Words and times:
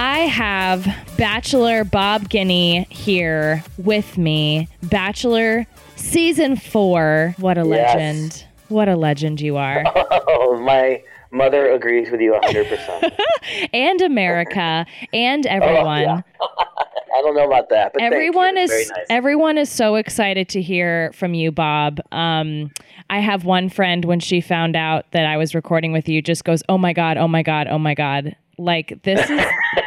I 0.00 0.20
have 0.20 0.86
Bachelor 1.16 1.82
Bob 1.82 2.28
Guiney 2.28 2.86
here 2.88 3.64
with 3.78 4.16
me. 4.16 4.68
Bachelor 4.84 5.66
season 5.96 6.54
four. 6.56 7.34
What 7.38 7.58
a 7.58 7.66
Yes. 7.66 7.94
legend. 7.94 8.44
What 8.68 8.88
a 8.88 8.94
legend 8.96 9.40
you 9.40 9.56
are. 9.56 9.82
Oh, 10.30 10.56
my 10.60 11.02
mother 11.32 11.72
agrees 11.72 12.10
with 12.10 12.20
you 12.20 12.32
100%. 12.42 13.12
and 13.72 14.00
America 14.00 14.86
and 15.12 15.46
everyone. 15.46 16.06
Oh, 16.08 16.22
yeah. 16.22 16.22
I 17.16 17.22
don't 17.22 17.34
know 17.34 17.46
about 17.46 17.68
that, 17.70 17.92
but 17.92 18.02
everyone 18.02 18.56
is 18.56 18.70
nice. 18.70 19.06
everyone 19.10 19.58
is 19.58 19.68
so 19.68 19.96
excited 19.96 20.48
to 20.50 20.62
hear 20.62 21.10
from 21.14 21.34
you 21.34 21.50
bob 21.50 21.98
um, 22.12 22.70
i 23.10 23.18
have 23.18 23.44
one 23.44 23.68
friend 23.70 24.04
when 24.04 24.20
she 24.20 24.40
found 24.40 24.76
out 24.76 25.10
that 25.10 25.24
i 25.26 25.36
was 25.36 25.54
recording 25.54 25.90
with 25.92 26.08
you 26.08 26.22
just 26.22 26.44
goes 26.44 26.62
oh 26.68 26.78
my 26.78 26.92
god 26.92 27.16
oh 27.16 27.26
my 27.26 27.42
god 27.42 27.66
oh 27.68 27.78
my 27.78 27.94
god 27.94 28.36
like 28.58 29.00
this 29.04 29.28
is 29.30 29.40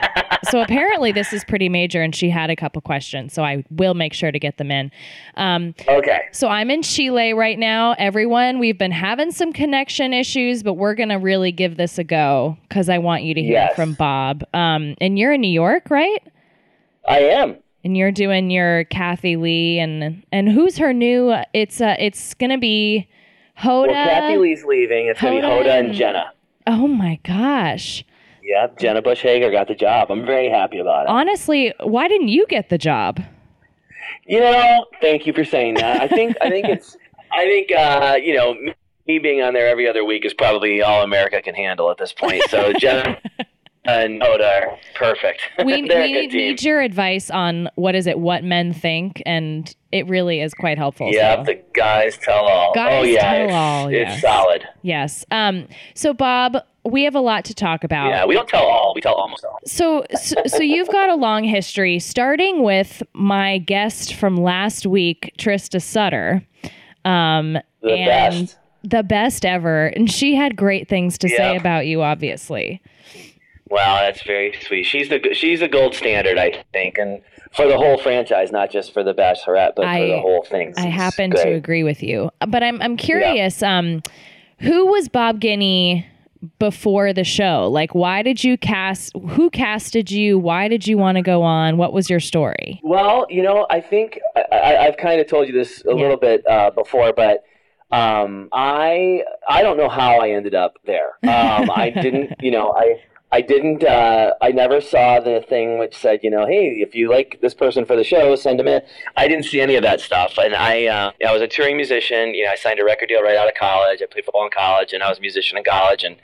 so 0.50 0.62
apparently 0.62 1.12
this 1.12 1.34
is 1.34 1.44
pretty 1.44 1.70
major 1.70 2.02
and 2.02 2.16
she 2.16 2.30
had 2.30 2.50
a 2.50 2.56
couple 2.56 2.82
questions 2.82 3.32
so 3.34 3.44
i 3.44 3.64
will 3.70 3.94
make 3.94 4.14
sure 4.14 4.32
to 4.32 4.40
get 4.40 4.58
them 4.58 4.72
in 4.72 4.90
um, 5.38 5.74
okay. 5.88 6.22
so 6.32 6.48
i'm 6.48 6.72
in 6.72 6.82
chile 6.82 7.34
right 7.34 7.60
now 7.60 7.94
everyone 8.00 8.58
we've 8.60 8.78
been 8.78 8.92
having 8.92 9.32
some 9.32 9.54
connection 9.54 10.14
issues 10.14 10.64
but 10.64 10.74
we're 10.74 10.96
gonna 10.96 11.20
really 11.20 11.52
give 11.52 11.78
this 11.78 11.98
a 12.00 12.04
go 12.04 12.58
because 12.68 12.90
i 12.90 12.98
want 12.98 13.24
you 13.24 13.34
to 13.34 13.42
hear 13.42 13.52
Yes. 13.54 13.76
from 13.76 13.94
bob 13.94 14.44
um, 14.54 14.96
and 15.00 15.20
you're 15.20 15.34
in 15.34 15.42
new 15.42 15.48
york 15.52 15.90
right 15.90 16.24
I 17.08 17.20
am. 17.20 17.58
and 17.84 17.98
you're 17.98 18.12
doing 18.12 18.52
your 18.52 18.84
Kathie 18.86 19.36
Lee 19.36 19.80
and 19.80 20.24
and 20.32 20.48
who's 20.50 20.78
her 20.78 20.94
new? 20.94 21.34
It's 21.52 21.82
uh 21.82 21.96
it's 21.98 22.36
gonna 22.36 22.60
be 22.60 23.08
Hoda. 23.58 23.88
Well, 23.88 24.06
Kathie 24.06 24.38
Lee's 24.38 24.64
leaving. 24.64 25.08
It's 25.08 25.20
going 25.20 25.42
to 25.42 25.42
be 25.42 25.48
Hoda 25.48 25.64
Hoda 25.66 25.80
and 25.80 25.88
and- 25.88 25.96
Jenna. 25.96 26.32
Oh 26.68 26.88
my 26.88 27.20
gosh! 27.24 28.04
Yep, 28.52 28.80
Jenna 28.80 29.02
Bush 29.02 29.22
Hager 29.22 29.50
got 29.50 29.70
the 29.70 29.76
job. 29.76 30.12
I'm 30.12 30.26
very 30.26 30.50
happy 30.50 30.80
about 30.80 31.04
it. 31.04 31.10
Honestly, 31.10 31.74
why 31.80 32.10
didn't 32.10 32.28
you 32.28 32.46
get 32.48 32.68
the 32.68 32.78
job? 32.78 33.22
You 34.26 34.42
know, 34.42 34.86
thank 35.00 35.26
you 35.26 35.32
for 35.32 35.46
saying 35.46 35.76
that. 35.76 36.02
I 36.02 36.08
think 36.10 36.36
I 36.42 36.50
think 36.50 36.68
it's 36.68 36.98
I 37.32 37.46
think 37.46 37.72
uh, 37.72 38.18
you 38.22 38.36
know 38.36 38.56
me- 38.56 38.74
me 39.08 39.20
being 39.20 39.42
on 39.42 39.54
there 39.54 39.70
every 39.70 39.88
other 39.88 40.04
week 40.04 40.26
is 40.26 40.34
probably 40.34 40.82
all 40.82 41.02
America 41.02 41.42
can 41.42 41.56
handle 41.56 41.90
at 41.92 41.98
this 41.98 42.12
point. 42.12 42.44
So 42.50 42.74
Jenna 42.74 43.22
and 43.86 44.22
Hoda 44.22 44.68
are 44.68 44.78
perfect. 44.96 45.42
We, 45.66 45.84
we 45.84 46.28
need 46.28 46.64
your 46.64 46.82
advice 46.82 47.30
on 47.30 47.70
what 47.76 47.96
is 47.96 48.08
it? 48.08 48.20
What 48.20 48.44
men 48.44 48.74
think, 48.74 49.22
and 49.26 49.74
it 49.92 50.08
really 50.08 50.40
is 50.42 50.54
quite 50.54 50.78
helpful. 50.78 51.10
Yeah, 51.12 51.38
so. 51.38 51.44
the 51.54 51.62
guys 51.74 52.18
tell 52.18 52.46
all. 52.46 52.74
Guys 52.74 53.00
oh 53.02 53.04
yeah, 53.04 53.22
tell 53.22 53.44
it's, 53.46 53.54
all, 53.54 53.88
It's 53.88 54.10
yes. 54.12 54.22
solid. 54.22 54.68
yes. 54.82 55.26
Um. 55.32 55.68
So 55.94 56.14
Bob, 56.14 56.58
we 56.84 57.04
have 57.04 57.16
a 57.16 57.20
lot 57.20 57.46
to 57.46 57.54
talk 57.54 57.84
about. 57.84 58.10
Yeah, 58.10 58.26
we 58.26 58.34
don't 58.34 58.48
tell 58.50 58.66
all. 58.66 58.94
We 58.96 59.02
tell 59.02 59.14
almost 59.16 59.46
all. 59.46 59.60
So, 59.66 60.04
so, 60.20 60.36
so 60.48 60.62
you've 60.64 60.90
got 60.90 61.10
a 61.10 61.16
long 61.16 61.44
history, 61.44 62.00
starting 62.00 62.64
with 62.64 63.04
my 63.14 63.60
guest 63.60 64.16
from 64.16 64.38
last 64.38 64.86
week, 64.88 65.34
Trista 65.38 65.82
Sutter. 65.82 66.44
Um, 67.06 67.58
The 67.82 67.92
and 67.94 68.48
best. 68.48 68.58
the 68.84 69.04
best 69.04 69.46
ever. 69.46 69.88
And 69.88 70.10
she 70.12 70.36
had 70.36 70.56
great 70.56 70.88
things 70.88 71.18
to 71.20 71.30
say 71.30 71.56
about 71.56 71.86
you, 71.88 72.02
obviously. 72.02 72.82
Wow, 73.72 74.02
that's 74.02 74.22
very 74.24 74.54
sweet. 74.62 74.84
She's 74.84 75.10
the 75.10 75.34
she's 75.34 75.62
the 75.62 75.68
gold 75.68 75.96
standard, 75.96 76.38
I 76.38 76.64
think, 76.74 76.98
and 76.98 77.22
for 77.54 77.68
the 77.68 77.78
whole 77.78 77.98
franchise, 77.98 78.52
not 78.52 78.70
just 78.72 78.94
for 78.94 79.04
the 79.04 79.14
Bachelorette, 79.14 79.74
but 79.76 79.86
I- 79.86 80.00
for 80.00 80.08
the 80.08 80.20
whole 80.20 80.44
thing. 80.44 80.74
I 80.78 80.88
happen 80.88 81.32
to 81.32 81.50
agree 81.54 81.84
with 81.84 82.04
you. 82.04 82.30
But 82.48 82.64
I'm 82.64 82.82
I'm 82.82 82.98
curious, 82.98 83.64
um, 83.64 84.04
who 84.60 84.86
was 84.88 85.08
Bob 85.10 85.40
Guiney 85.40 86.06
before 86.60 87.14
the 87.14 87.24
show? 87.24 87.70
Like 87.72 87.94
why 87.96 88.22
did 88.24 88.44
you 88.44 88.58
cast 88.58 89.16
who 89.16 89.50
casted 89.50 90.12
you? 90.12 90.38
Why 90.40 90.68
did 90.68 90.86
you 90.88 90.98
want 90.98 91.16
to 91.18 91.22
go 91.22 91.42
on? 91.44 91.78
What 91.78 91.94
was 91.94 92.10
your 92.10 92.20
story? 92.20 92.80
Well, 92.84 93.26
you 93.30 93.42
know, 93.44 93.68
I 93.70 93.80
think 93.80 94.20
I, 94.36 94.42
I, 94.56 94.86
I've 94.88 94.98
kind 94.98 95.22
of 95.22 95.28
told 95.28 95.48
you 95.48 95.54
this 95.54 95.82
a 95.86 95.90
Yeah. 95.90 95.94
little 95.96 96.18
bit 96.18 96.46
uh, 96.48 96.72
before, 96.72 97.14
but 97.14 97.44
um, 97.92 98.50
I 98.54 99.24
I 99.50 99.62
don't 99.62 99.78
know 99.78 99.90
how 99.90 100.20
I 100.20 100.30
ended 100.32 100.56
up 100.56 100.78
there. 100.86 101.10
Um, 101.24 101.70
I 101.70 101.92
didn't, 101.94 102.34
you 102.42 102.50
know, 102.52 102.72
I 102.76 102.96
I 103.34 103.42
didn't. 103.42 103.84
Uh, 103.84 104.34
I 104.42 104.52
never 104.52 104.82
saw 104.82 105.22
the 105.22 105.44
thing 105.48 105.80
which 105.80 105.96
said, 105.96 106.20
you 106.22 106.30
know, 106.30 106.46
hey, 106.46 106.82
if 106.82 106.94
you 106.94 107.10
like 107.10 107.40
this 107.42 107.54
person 107.54 107.86
for 107.86 107.96
the 107.96 108.04
show, 108.04 108.36
send 108.36 108.60
them 108.60 108.68
in. 108.68 108.82
I 109.16 109.30
didn't 109.30 109.46
see 109.46 109.62
any 109.62 109.76
of 109.76 109.84
that 109.84 110.02
stuff, 110.02 110.38
and 110.38 110.54
I 110.54 110.88
uh, 110.88 111.12
I 111.26 111.32
was 111.32 111.42
a 111.42 111.48
touring 111.48 111.78
musician. 111.78 112.34
You 112.34 112.46
know, 112.46 112.52
I 112.52 112.56
signed 112.56 112.80
a 112.80 112.84
record 112.84 113.08
deal 113.08 113.24
right 113.24 113.38
out 113.38 113.48
of 113.48 113.54
college. 113.56 114.02
I 114.02 114.06
played 114.12 114.26
football 114.26 114.44
in 114.44 114.52
college, 114.52 114.92
and 114.92 115.02
I 115.02 115.10
was 115.10 115.18
a 115.18 115.22
musician 115.22 115.58
in 115.58 115.64
college, 115.64 116.04
and 116.04 116.18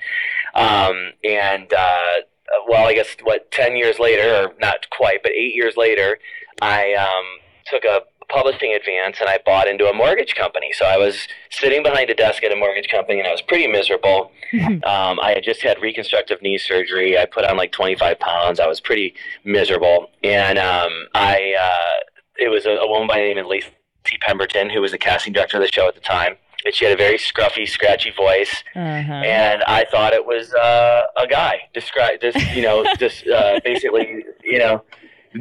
um, 0.53 1.13
and 1.23 1.71
uh, 1.73 2.21
well, 2.67 2.87
I 2.87 2.93
guess 2.93 3.15
what 3.23 3.51
ten 3.51 3.77
years 3.77 3.99
later, 3.99 4.43
or 4.43 4.53
not 4.59 4.89
quite, 4.89 5.23
but 5.23 5.31
eight 5.31 5.55
years 5.55 5.77
later, 5.77 6.19
I 6.61 6.93
um, 6.93 7.25
took 7.67 7.85
a 7.85 8.01
publishing 8.29 8.73
advance 8.73 9.17
and 9.19 9.29
I 9.29 9.39
bought 9.45 9.67
into 9.67 9.87
a 9.89 9.93
mortgage 9.93 10.35
company. 10.35 10.71
So 10.73 10.85
I 10.85 10.97
was 10.97 11.27
sitting 11.49 11.83
behind 11.83 12.09
a 12.09 12.13
desk 12.13 12.43
at 12.43 12.51
a 12.51 12.55
mortgage 12.55 12.89
company, 12.89 13.19
and 13.19 13.27
I 13.27 13.31
was 13.31 13.41
pretty 13.41 13.67
miserable. 13.67 14.31
um, 14.63 15.19
I 15.19 15.33
had 15.35 15.43
just 15.43 15.61
had 15.61 15.81
reconstructive 15.81 16.41
knee 16.41 16.57
surgery. 16.57 17.17
I 17.17 17.25
put 17.25 17.45
on 17.45 17.57
like 17.57 17.71
25 17.71 18.19
pounds. 18.19 18.59
I 18.59 18.67
was 18.67 18.79
pretty 18.79 19.13
miserable, 19.43 20.09
and 20.23 20.57
um, 20.57 20.91
I 21.13 21.55
uh, 21.59 21.99
it 22.37 22.49
was 22.49 22.65
a, 22.65 22.71
a 22.71 22.87
woman 22.87 23.07
by 23.07 23.15
the 23.19 23.23
name 23.33 23.37
of 23.37 23.47
Lacey 23.47 23.69
Pemberton 24.21 24.69
who 24.69 24.81
was 24.81 24.91
the 24.91 24.97
casting 24.97 25.33
director 25.33 25.57
of 25.57 25.63
the 25.63 25.71
show 25.71 25.87
at 25.87 25.95
the 25.95 26.01
time. 26.01 26.35
And 26.65 26.73
she 26.73 26.85
had 26.85 26.93
a 26.93 26.97
very 26.97 27.17
scruffy, 27.17 27.67
scratchy 27.69 28.11
voice, 28.11 28.63
Uh-huh. 28.75 28.81
and 28.81 29.63
I 29.67 29.85
thought 29.89 30.11
it 30.13 30.25
was 30.25 30.53
uh, 30.53 31.03
a 31.15 31.27
guy. 31.27 31.61
Describe 31.73 32.19
just 32.19 32.37
you 32.55 32.61
know 32.63 32.83
just 32.97 33.25
uh, 33.27 33.59
basically 33.63 34.23
you 34.43 34.59
know 34.59 34.83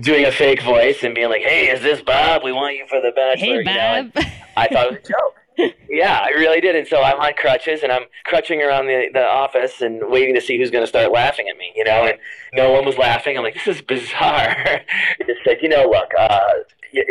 doing 0.01 0.25
a 0.25 0.33
fake 0.33 0.63
voice 0.63 1.03
and 1.03 1.15
being 1.15 1.29
like, 1.29 1.43
"Hey, 1.43 1.69
is 1.69 1.83
this 1.83 2.01
Bob? 2.03 2.43
We 2.45 2.53
want 2.53 2.77
you 2.77 2.87
for 2.89 3.01
the 3.01 3.13
Bachelor." 3.15 3.47
Hey 3.47 3.59
you 3.59 3.65
know, 3.65 4.11
Bob. 4.15 4.25
I 4.57 4.69
thought 4.69 4.87
it 4.87 4.91
was 4.93 4.99
a 5.05 5.09
joke. 5.09 5.37
yeah, 5.89 6.21
I 6.23 6.31
really 6.31 6.61
did. 6.61 6.77
And 6.77 6.87
so 6.87 7.03
I'm 7.03 7.19
on 7.21 7.33
crutches 7.35 7.83
and 7.83 7.91
I'm 7.91 8.05
crutching 8.25 8.63
around 8.63 8.87
the, 8.87 9.09
the 9.13 9.25
office 9.25 9.81
and 9.81 10.03
waiting 10.09 10.35
to 10.35 10.41
see 10.41 10.59
who's 10.59 10.71
going 10.71 10.83
to 10.83 10.89
start 10.89 11.11
laughing 11.13 11.49
at 11.49 11.57
me, 11.57 11.73
you 11.75 11.85
know, 11.85 12.05
and 12.05 12.19
no 12.53 12.71
one 12.73 12.85
was 12.85 12.99
laughing. 12.99 13.37
I'm 13.37 13.43
like, 13.43 13.55
this 13.55 13.67
is 13.67 13.83
bizarre. 13.83 14.55
I 14.57 15.25
just 15.27 15.41
said, 15.45 15.59
you 15.63 15.69
know, 15.69 15.85
look, 15.85 16.11
uh, 16.19 16.41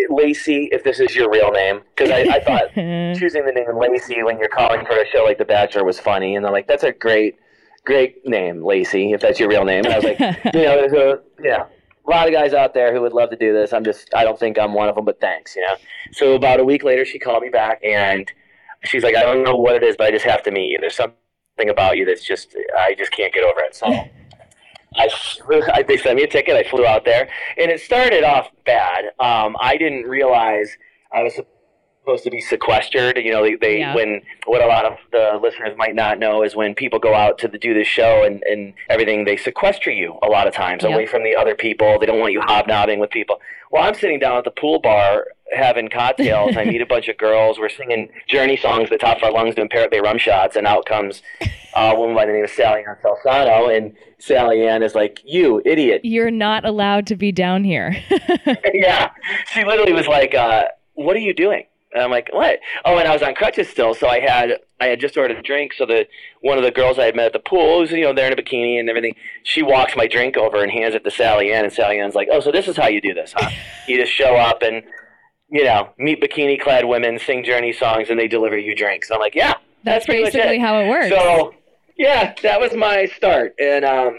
Lacey, 0.09 0.69
if 0.71 0.83
this 0.83 0.99
is 0.99 1.15
your 1.15 1.29
real 1.29 1.51
name, 1.51 1.81
because 1.95 2.11
I, 2.11 2.35
I 2.35 2.39
thought 2.39 2.73
choosing 3.19 3.45
the 3.45 3.51
name 3.51 3.77
Lacey 3.77 4.21
when 4.23 4.37
you're 4.39 4.49
calling 4.49 4.85
for 4.85 4.93
a 4.93 5.07
show 5.07 5.23
like 5.23 5.37
The 5.37 5.45
Bachelor 5.45 5.83
was 5.83 5.99
funny. 5.99 6.35
And 6.35 6.45
they're 6.45 6.51
like, 6.51 6.67
that's 6.67 6.83
a 6.83 6.91
great, 6.91 7.37
great 7.83 8.27
name, 8.27 8.63
Lacey, 8.63 9.11
if 9.11 9.21
that's 9.21 9.39
your 9.39 9.49
real 9.49 9.65
name. 9.65 9.85
And 9.85 9.93
I 9.93 9.97
was 9.97 10.05
like, 10.05 10.19
you 10.19 10.63
know, 10.63 10.87
there's 10.87 10.93
a, 10.93 11.21
yeah. 11.43 11.65
A 12.07 12.09
lot 12.09 12.27
of 12.27 12.33
guys 12.33 12.53
out 12.53 12.73
there 12.73 12.93
who 12.93 13.01
would 13.01 13.13
love 13.13 13.29
to 13.31 13.35
do 13.35 13.51
this. 13.53 13.73
I'm 13.73 13.83
just, 13.83 14.13
I 14.15 14.23
don't 14.23 14.37
think 14.39 14.59
I'm 14.59 14.73
one 14.73 14.89
of 14.89 14.95
them, 14.95 15.05
but 15.05 15.19
thanks, 15.19 15.55
you 15.55 15.61
know. 15.63 15.75
So 16.11 16.35
about 16.35 16.59
a 16.59 16.63
week 16.63 16.83
later, 16.83 17.03
she 17.03 17.17
called 17.17 17.41
me 17.41 17.49
back 17.49 17.83
and 17.83 18.31
she's 18.83 19.03
like, 19.03 19.15
I 19.15 19.23
don't 19.23 19.43
know 19.43 19.55
what 19.55 19.75
it 19.75 19.83
is, 19.83 19.95
but 19.97 20.07
I 20.07 20.11
just 20.11 20.25
have 20.25 20.43
to 20.43 20.51
meet 20.51 20.69
you. 20.69 20.77
There's 20.79 20.95
something 20.95 21.69
about 21.69 21.97
you 21.97 22.05
that's 22.05 22.23
just, 22.23 22.55
I 22.77 22.95
just 22.95 23.11
can't 23.11 23.33
get 23.33 23.43
over 23.43 23.59
it. 23.61 23.75
So 23.75 23.87
I, 24.97 25.09
I, 25.73 25.83
they 25.83 25.97
sent 25.97 26.15
me 26.15 26.23
a 26.23 26.27
ticket. 26.27 26.55
I 26.55 26.69
flew 26.69 26.85
out 26.85 27.05
there, 27.05 27.27
and 27.57 27.69
it 27.69 27.81
started 27.81 28.23
off 28.23 28.49
bad. 28.65 29.05
Um, 29.19 29.57
I 29.59 29.77
didn't 29.77 30.03
realize 30.03 30.69
I 31.11 31.23
was 31.23 31.35
supposed 31.35 31.54
to 32.05 32.29
be 32.31 32.39
sequestered. 32.41 33.17
You 33.17 33.31
know, 33.31 33.43
they, 33.43 33.55
they 33.55 33.79
Yeah. 33.79 33.95
when 33.95 34.21
what 34.45 34.61
a 34.61 34.67
lot 34.67 34.85
of 34.85 34.97
the 35.11 35.39
listeners 35.41 35.75
might 35.77 35.95
not 35.95 36.19
know 36.19 36.43
is 36.43 36.55
when 36.55 36.73
people 36.75 36.99
go 36.99 37.13
out 37.13 37.37
to 37.39 37.47
the, 37.47 37.57
do 37.57 37.73
this 37.73 37.87
show 37.87 38.23
and, 38.23 38.41
and 38.43 38.73
everything, 38.89 39.25
they 39.25 39.37
sequester 39.37 39.91
you 39.91 40.17
a 40.23 40.27
lot 40.27 40.47
of 40.47 40.53
times 40.53 40.83
Yep. 40.83 40.91
away 40.93 41.05
from 41.05 41.23
the 41.23 41.35
other 41.35 41.55
people. 41.55 41.99
They 41.99 42.05
don't 42.05 42.19
want 42.19 42.33
you 42.33 42.41
hobnobbing 42.41 42.99
with 42.99 43.09
people. 43.09 43.41
Well, 43.71 43.83
I'm 43.83 43.95
sitting 43.95 44.19
down 44.19 44.37
at 44.37 44.43
the 44.45 44.51
pool 44.51 44.79
bar 44.79 45.25
having 45.53 45.89
cocktails. 45.89 46.55
I 46.57 46.63
meet 46.65 46.81
a 46.81 46.85
bunch 46.85 47.07
of 47.07 47.17
girls. 47.17 47.59
We're 47.59 47.69
singing 47.69 48.09
Journey 48.27 48.57
songs 48.57 48.85
at 48.85 48.89
the 48.91 48.97
top 48.97 49.17
of 49.17 49.23
our 49.23 49.31
lungs, 49.31 49.55
doing 49.55 49.69
Parrot 49.69 49.91
Bay 49.91 49.99
rum 49.99 50.17
shots, 50.17 50.55
and 50.55 50.65
out 50.65 50.85
comes 50.85 51.21
uh, 51.75 51.91
a 51.93 51.99
woman 51.99 52.15
by 52.15 52.25
the 52.25 52.31
name 52.31 52.43
of 52.43 52.49
Sally 52.49 52.83
Ann 52.87 52.95
Salsano, 53.03 53.75
and 53.75 53.93
Sally 54.17 54.65
Ann 54.67 54.81
is 54.81 54.95
like, 54.95 55.19
"You 55.25 55.61
idiot." 55.65 56.01
You're 56.03 56.31
not 56.31 56.63
allowed 56.65 57.05
to 57.07 57.15
be 57.15 57.31
down 57.31 57.63
here. 57.63 57.95
yeah. 58.73 59.11
She 59.51 59.63
literally 59.65 59.93
was 59.93 60.07
like, 60.07 60.33
uh, 60.33 60.65
"What 60.93 61.15
are 61.15 61.19
you 61.19 61.33
doing?" 61.33 61.65
And 61.95 62.03
I'm 62.03 62.11
like, 62.11 62.29
"What?" 62.33 62.59
Oh, 62.83 62.97
and 62.97 63.07
I 63.07 63.13
was 63.13 63.23
on 63.23 63.33
crutches 63.33 63.69
still, 63.69 63.93
so 63.95 64.07
I 64.07 64.19
had 64.19 64.59
I 64.81 64.87
had 64.87 64.99
just 64.99 65.15
ordered 65.17 65.37
a 65.37 65.41
drink. 65.41 65.73
So 65.73 65.85
the 65.85 66.05
one 66.41 66.57
of 66.57 66.63
the 66.65 66.71
girls 66.71 66.99
I 66.99 67.05
had 67.05 67.15
met 67.15 67.27
at 67.27 67.33
the 67.33 67.39
pool, 67.39 67.79
was, 67.79 67.91
you 67.91 68.01
know, 68.01 68.13
there 68.13 68.27
in 68.29 68.37
a 68.37 68.41
bikini 68.41 68.79
and 68.79 68.89
everything, 68.89 69.15
she 69.43 69.63
walks 69.63 69.95
my 69.95 70.05
drink 70.05 70.35
over 70.35 70.61
and 70.61 70.69
hands 70.71 70.93
it 70.93 71.05
to 71.05 71.11
Sally 71.11 71.53
Ann, 71.53 71.63
and 71.63 71.73
Sally 71.73 71.99
Ann's 71.99 72.13
like, 72.13 72.27
"Oh, 72.29 72.41
so 72.41 72.51
this 72.51 72.67
is 72.67 72.75
how 72.75 72.87
you 72.87 72.99
do 72.99 73.13
this, 73.13 73.33
huh? 73.35 73.49
you 73.87 73.97
just 73.97 74.11
show 74.11 74.35
up 74.35 74.61
and." 74.61 74.83
you 75.47 75.63
know, 75.63 75.89
meet 75.99 76.19
bikini 76.19 76.59
clad 76.59 76.85
women, 76.85 77.19
sing 77.19 77.43
Journey 77.43 77.71
songs, 77.71 78.09
and 78.09 78.19
they 78.19 78.27
deliver 78.27 78.57
you 78.57 78.75
drinks. 78.75 79.11
I'm 79.11 79.19
like, 79.19 79.35
yeah, 79.35 79.53
That's, 79.83 80.03
pretty 80.03 80.23
much 80.23 80.33
basically 80.33 80.57
it. 80.57 80.61
how 80.61 80.79
it 80.79 80.89
works. 80.89 81.09
So 81.09 81.53
yeah, 81.97 82.33
that 82.41 82.59
was 82.59 82.73
my 82.73 83.05
start, 83.05 83.53
and 83.59 83.85
um, 83.85 84.17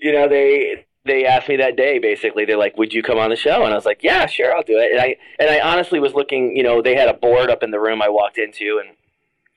you 0.00 0.12
know 0.12 0.28
they 0.28 0.86
they 1.04 1.26
asked 1.26 1.48
me 1.48 1.56
that 1.56 1.76
day 1.76 1.98
basically 1.98 2.44
they're 2.44 2.56
like, 2.56 2.76
would 2.76 2.92
you 2.92 3.02
come 3.02 3.18
on 3.18 3.30
the 3.30 3.36
show? 3.36 3.64
And 3.64 3.72
I 3.72 3.76
was 3.76 3.86
like, 3.86 4.02
yeah, 4.02 4.26
sure, 4.26 4.54
I'll 4.54 4.62
do 4.62 4.78
it. 4.78 4.92
And 4.92 5.00
I 5.00 5.16
and 5.38 5.50
I 5.50 5.60
honestly 5.60 5.98
was 6.00 6.14
looking, 6.14 6.56
you 6.56 6.62
know, 6.62 6.80
they 6.80 6.94
had 6.94 7.08
a 7.08 7.14
board 7.14 7.50
up 7.50 7.62
in 7.62 7.70
the 7.70 7.80
room 7.80 8.00
I 8.00 8.08
walked 8.08 8.38
into, 8.38 8.80
and 8.84 8.96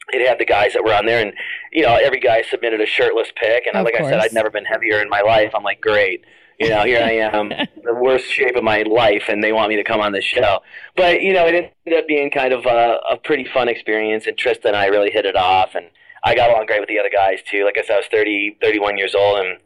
it 0.10 0.28
had 0.28 0.40
the 0.40 0.46
guys 0.46 0.74
that 0.74 0.84
were 0.84 0.94
on 0.94 1.06
there, 1.06 1.22
and 1.22 1.34
you 1.72 1.84
know 1.84 1.96
every 1.96 2.20
guy 2.20 2.42
submitted 2.44 2.82
a 2.82 2.86
shirtless 2.86 3.30
pic, 3.36 3.66
and 3.66 3.76
Of 3.76 3.86
like 3.86 3.96
I 4.00 4.04
said. 4.04 4.20
I'd 4.20 4.34
never 4.34 4.50
been 4.50 4.66
heavier 4.66 5.02
in 5.02 5.10
my 5.10 5.22
life. 5.22 5.52
I'm 5.56 5.64
like, 5.64 5.82
great. 5.82 6.24
You 6.60 6.70
know, 6.70 6.86
here 6.86 7.04
I 7.04 7.12
am, 7.12 7.50
the 7.84 7.94
worst 7.94 8.32
shape 8.32 8.56
of 8.56 8.64
my 8.64 8.84
life, 8.84 9.24
and 9.28 9.44
they 9.44 9.52
want 9.52 9.70
me 9.70 9.76
to 9.76 9.84
come 9.84 10.00
on 10.00 10.14
this 10.14 10.24
show. 10.24 10.60
But 10.96 11.22
you 11.22 11.34
know, 11.34 11.46
it 11.48 11.74
ended 11.86 12.00
up 12.00 12.08
being 12.08 12.32
kind 12.32 12.54
of 12.54 12.66
a, 12.66 13.00
a 13.12 13.18
pretty 13.18 13.46
fun 13.46 13.68
experience, 13.68 14.28
and 14.28 14.38
Tristan 14.38 14.70
and 14.70 14.78
I 14.78 14.86
really 14.88 15.12
hit 15.12 15.26
it 15.26 15.36
off, 15.36 15.76
and 15.76 15.88
I 16.24 16.36
got 16.36 16.50
along 16.50 16.68
great 16.68 16.80
with 16.80 16.90
the 16.90 17.00
other 17.00 17.12
guys 17.14 17.40
too. 17.50 17.66
Like 17.66 17.78
I 17.78 17.82
said, 17.82 17.96
I 17.96 17.98
was 17.98 18.08
30, 18.08 18.58
31 18.62 18.98
years 18.98 19.16
old, 19.16 19.40
and 19.40 19.60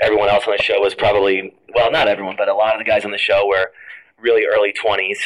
everyone 0.00 0.28
else 0.28 0.44
on 0.46 0.54
the 0.56 0.62
show 0.62 0.80
was 0.80 0.94
probably 0.94 1.54
well, 1.74 1.90
not 1.90 2.08
everyone, 2.08 2.36
but 2.38 2.48
a 2.48 2.54
lot 2.54 2.74
of 2.74 2.78
the 2.78 2.84
guys 2.84 3.04
on 3.04 3.10
the 3.10 3.18
show 3.18 3.46
were 3.46 3.72
really 4.20 4.44
early 4.46 4.72
twenties. 4.72 5.18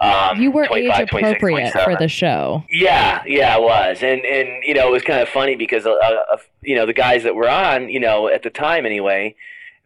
Um, 0.00 0.40
you 0.40 0.50
were 0.50 0.64
age 0.74 0.90
appropriate 0.98 1.72
for 1.84 1.94
the 1.96 2.08
show. 2.08 2.64
Yeah, 2.70 3.22
yeah, 3.24 3.56
it 3.56 3.62
was, 3.62 4.02
and 4.02 4.24
and 4.24 4.48
you 4.64 4.74
know 4.74 4.88
it 4.88 4.92
was 4.92 5.02
kind 5.02 5.20
of 5.20 5.28
funny 5.28 5.54
because 5.54 5.86
uh, 5.86 5.92
uh, 5.92 6.36
you 6.62 6.74
know 6.74 6.86
the 6.86 6.92
guys 6.92 7.22
that 7.22 7.34
were 7.36 7.48
on, 7.48 7.88
you 7.88 8.00
know, 8.00 8.26
at 8.28 8.42
the 8.42 8.50
time 8.50 8.84
anyway, 8.84 9.36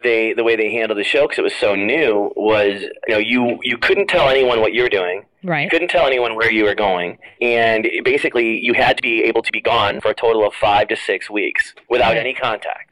they 0.02 0.32
the 0.32 0.43
way 0.43 0.56
they 0.56 0.70
handled 0.73 0.99
the 0.99 1.05
show 1.05 1.23
because 1.25 1.38
it 1.38 1.43
was 1.43 1.55
so 1.55 1.75
new 1.75 2.32
was 2.34 2.82
you 3.06 3.14
know 3.14 3.19
you 3.19 3.58
you 3.62 3.76
couldn't 3.76 4.06
tell 4.06 4.31
anyone 4.31 4.61
what 4.61 4.73
you 4.73 4.82
were 4.84 4.88
doing, 4.88 5.23
you 5.43 5.50
Right. 5.50 5.70
couldn't 5.70 5.88
tell 5.88 6.06
anyone 6.06 6.34
where 6.34 6.50
you 6.50 6.64
were 6.64 6.75
going, 6.75 7.19
and 7.43 7.87
basically 8.05 8.58
you 8.58 8.73
had 8.73 8.96
to 8.96 9.02
be 9.02 9.23
able 9.25 9.43
to 9.43 9.52
be 9.52 9.61
gone 9.61 10.00
for 10.00 10.12
a 10.12 10.14
total 10.14 10.46
of 10.46 10.55
five 10.55 10.88
to 10.88 10.96
six 10.96 11.28
weeks 11.28 11.75
without 11.90 12.11
Right. 12.14 12.19
any 12.19 12.32
contact. 12.32 12.88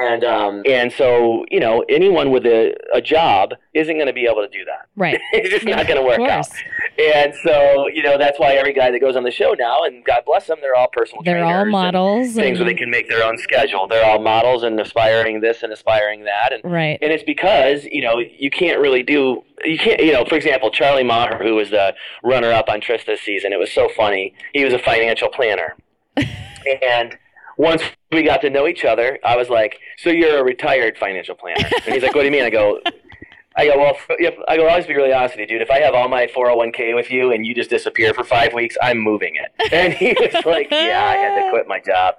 And 0.00 0.24
um, 0.24 0.62
and 0.66 0.92
so 0.92 1.44
you 1.50 1.60
know 1.60 1.84
anyone 1.88 2.30
with 2.30 2.44
a, 2.46 2.74
a 2.92 3.00
job 3.00 3.54
isn't 3.76 3.94
going 3.94 4.06
to 4.06 4.12
be 4.12 4.26
able 4.26 4.42
to 4.42 4.48
do 4.48 4.64
that. 4.64 4.88
Right. 4.96 5.20
it's 5.32 5.50
just 5.50 5.66
not 5.66 5.86
going 5.86 6.00
to 6.00 6.06
work 6.06 6.20
out. 6.20 6.48
And 6.98 7.34
so, 7.44 7.88
you 7.88 8.02
know, 8.02 8.16
that's 8.16 8.38
why 8.40 8.54
every 8.54 8.72
guy 8.72 8.90
that 8.90 9.00
goes 9.00 9.16
on 9.16 9.22
the 9.22 9.30
show 9.30 9.54
now, 9.58 9.84
and 9.84 10.02
God 10.02 10.22
bless 10.24 10.46
them, 10.46 10.58
they're 10.62 10.74
all 10.74 10.88
personal 10.90 11.22
They're 11.22 11.40
trainers 11.40 11.54
all 11.54 11.62
and 11.62 11.70
models. 11.70 12.32
Things 12.32 12.58
where 12.58 12.66
they 12.66 12.74
can 12.74 12.90
make 12.90 13.08
their 13.08 13.22
own 13.22 13.36
schedule. 13.36 13.86
They're 13.86 14.04
all 14.04 14.18
models 14.18 14.62
and 14.62 14.80
aspiring 14.80 15.40
this 15.40 15.62
and 15.62 15.72
aspiring 15.72 16.24
that. 16.24 16.54
And, 16.54 16.64
Right. 16.64 16.98
and 17.02 17.12
it's 17.12 17.22
because, 17.22 17.84
you 17.84 18.00
know, 18.00 18.18
you 18.18 18.50
can't 18.50 18.80
really 18.80 19.02
do, 19.02 19.44
you 19.64 19.76
can't, 19.78 20.00
you 20.02 20.12
know, 20.12 20.24
for 20.24 20.36
example, 20.36 20.70
Charlie 20.70 21.04
Maher, 21.04 21.38
who 21.42 21.54
was 21.54 21.68
the 21.68 21.94
runner 22.24 22.50
up 22.50 22.70
on 22.70 22.80
Trista's 22.80 23.20
season, 23.20 23.52
it 23.52 23.58
was 23.58 23.70
so 23.70 23.90
funny. 23.94 24.32
He 24.54 24.64
was 24.64 24.72
a 24.72 24.78
financial 24.78 25.28
planner. 25.28 25.76
and 26.16 27.18
once 27.56 27.82
we 28.12 28.22
got 28.22 28.40
to 28.42 28.50
know 28.50 28.66
each 28.66 28.84
other, 28.84 29.18
I 29.24 29.36
was 29.36 29.48
like, 29.48 29.78
"So 29.98 30.10
you're 30.10 30.38
a 30.38 30.44
retired 30.44 30.98
financial 30.98 31.34
planner?" 31.34 31.68
And 31.84 31.94
he's 31.94 32.02
like, 32.02 32.14
"What 32.14 32.22
do 32.22 32.26
you 32.26 32.32
mean?" 32.32 32.44
I 32.44 32.50
go, 32.50 32.80
"I 33.56 33.66
go, 33.66 33.78
well, 33.78 33.96
if, 34.18 34.34
I 34.48 34.56
go, 34.56 34.66
I'll 34.66 34.76
just 34.76 34.88
be 34.88 34.94
really 34.94 35.12
honest 35.12 35.34
with 35.34 35.40
you, 35.40 35.46
dude. 35.46 35.62
If 35.62 35.70
I 35.70 35.80
have 35.80 35.94
all 35.94 36.08
my 36.08 36.26
401k 36.26 36.94
with 36.94 37.10
you 37.10 37.32
and 37.32 37.46
you 37.46 37.54
just 37.54 37.70
disappear 37.70 38.12
for 38.12 38.24
five 38.24 38.52
weeks, 38.52 38.76
I'm 38.82 38.98
moving 38.98 39.36
it." 39.36 39.72
And 39.72 39.92
he 39.92 40.14
was 40.20 40.44
like, 40.44 40.70
"Yeah, 40.70 41.04
I 41.04 41.16
had 41.16 41.44
to 41.44 41.50
quit 41.50 41.66
my 41.66 41.80
job." 41.80 42.16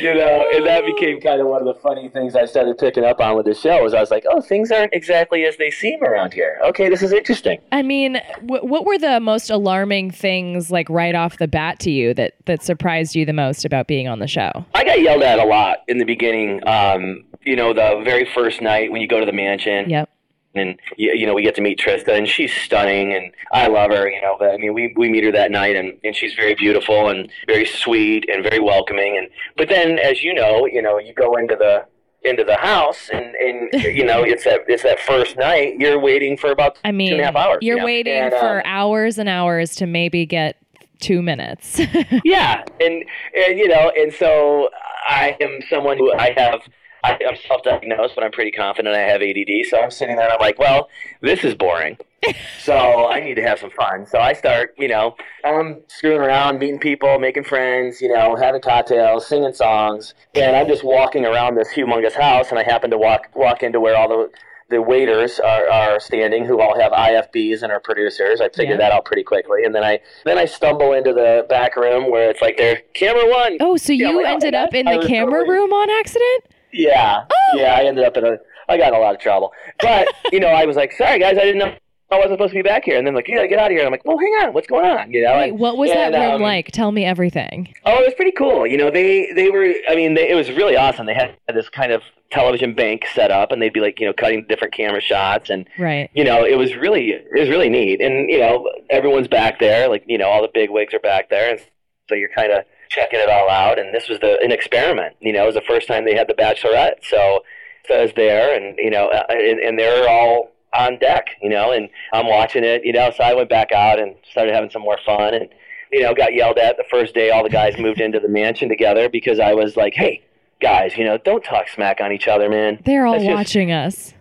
You 0.00 0.14
know, 0.14 0.44
and 0.54 0.66
that 0.66 0.84
became 0.84 1.20
kind 1.20 1.40
of 1.40 1.46
one 1.46 1.66
of 1.66 1.66
the 1.66 1.80
funny 1.80 2.08
things 2.08 2.36
I 2.36 2.44
started 2.44 2.76
picking 2.76 3.04
up 3.04 3.20
on 3.20 3.36
with 3.36 3.46
the 3.46 3.54
show. 3.54 3.82
Was 3.82 3.94
I 3.94 4.00
was 4.00 4.10
like, 4.10 4.24
"Oh, 4.30 4.40
things 4.40 4.70
aren't 4.70 4.92
exactly 4.92 5.44
as 5.44 5.56
they 5.56 5.70
seem 5.70 6.02
around 6.02 6.34
here." 6.34 6.58
Okay, 6.66 6.88
this 6.90 7.02
is 7.02 7.12
interesting. 7.12 7.60
I 7.72 7.82
mean, 7.82 8.20
wh- 8.42 8.62
what 8.64 8.84
were 8.84 8.98
the 8.98 9.20
most 9.20 9.48
alarming 9.48 10.10
things, 10.10 10.70
like 10.70 10.88
right 10.90 11.14
off 11.14 11.38
the 11.38 11.48
bat, 11.48 11.78
to 11.80 11.90
you 11.90 12.12
that 12.14 12.34
that 12.44 12.62
surprised 12.62 13.14
you 13.14 13.24
the 13.24 13.32
most 13.32 13.64
about 13.64 13.86
being 13.86 14.06
on 14.06 14.18
the 14.18 14.26
show? 14.26 14.66
I 14.74 14.84
got 14.84 15.00
yelled 15.00 15.22
at 15.22 15.38
a 15.38 15.44
lot 15.44 15.78
in 15.88 15.98
the 15.98 16.04
beginning. 16.04 16.66
Um, 16.68 17.24
you 17.42 17.56
know, 17.56 17.72
the 17.72 18.02
very 18.04 18.26
first 18.26 18.60
night 18.60 18.92
when 18.92 19.00
you 19.00 19.08
go 19.08 19.20
to 19.20 19.26
the 19.26 19.32
mansion. 19.32 19.88
Yep. 19.88 20.10
And 20.58 20.78
you, 20.96 21.12
you 21.12 21.26
know 21.26 21.34
we 21.34 21.42
get 21.42 21.54
to 21.56 21.62
meet 21.62 21.78
Trista, 21.78 22.16
and 22.16 22.28
she's 22.28 22.52
stunning, 22.52 23.12
and 23.12 23.32
I 23.52 23.66
love 23.66 23.90
her. 23.90 24.08
You 24.08 24.20
know, 24.20 24.36
but 24.38 24.50
I 24.50 24.56
mean, 24.56 24.74
we 24.74 24.92
we 24.96 25.08
meet 25.08 25.24
her 25.24 25.32
that 25.32 25.50
night, 25.50 25.76
and 25.76 25.98
and 26.04 26.14
she's 26.14 26.34
very 26.34 26.54
beautiful 26.54 27.08
and 27.08 27.30
very 27.46 27.66
sweet 27.66 28.28
and 28.28 28.42
very 28.42 28.60
welcoming. 28.60 29.16
And 29.16 29.28
but 29.56 29.68
then, 29.68 29.98
as 29.98 30.22
you 30.22 30.34
know, 30.34 30.66
you 30.66 30.82
know, 30.82 30.98
you 30.98 31.14
go 31.14 31.36
into 31.36 31.56
the 31.56 31.86
into 32.22 32.44
the 32.44 32.56
house, 32.56 33.08
and 33.12 33.34
and 33.36 33.82
you 33.82 34.04
know, 34.04 34.22
it's 34.22 34.44
that 34.44 34.60
it's 34.68 34.82
that 34.82 35.00
first 35.00 35.36
night. 35.36 35.76
You're 35.78 35.98
waiting 35.98 36.36
for 36.36 36.50
about 36.50 36.78
I 36.84 36.92
mean, 36.92 37.10
two 37.10 37.14
and 37.14 37.22
a 37.22 37.26
half 37.26 37.36
hours. 37.36 37.58
you're 37.62 37.76
you 37.76 37.80
know? 37.80 37.86
waiting 37.86 38.14
And, 38.14 38.32
for 38.32 38.58
um, 38.58 38.62
hours 38.66 39.18
and 39.18 39.28
hours 39.28 39.74
to 39.76 39.86
maybe 39.86 40.26
get 40.26 40.56
two 41.00 41.22
minutes. 41.22 41.80
yeah, 42.24 42.64
and 42.80 43.04
and 43.34 43.58
you 43.58 43.68
know, 43.68 43.92
and 43.96 44.12
so 44.12 44.70
I 45.08 45.36
am 45.40 45.60
someone 45.68 45.98
who 45.98 46.12
I 46.14 46.34
have. 46.36 46.62
I, 47.04 47.18
I'm 47.28 47.36
self-diagnosed, 47.36 48.14
but 48.14 48.24
I'm 48.24 48.32
pretty 48.32 48.50
confident 48.50 48.94
I 48.94 49.00
have 49.00 49.22
ADD. 49.22 49.66
So 49.68 49.80
I'm 49.80 49.90
sitting 49.90 50.16
there, 50.16 50.24
and 50.24 50.32
I'm 50.34 50.40
like, 50.40 50.58
well, 50.58 50.88
this 51.20 51.44
is 51.44 51.54
boring. 51.54 51.98
so 52.60 53.08
I 53.08 53.20
need 53.20 53.34
to 53.34 53.42
have 53.42 53.58
some 53.58 53.70
fun. 53.70 54.06
So 54.06 54.18
I 54.18 54.32
start, 54.32 54.74
you 54.78 54.88
know, 54.88 55.16
I'm 55.44 55.82
screwing 55.88 56.18
around, 56.20 56.58
meeting 56.58 56.78
people, 56.80 57.18
making 57.18 57.44
friends, 57.44 58.00
you 58.00 58.08
know, 58.12 58.34
having 58.36 58.60
cocktails, 58.60 59.26
singing 59.26 59.52
songs, 59.54 60.14
and 60.34 60.56
I'm 60.56 60.66
just 60.66 60.82
walking 60.82 61.24
around 61.24 61.54
this 61.56 61.68
humongous 61.72 62.14
house, 62.14 62.50
and 62.50 62.58
I 62.58 62.64
happen 62.64 62.90
to 62.90 62.98
walk 62.98 63.28
walk 63.34 63.62
into 63.62 63.78
where 63.80 63.96
all 63.96 64.08
the 64.08 64.30
the 64.68 64.82
waiters 64.82 65.38
are, 65.38 65.68
are 65.70 66.00
standing 66.00 66.44
who 66.44 66.60
all 66.60 66.76
have 66.80 66.90
IFBs 66.90 67.62
and 67.62 67.70
are 67.70 67.78
producers. 67.78 68.40
I 68.40 68.48
figured 68.48 68.80
Yeah. 68.80 68.88
that 68.88 68.92
out 68.92 69.04
pretty 69.04 69.22
quickly. 69.22 69.62
And 69.62 69.72
then 69.72 69.84
I 69.84 70.00
then 70.24 70.38
I 70.38 70.44
stumble 70.46 70.92
into 70.92 71.12
the 71.12 71.46
back 71.48 71.76
room 71.76 72.10
where 72.10 72.30
it's 72.30 72.42
like 72.42 72.56
they're 72.56 72.82
camera 72.92 73.30
one. 73.30 73.58
oh, 73.60 73.76
so 73.76 73.92
you 73.92 74.18
well, 74.18 74.26
ended 74.26 74.54
up 74.54 74.74
in 74.74 74.88
I 74.88 74.98
the 74.98 75.06
camera 75.06 75.48
room 75.48 75.72
on 75.72 75.88
accident? 75.90 76.44
Yeah. 76.72 77.24
Oh. 77.30 77.58
Yeah, 77.58 77.74
I 77.74 77.84
ended 77.84 78.04
up 78.04 78.16
in 78.16 78.24
a 78.24 78.38
I 78.68 78.76
got 78.76 78.88
in 78.88 78.94
a 78.94 78.98
lot 78.98 79.14
of 79.14 79.20
trouble. 79.20 79.52
But, 79.80 80.08
you 80.32 80.40
know, 80.40 80.48
I 80.48 80.64
was 80.64 80.76
like, 80.76 80.92
sorry 80.92 81.18
guys, 81.18 81.36
I 81.38 81.42
didn't 81.42 81.58
know 81.58 81.74
I 82.10 82.16
wasn't 82.16 82.34
supposed 82.34 82.52
to 82.52 82.58
be 82.58 82.62
back 82.62 82.84
here. 82.84 82.96
And 82.96 83.06
then 83.06 83.14
like, 83.14 83.26
you 83.26 83.34
gotta 83.34 83.48
get 83.48 83.58
out 83.58 83.66
of 83.66 83.70
here. 83.72 83.80
And 83.80 83.86
I'm 83.86 83.92
like, 83.92 84.04
well, 84.04 84.18
hang 84.18 84.32
on, 84.46 84.54
what's 84.54 84.68
going 84.68 84.86
on? 84.86 85.12
You 85.12 85.24
know, 85.24 85.36
Wait, 85.36 85.50
and- 85.50 85.58
what 85.58 85.76
was 85.76 85.90
and, 85.90 86.14
that 86.14 86.18
room 86.18 86.34
um, 86.36 86.42
like? 86.42 86.70
Tell 86.70 86.92
me 86.92 87.04
everything. 87.04 87.74
Oh, 87.84 87.98
it 88.00 88.04
was 88.04 88.14
pretty 88.14 88.30
cool. 88.32 88.66
You 88.66 88.76
know, 88.76 88.90
they 88.90 89.32
they 89.32 89.50
were. 89.50 89.72
I 89.88 89.96
mean, 89.96 90.14
they, 90.14 90.28
it 90.30 90.34
was 90.34 90.48
really 90.50 90.76
awesome. 90.76 91.06
They 91.06 91.14
had 91.14 91.36
this 91.52 91.68
kind 91.68 91.90
of 91.90 92.02
television 92.30 92.74
bank 92.74 93.06
set 93.12 93.30
up, 93.30 93.50
and 93.50 93.60
they'd 93.60 93.72
be 93.72 93.80
like, 93.80 93.98
you 93.98 94.06
know, 94.06 94.12
cutting 94.12 94.46
different 94.48 94.72
camera 94.74 95.00
shots, 95.00 95.50
and 95.50 95.68
Right. 95.78 96.10
you 96.14 96.22
know, 96.24 96.44
it 96.44 96.56
was 96.56 96.76
really 96.76 97.10
it 97.10 97.26
was 97.32 97.48
really 97.48 97.68
neat. 97.68 98.00
And 98.00 98.30
you 98.30 98.38
know, 98.38 98.70
everyone's 98.90 99.28
back 99.28 99.58
there. 99.58 99.88
Like, 99.88 100.04
you 100.06 100.18
know, 100.18 100.28
all 100.28 100.42
the 100.42 100.50
big 100.52 100.70
wigs 100.70 100.94
are 100.94 101.00
back 101.00 101.28
there, 101.28 101.50
and 101.50 101.60
so 102.08 102.14
you're 102.14 102.30
kind 102.30 102.52
of 102.52 102.64
checking 102.88 103.18
it 103.20 103.28
all 103.28 103.48
out. 103.50 103.78
And 103.78 103.94
this 103.94 104.08
was 104.08 104.18
the 104.20 104.38
an 104.42 104.52
experiment. 104.52 105.16
You 105.20 105.32
know, 105.32 105.42
it 105.44 105.46
was 105.46 105.54
the 105.54 105.60
first 105.62 105.88
time 105.88 106.04
they 106.04 106.14
had 106.14 106.28
the 106.28 106.34
Bachelorette, 106.34 106.96
so 107.02 107.40
so 107.88 107.94
I 107.98 108.02
was 108.02 108.12
there, 108.16 108.56
and 108.56 108.76
you 108.78 108.90
know, 108.90 109.08
uh, 109.08 109.24
and, 109.28 109.60
and 109.60 109.78
they're 109.78 110.08
all 110.08 110.50
on 110.74 110.98
deck. 110.98 111.26
You 111.42 111.50
know, 111.50 111.72
and 111.72 111.88
I'm 112.12 112.26
watching 112.26 112.64
it. 112.64 112.84
You 112.84 112.92
know, 112.92 113.10
so 113.16 113.22
I 113.24 113.34
went 113.34 113.48
back 113.48 113.72
out 113.72 113.98
and 113.98 114.14
started 114.30 114.54
having 114.54 114.70
some 114.70 114.82
more 114.82 114.98
fun, 115.04 115.34
and 115.34 115.48
you 115.92 116.02
know, 116.02 116.14
got 116.14 116.34
yelled 116.34 116.58
at 116.58 116.76
the 116.76 116.84
first 116.90 117.14
day. 117.14 117.30
All 117.30 117.42
the 117.42 117.50
guys 117.50 117.78
moved 117.78 118.00
into 118.00 118.18
the 118.20 118.28
mansion 118.28 118.68
together 118.68 119.08
because 119.08 119.38
I 119.40 119.54
was 119.54 119.76
like, 119.76 119.94
hey. 119.94 120.22
Guys, 120.58 120.96
you 120.96 121.04
know, 121.04 121.18
don't 121.18 121.44
talk 121.44 121.68
smack 121.68 122.00
on 122.00 122.12
each 122.12 122.26
other, 122.26 122.48
man. 122.48 122.80
They're 122.82 123.04
all 123.04 123.12
That's 123.12 123.24
just- 123.26 123.34
watching 123.36 123.72
us. 123.72 124.14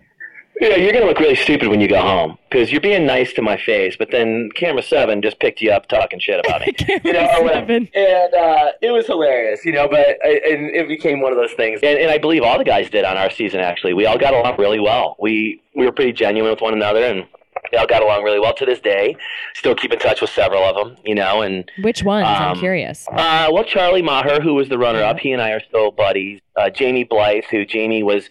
Know, 0.61 0.75
you're 0.75 0.91
going 0.91 1.03
to 1.03 1.07
look 1.09 1.19
really 1.19 1.35
stupid 1.35 1.67
when 1.67 1.81
you 1.81 1.87
go 1.87 1.99
home 2.01 2.37
because 2.49 2.71
you're 2.71 2.81
being 2.81 3.05
nice 3.05 3.33
to 3.33 3.41
my 3.41 3.57
face, 3.57 3.95
but 3.97 4.11
then 4.11 4.49
camera 4.55 4.81
seven 4.81 5.21
just 5.21 5.39
picked 5.39 5.61
you 5.61 5.71
up 5.71 5.87
talking 5.87 6.19
shit 6.19 6.39
about 6.45 6.61
me. 6.61 6.73
you 7.03 7.13
know. 7.13 7.27
Seven. 7.47 7.89
and 7.93 8.33
uh, 8.33 8.71
it 8.81 8.91
was 8.91 9.05
hilarious, 9.05 9.65
you 9.65 9.71
know. 9.73 9.87
But 9.89 10.17
I, 10.23 10.41
and 10.49 10.73
it 10.75 10.87
became 10.87 11.19
one 11.21 11.31
of 11.33 11.37
those 11.37 11.51
things, 11.53 11.81
and, 11.83 11.99
and 11.99 12.09
I 12.09 12.17
believe 12.17 12.43
all 12.43 12.57
the 12.57 12.63
guys 12.63 12.89
did 12.89 13.03
on 13.05 13.17
our 13.17 13.29
season. 13.29 13.59
Actually, 13.59 13.93
we 13.93 14.05
all 14.05 14.17
got 14.17 14.33
along 14.33 14.55
really 14.57 14.79
well. 14.79 15.15
We 15.19 15.61
we 15.75 15.85
were 15.85 15.91
pretty 15.91 16.13
genuine 16.13 16.51
with 16.51 16.61
one 16.61 16.73
another, 16.73 17.03
and 17.03 17.25
we 17.71 17.77
all 17.77 17.87
got 17.87 18.01
along 18.03 18.23
really 18.23 18.39
well 18.39 18.53
to 18.53 18.65
this 18.65 18.79
day. 18.79 19.15
Still 19.55 19.75
keep 19.75 19.91
in 19.91 19.99
touch 19.99 20.21
with 20.21 20.29
several 20.29 20.63
of 20.63 20.75
them, 20.75 20.97
you 21.03 21.15
know, 21.15 21.41
and 21.41 21.69
Which 21.81 22.03
ones? 22.03 22.27
I'm 22.29 22.51
Um, 22.53 22.59
curious. 22.59 23.05
uh, 23.11 23.49
well, 23.51 23.63
Charlie 23.65 24.01
Maher, 24.03 24.39
who 24.41 24.53
was 24.53 24.69
the 24.69 24.77
runner-up, 24.77 25.19
he 25.19 25.31
and 25.33 25.41
I 25.41 25.51
are 25.51 25.61
still 25.67 25.91
buddies. 25.91 26.39
Uh, 26.55 26.69
Jamie 26.69 27.03
Blythe, 27.03 27.43
who 27.51 27.65
Jamie 27.65 28.03
was 28.03 28.29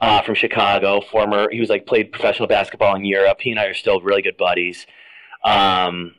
uh, 0.00 0.22
from 0.22 0.34
Chicago, 0.34 1.00
former, 1.00 1.48
he 1.50 1.60
was 1.60 1.68
like 1.68 1.86
played 1.86 2.12
professional 2.12 2.48
basketball 2.48 2.94
in 2.94 3.04
Europe. 3.04 3.38
He 3.40 3.50
and 3.50 3.60
I 3.60 3.66
are 3.66 3.74
still 3.74 4.00
really 4.00 4.22
good 4.22 4.36
buddies. 4.36 4.86
Um, 5.44 6.14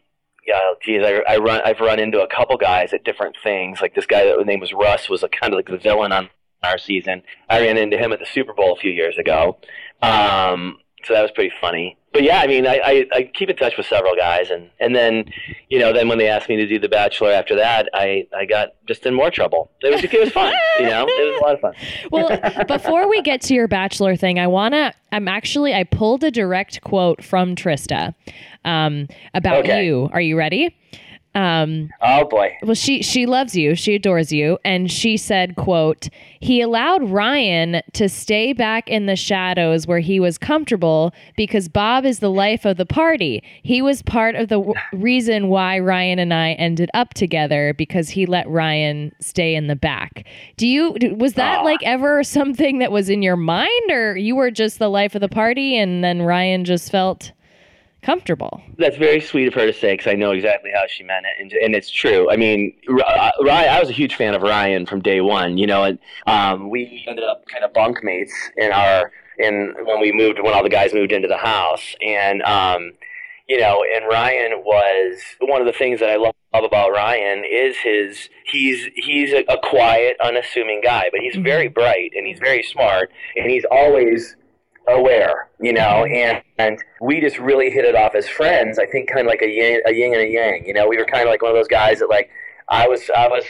yeah, 0.47 0.71
geez, 0.81 1.03
I, 1.03 1.21
I 1.27 1.37
run, 1.37 1.61
I've 1.65 1.79
run 1.79 1.99
into 1.99 2.21
a 2.21 2.27
couple 2.27 2.57
guys 2.57 2.93
at 2.93 3.03
different 3.03 3.35
things. 3.43 3.81
Like 3.81 3.93
this 3.93 4.05
guy 4.05 4.25
that 4.25 4.45
name 4.45 4.61
was 4.61 4.73
Russ 4.73 5.09
was 5.09 5.23
a 5.23 5.29
kind 5.29 5.53
of 5.53 5.57
like 5.57 5.67
the 5.67 5.77
villain 5.77 6.11
on 6.11 6.29
our 6.63 6.77
season. 6.77 7.23
I 7.49 7.59
ran 7.59 7.77
into 7.77 7.97
him 7.97 8.13
at 8.13 8.19
the 8.19 8.25
Super 8.25 8.53
Bowl 8.53 8.73
a 8.73 8.79
few 8.79 8.91
years 8.91 9.17
ago. 9.17 9.57
Um, 10.01 10.77
so 11.07 11.13
that 11.13 11.21
was 11.21 11.31
pretty 11.31 11.53
funny. 11.61 11.97
But 12.13 12.23
yeah, 12.23 12.39
I 12.39 12.47
mean, 12.47 12.65
I, 12.65 12.79
I, 12.83 13.05
I 13.13 13.23
keep 13.33 13.49
in 13.49 13.55
touch 13.57 13.77
with 13.77 13.85
several 13.85 14.15
guys, 14.15 14.49
and 14.49 14.69
and 14.79 14.95
then, 14.95 15.25
you 15.69 15.77
know, 15.77 15.93
then 15.93 16.07
when 16.07 16.17
they 16.17 16.27
asked 16.27 16.49
me 16.49 16.55
to 16.55 16.65
do 16.65 16.79
The 16.79 16.89
Bachelor 16.89 17.31
after 17.31 17.55
that, 17.55 17.89
I 17.93 18.27
I 18.35 18.45
got 18.45 18.69
just 18.87 19.05
in 19.05 19.13
more 19.13 19.29
trouble. 19.29 19.69
It 19.81 19.91
was 19.93 20.03
it 20.03 20.19
was 20.19 20.31
fun, 20.31 20.53
you 20.79 20.87
know, 20.87 21.05
it 21.07 21.31
was 21.33 21.41
a 21.41 21.45
lot 21.45 21.53
of 21.53 21.59
fun. 21.61 21.73
well, 22.11 22.65
before 22.67 23.07
we 23.07 23.21
get 23.21 23.41
to 23.41 23.53
your 23.53 23.67
bachelor 23.67 24.15
thing, 24.15 24.39
I 24.39 24.47
wanna. 24.47 24.93
I'm 25.11 25.27
actually 25.27 25.73
I 25.75 25.83
pulled 25.83 26.23
a 26.23 26.31
direct 26.31 26.81
quote 26.81 27.23
from 27.23 27.55
Trista 27.55 28.15
um, 28.65 29.07
about 29.33 29.59
Okay. 29.59 29.85
you. 29.85 30.09
Are 30.11 30.21
you 30.21 30.37
ready? 30.37 30.75
Um, 31.37 31.89
Oh 32.01 32.25
boy. 32.25 32.57
well, 32.63 32.73
she 32.73 33.01
she 33.03 33.25
loves 33.25 33.55
you. 33.55 33.75
She 33.75 33.95
adores 33.95 34.31
you, 34.31 34.57
and 34.65 34.91
she 34.91 35.17
said, 35.17 35.55
"quote 35.55 36.09
He 36.39 36.61
allowed 36.61 37.09
Ryan 37.11 37.81
to 37.93 38.09
stay 38.09 38.53
back 38.53 38.89
in 38.89 39.05
the 39.05 39.15
shadows 39.15 39.85
where 39.85 39.99
he 39.99 40.19
was 40.19 40.37
comfortable 40.37 41.13
because 41.35 41.69
Bob 41.69 42.05
is 42.05 42.19
the 42.19 42.31
life 42.31 42.65
of 42.65 42.77
the 42.77 42.85
party. 42.85 43.43
He 43.61 43.81
was 43.81 44.01
part 44.01 44.35
of 44.35 44.47
the 44.49 44.57
w- 44.59 44.73
reason 44.93 45.47
why 45.49 45.77
Ryan 45.79 46.19
and 46.19 46.33
I 46.33 46.53
ended 46.53 46.89
up 46.93 47.13
together 47.13 47.73
because 47.77 48.09
he 48.09 48.25
let 48.25 48.47
Ryan 48.49 49.11
stay 49.19 49.53
in 49.55 49.67
the 49.67 49.75
back. 49.75 50.25
Do 50.57 50.67
you 50.67 50.95
was 51.17 51.33
that 51.33 51.59
Aw. 51.59 51.63
like 51.63 51.83
ever 51.83 52.23
something 52.23 52.79
that 52.79 52.91
was 52.91 53.09
in 53.09 53.21
your 53.21 53.37
mind, 53.37 53.91
or 53.91 54.17
you 54.17 54.35
were 54.35 54.49
just 54.51 54.79
the 54.79 54.89
life 54.89 55.13
of 55.13 55.21
the 55.21 55.29
party, 55.29 55.77
and 55.77 56.03
then 56.03 56.21
Ryan 56.23 56.65
just 56.65 56.91
felt 56.91 57.31
comfortable? 58.07 58.61
That's 58.77 58.95
very 58.95 59.19
sweet 59.19 59.49
of 59.49 59.53
her 59.55 59.65
to 59.65 59.73
say 59.73 59.93
because 59.93 60.07
I 60.07 60.15
know 60.15 60.31
exactly 60.31 60.71
how 60.73 60.83
she 60.87 61.03
meant 61.03 61.25
it, 61.25 61.41
and, 61.41 61.51
and 61.51 61.75
it's 61.75 61.91
true. 61.91 62.31
I 62.31 62.37
mean, 62.37 62.73
R- 62.87 63.01
uh, 63.05 63.31
Ryan, 63.43 63.69
I 63.69 63.79
was 63.81 63.89
a 63.89 63.93
huge 63.93 64.15
fan 64.15 64.33
of 64.33 64.41
Ryan 64.41 64.85
from 64.85 65.01
day 65.01 65.19
one. 65.19 65.57
You 65.57 65.67
know, 65.67 65.83
and 65.83 65.99
um, 66.25 66.69
we 66.69 67.03
ended 67.05 67.25
up 67.25 67.43
kind 67.51 67.65
of 67.65 67.73
bunkmates 67.73 68.31
in 68.55 68.71
our 68.71 69.11
in 69.37 69.75
when 69.83 69.99
we 69.99 70.13
moved 70.13 70.39
when 70.41 70.53
all 70.53 70.63
the 70.63 70.69
guys 70.69 70.93
moved 70.93 71.11
into 71.11 71.27
the 71.27 71.37
house, 71.37 71.95
and 72.01 72.41
um, 72.43 72.93
you 73.49 73.59
know, 73.59 73.83
and 73.93 74.05
Ryan 74.09 74.63
was 74.63 75.21
one 75.41 75.59
of 75.59 75.67
the 75.67 75.73
things 75.73 75.99
that 75.99 76.09
I 76.09 76.15
love 76.15 76.33
about 76.53 76.91
Ryan 76.93 77.43
is 77.43 77.75
his 77.83 78.29
he's 78.45 78.87
he's 78.95 79.33
a, 79.33 79.43
a 79.49 79.57
quiet, 79.61 80.15
unassuming 80.23 80.79
guy, 80.81 81.09
but 81.11 81.19
he's 81.19 81.35
very 81.35 81.67
bright 81.67 82.11
and 82.15 82.25
he's 82.25 82.39
very 82.39 82.63
smart, 82.63 83.11
and 83.35 83.51
he's 83.51 83.65
always 83.69 84.37
aware, 84.87 85.49
you 85.59 85.73
know, 85.73 86.05
and, 86.05 86.41
and 86.57 86.83
we 87.01 87.19
just 87.19 87.37
really 87.39 87.69
hit 87.69 87.85
it 87.85 87.95
off 87.95 88.15
as 88.15 88.27
friends. 88.27 88.79
I 88.79 88.85
think 88.85 89.09
kind 89.09 89.21
of 89.21 89.27
like 89.27 89.41
a 89.41 89.49
yin, 89.49 89.81
a 89.85 89.91
yin 89.91 90.13
and 90.13 90.21
a 90.21 90.27
yang, 90.29 90.65
you 90.65 90.73
know, 90.73 90.87
we 90.87 90.97
were 90.97 91.05
kind 91.05 91.23
of 91.23 91.29
like 91.29 91.41
one 91.41 91.51
of 91.51 91.57
those 91.57 91.67
guys 91.67 91.99
that 91.99 92.09
like, 92.09 92.29
I 92.69 92.87
was, 92.87 93.09
I 93.15 93.27
was 93.27 93.43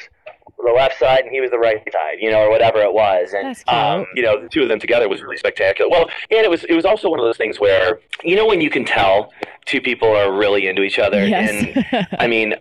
the 0.63 0.71
left 0.71 0.97
side 0.97 1.19
and 1.19 1.31
he 1.31 1.39
was 1.39 1.51
the 1.51 1.59
right 1.59 1.81
side, 1.91 2.17
you 2.19 2.31
know, 2.31 2.39
or 2.39 2.49
whatever 2.49 2.79
it 2.81 2.91
was. 2.91 3.33
And, 3.33 3.55
um, 3.67 4.05
you 4.15 4.23
know, 4.23 4.41
the 4.41 4.49
two 4.49 4.63
of 4.63 4.69
them 4.69 4.79
together 4.79 5.07
was 5.07 5.21
really 5.21 5.37
spectacular. 5.37 5.89
Well, 5.89 6.09
and 6.31 6.39
it 6.43 6.49
was, 6.49 6.63
it 6.63 6.73
was 6.73 6.85
also 6.85 7.09
one 7.09 7.19
of 7.19 7.25
those 7.25 7.37
things 7.37 7.59
where, 7.59 7.99
you 8.23 8.35
know, 8.35 8.47
when 8.47 8.59
you 8.59 8.69
can 8.69 8.83
tell 8.83 9.31
two 9.65 9.79
people 9.79 10.09
are 10.09 10.35
really 10.35 10.67
into 10.67 10.81
each 10.81 10.97
other 10.97 11.19
and, 11.19 11.75
Yes. 11.91 12.07
I 12.17 12.27
mean, 12.27 12.55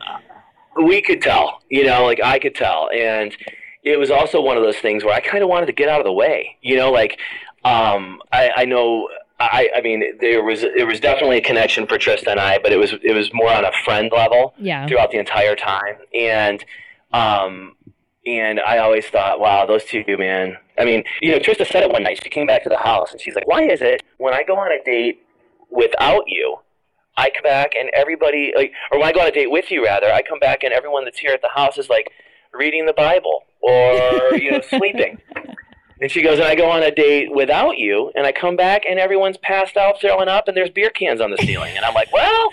we 0.83 1.01
could 1.01 1.23
tell, 1.23 1.63
you 1.71 1.85
know, 1.85 2.05
like 2.05 2.21
I 2.23 2.39
could 2.39 2.55
tell. 2.55 2.91
And 2.95 3.35
it 3.83 3.99
was 3.99 4.11
also 4.11 4.41
one 4.41 4.59
of 4.59 4.63
those 4.63 4.77
things 4.77 5.05
where 5.05 5.15
I 5.15 5.21
kind 5.21 5.43
of 5.43 5.49
wanted 5.49 5.67
to 5.67 5.73
get 5.73 5.89
out 5.89 6.01
of 6.01 6.05
the 6.05 6.13
way, 6.13 6.57
you 6.61 6.77
know, 6.77 6.91
like, 6.91 7.19
um, 7.67 8.21
I, 8.33 8.51
I 8.59 8.65
know, 8.65 9.09
I, 9.41 9.69
I 9.77 9.81
mean, 9.81 10.03
there 10.21 10.45
was, 10.45 10.61
there 10.61 10.87
was 10.87 11.01
definitely 11.01 11.39
a 11.39 11.43
connection 11.43 11.87
for 11.87 11.99
Trista 11.99 12.29
and 12.29 12.39
I, 12.39 12.59
but 12.59 12.73
it 12.73 12.77
was, 12.77 12.95
it 13.03 13.13
was 13.13 13.31
more 13.33 13.53
on 13.53 13.65
a 13.65 13.73
friend 13.85 14.11
level 14.15 14.55
yeah. 14.57 14.87
throughout 14.87 15.11
the 15.11 15.19
entire 15.19 15.57
time. 15.57 15.97
And, 16.15 16.65
um, 17.13 17.75
and 18.25 18.61
I 18.61 18.79
always 18.79 19.07
thought, 19.07 19.41
wow, 19.41 19.67
those 19.67 19.85
two, 19.85 20.05
man. 20.17 20.57
I 20.79 20.85
mean, 20.85 21.03
you 21.21 21.33
know, 21.33 21.39
Trista 21.39 21.67
said 21.67 21.83
it 21.83 21.91
one 21.91 22.05
night. 22.05 22.21
She 22.23 22.29
came 22.29 22.47
back 22.47 22.63
to 22.63 22.69
the 22.69 22.79
house 22.79 23.11
and 23.11 23.21
she's 23.21 23.35
like, 23.35 23.49
why 23.49 23.63
is 23.63 23.83
it 23.83 24.03
when 24.19 24.33
I 24.33 24.45
go 24.45 24.57
on 24.57 24.71
a 24.71 24.83
date 24.85 25.23
without 25.71 26.25
you, 26.27 26.59
I 27.17 27.31
come 27.31 27.43
back 27.43 27.73
and 27.79 27.91
everybody, 27.95 28.53
like, 28.55 28.73
or 28.93 28.99
when 28.99 29.09
I 29.09 29.13
go 29.13 29.21
on 29.21 29.27
a 29.27 29.33
date 29.33 29.51
with 29.51 29.71
you, 29.73 29.85
rather, 29.85 30.13
I 30.13 30.23
come 30.23 30.39
back 30.39 30.63
and 30.63 30.73
everyone 30.73 31.05
that's 31.05 31.19
here 31.19 31.33
at 31.33 31.43
the 31.43 31.49
house 31.49 31.79
is 31.79 31.89
like 31.89 32.13
reading 32.53 32.87
the 32.87 32.93
Bible 32.93 33.43
or, 33.61 34.37
you 34.37 34.53
know, 34.53 34.61
sleeping. 34.69 35.19
And 36.01 36.11
she 36.11 36.21
goes, 36.23 36.39
and 36.39 36.47
I 36.47 36.55
go 36.55 36.69
on 36.71 36.83
a 36.83 36.91
date 36.91 37.33
without 37.33 37.79
you, 37.79 38.13
and 38.15 38.27
I 38.27 38.33
come 38.33 38.55
back 38.55 38.83
and 38.89 38.99
everyone's 38.99 39.39
passed 39.39 39.79
out, 39.79 39.99
throwing 40.01 40.29
up, 40.29 40.47
and 40.47 40.57
there's 40.57 40.69
beer 40.69 40.91
cans 40.91 41.23
on 41.23 41.31
the 41.31 41.39
ceiling. 41.39 41.75
And 41.75 41.87
I'm 41.87 41.95
like, 41.95 42.13
well, 42.13 42.51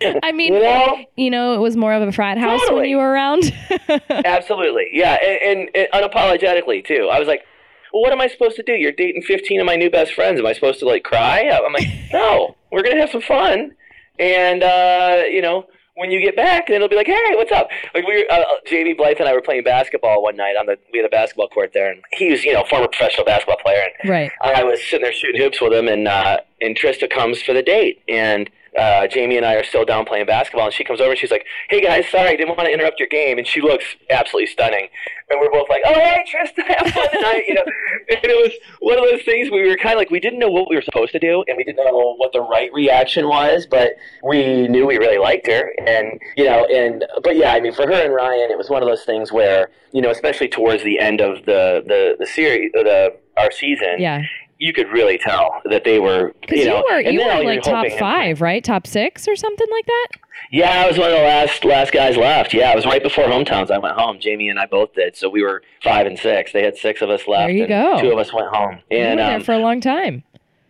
I 0.22 0.32
mean, 0.32 0.54
you 0.54 0.60
know, 0.60 1.04
you 1.16 1.30
know, 1.30 1.54
it 1.54 1.58
was 1.58 1.76
more 1.76 1.92
of 1.92 2.06
a 2.06 2.12
frat 2.12 2.38
house 2.38 2.60
when 2.70 2.88
you 2.88 2.96
were 2.96 3.10
around. 3.10 3.52
Absolutely, 4.10 4.88
yeah, 4.92 5.16
and, 5.22 5.68
and, 5.74 5.88
and 5.92 6.10
unapologetically 6.10 6.86
too. 6.86 7.08
I 7.10 7.18
was 7.18 7.28
like, 7.28 7.44
"Well, 7.92 8.02
what 8.02 8.12
am 8.12 8.20
I 8.20 8.28
supposed 8.28 8.56
to 8.56 8.62
do? 8.62 8.72
You're 8.72 8.92
dating 8.92 9.22
15 9.22 9.60
of 9.60 9.66
my 9.66 9.76
new 9.76 9.90
best 9.90 10.12
friends. 10.14 10.38
Am 10.38 10.46
I 10.46 10.52
supposed 10.52 10.80
to 10.80 10.86
like 10.86 11.02
cry?" 11.02 11.48
I'm 11.48 11.72
like, 11.72 11.88
"No, 12.12 12.56
we're 12.70 12.82
gonna 12.82 13.00
have 13.00 13.10
some 13.10 13.22
fun, 13.22 13.72
and 14.18 14.62
uh, 14.62 15.22
you 15.30 15.42
know, 15.42 15.66
when 15.96 16.10
you 16.10 16.20
get 16.20 16.36
back, 16.36 16.68
then 16.68 16.76
it'll 16.76 16.88
be 16.88 16.96
like, 16.96 17.06
hey, 17.06 17.34
what's 17.34 17.52
up?" 17.52 17.68
Like 17.94 18.06
we, 18.06 18.16
were, 18.16 18.32
uh, 18.32 18.44
JB 18.66 18.96
Blythe 18.96 19.16
and 19.18 19.28
I 19.28 19.32
were 19.32 19.42
playing 19.42 19.64
basketball 19.64 20.22
one 20.22 20.36
night 20.36 20.56
on 20.56 20.66
the 20.66 20.78
we 20.92 20.98
had 20.98 21.06
a 21.06 21.10
basketball 21.10 21.48
court 21.48 21.72
there, 21.72 21.90
and 21.90 22.02
he 22.12 22.30
was 22.30 22.44
you 22.44 22.52
know 22.52 22.64
former 22.64 22.88
professional 22.88 23.24
basketball 23.24 23.56
player, 23.56 23.82
and 23.82 24.10
right. 24.10 24.32
I 24.42 24.62
was 24.62 24.80
sitting 24.82 25.02
there 25.02 25.12
shooting 25.12 25.40
hoops 25.40 25.60
with 25.60 25.72
him, 25.72 25.88
and 25.88 26.06
uh, 26.06 26.38
and 26.60 26.76
Trista 26.76 27.10
comes 27.10 27.42
for 27.42 27.52
the 27.52 27.62
date, 27.62 28.02
and 28.08 28.50
uh, 28.78 29.06
Jamie 29.06 29.36
and 29.36 29.46
I 29.46 29.54
are 29.54 29.64
still 29.64 29.84
down 29.84 30.04
playing 30.04 30.26
basketball, 30.26 30.66
and 30.66 30.74
she 30.74 30.84
comes 30.84 31.00
over 31.00 31.10
and 31.10 31.18
she's 31.18 31.30
like, 31.30 31.46
"Hey 31.68 31.80
guys, 31.80 32.08
sorry, 32.08 32.28
I 32.30 32.36
didn't 32.36 32.56
want 32.56 32.66
to 32.66 32.72
interrupt 32.72 32.98
your 32.98 33.08
game," 33.08 33.38
and 33.38 33.46
she 33.46 33.60
looks 33.60 33.84
absolutely 34.10 34.46
stunning, 34.46 34.88
and 35.30 35.40
we're 35.40 35.50
both 35.50 35.68
like, 35.68 35.82
"Oh 35.84 35.94
hey 35.94 36.24
Trista, 36.30 36.64
have 36.66 36.92
fun 36.92 37.08
tonight," 37.12 37.44
you 37.48 37.54
know. 37.54 37.64
And 38.08 38.20
it 38.22 38.36
was 38.36 38.52
one 38.78 38.98
of 38.98 39.04
those 39.04 39.22
things 39.22 39.50
we 39.50 39.66
were 39.68 39.76
kind 39.76 39.94
of 39.94 39.98
like 39.98 40.10
we 40.10 40.20
didn't 40.20 40.38
know 40.38 40.48
what 40.48 40.70
we 40.70 40.76
were 40.76 40.82
supposed 40.82 41.10
to 41.12 41.18
do, 41.18 41.44
and 41.48 41.56
we 41.56 41.64
didn't 41.64 41.84
know 41.84 42.14
what 42.16 42.32
the 42.32 42.40
right 42.40 42.72
reaction 42.72 43.28
was, 43.28 43.66
but 43.68 43.96
we 44.22 44.68
knew 44.68 44.86
we 44.86 44.96
really 44.96 45.18
liked 45.18 45.46
her, 45.48 45.72
and 45.86 46.20
you 46.36 46.44
know, 46.44 46.64
and 46.66 47.04
but 47.24 47.36
yeah, 47.36 47.52
I 47.52 47.60
mean, 47.60 47.72
for 47.72 47.86
her 47.86 48.04
and 48.04 48.14
Ryan, 48.14 48.50
it 48.50 48.58
was 48.58 48.70
one 48.70 48.82
of 48.82 48.88
those 48.88 49.04
things 49.04 49.32
where 49.32 49.70
you 49.92 50.00
know, 50.02 50.10
especially 50.10 50.48
towards 50.48 50.84
the 50.84 51.00
end 51.00 51.20
of 51.20 51.44
the 51.46 51.82
the 51.86 52.16
the 52.18 52.26
series, 52.26 52.70
the 52.72 53.16
our 53.36 53.50
season, 53.50 53.96
Yeah. 53.98 54.22
You 54.58 54.72
could 54.72 54.88
really 54.88 55.18
tell 55.18 55.60
that 55.66 55.84
they 55.84 55.98
were, 55.98 56.34
you 56.48 56.58
you, 56.60 56.64
know, 56.66 56.82
were 56.90 56.98
and 56.98 57.12
you 57.14 57.20
were 57.24 57.44
like 57.44 57.62
top 57.62 57.86
five, 57.98 58.40
right? 58.40 58.64
Top 58.64 58.86
six 58.86 59.28
or 59.28 59.36
something 59.36 59.66
like 59.70 59.86
that. 59.86 60.06
Yeah, 60.50 60.82
I 60.82 60.86
was 60.88 60.98
one 60.98 61.10
of 61.10 61.16
the 61.16 61.22
last 61.24 61.64
last 61.64 61.92
guys 61.92 62.16
left. 62.16 62.54
Yeah, 62.54 62.72
it 62.72 62.76
was 62.76 62.86
right 62.86 63.02
before 63.02 63.24
hometowns. 63.24 63.70
I 63.70 63.78
went 63.78 63.96
home. 63.96 64.18
Jamie 64.20 64.48
and 64.48 64.58
I 64.58 64.66
both 64.66 64.94
did. 64.94 65.16
So 65.16 65.28
we 65.28 65.42
were 65.42 65.62
five 65.82 66.06
and 66.06 66.18
six. 66.18 66.52
They 66.52 66.62
had 66.62 66.76
six 66.76 67.02
of 67.02 67.10
us 67.10 67.26
left. 67.26 67.48
There 67.48 67.56
you 67.56 67.66
go. 67.66 68.00
Two 68.00 68.12
of 68.12 68.18
us 68.18 68.32
went 68.32 68.48
home. 68.48 68.78
you 68.90 68.98
And 68.98 69.18
were 69.18 69.26
there 69.26 69.36
um, 69.36 69.42
for 69.42 69.52
a 69.54 69.58
long 69.58 69.80
time. 69.80 70.22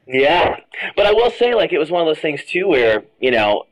yeah, 0.06 0.56
but 0.96 1.06
I 1.06 1.12
will 1.12 1.30
say, 1.30 1.54
like, 1.54 1.72
it 1.72 1.78
was 1.78 1.90
one 1.90 2.00
of 2.00 2.06
those 2.06 2.20
things 2.20 2.44
too, 2.44 2.68
where 2.68 3.04
you 3.20 3.30
know, 3.30 3.64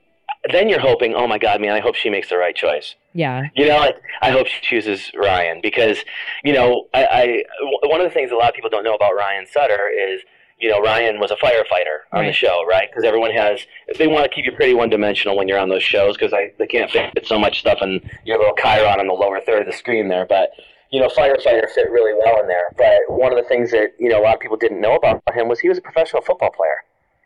then 0.52 0.68
you're 0.68 0.80
hoping, 0.80 1.14
oh 1.14 1.26
my 1.26 1.38
God, 1.38 1.60
man, 1.60 1.72
I 1.72 1.80
hope 1.80 1.94
she 1.94 2.10
makes 2.10 2.28
the 2.28 2.36
right 2.36 2.54
choice. 2.54 2.94
Yeah. 3.14 3.44
You 3.54 3.66
know, 3.68 3.78
like, 3.78 3.96
I 4.20 4.30
hope 4.30 4.46
she 4.46 4.60
chooses 4.60 5.10
Ryan 5.14 5.60
because, 5.62 5.98
you 6.42 6.52
know, 6.52 6.88
I, 6.92 7.04
I 7.04 7.44
one 7.84 8.00
of 8.00 8.06
the 8.06 8.12
things 8.12 8.30
a 8.30 8.36
lot 8.36 8.48
of 8.48 8.54
people 8.54 8.70
don't 8.70 8.84
know 8.84 8.94
about 8.94 9.14
Ryan 9.16 9.46
Sutter 9.46 9.88
is, 9.88 10.20
you 10.58 10.70
know, 10.70 10.80
Ryan 10.80 11.18
was 11.18 11.30
a 11.30 11.36
firefighter 11.36 12.04
on 12.12 12.26
the 12.26 12.32
show, 12.32 12.64
right? 12.66 12.88
Because 12.88 13.04
everyone 13.04 13.32
has, 13.32 13.66
they 13.98 14.06
want 14.06 14.24
to 14.24 14.34
keep 14.34 14.44
you 14.44 14.52
pretty 14.52 14.72
one 14.72 14.88
dimensional 14.88 15.36
when 15.36 15.48
you're 15.48 15.58
on 15.58 15.68
those 15.68 15.82
shows 15.82 16.16
because 16.16 16.32
they 16.58 16.66
can't 16.66 16.90
fit 16.90 17.26
so 17.26 17.38
much 17.38 17.60
stuff 17.60 17.78
in 17.82 18.00
your 18.24 18.38
little 18.38 18.54
Chiron 18.56 19.00
on 19.00 19.06
the 19.06 19.12
lower 19.12 19.40
third 19.40 19.62
of 19.62 19.66
the 19.66 19.76
screen 19.76 20.08
there. 20.08 20.26
But, 20.26 20.50
you 20.90 21.00
know, 21.00 21.08
firefighter 21.08 21.68
fit 21.74 21.90
really 21.90 22.14
well 22.14 22.40
in 22.40 22.46
there. 22.46 22.72
But 22.76 23.12
one 23.12 23.32
of 23.32 23.42
the 23.42 23.48
things 23.48 23.72
that, 23.72 23.94
you 23.98 24.08
know, 24.08 24.20
a 24.20 24.22
lot 24.22 24.34
of 24.34 24.40
people 24.40 24.56
didn't 24.56 24.80
know 24.80 24.94
about 24.94 25.22
him 25.34 25.48
was 25.48 25.58
he 25.58 25.68
was 25.68 25.78
a 25.78 25.82
professional 25.82 26.22
football 26.22 26.50
player. 26.50 26.84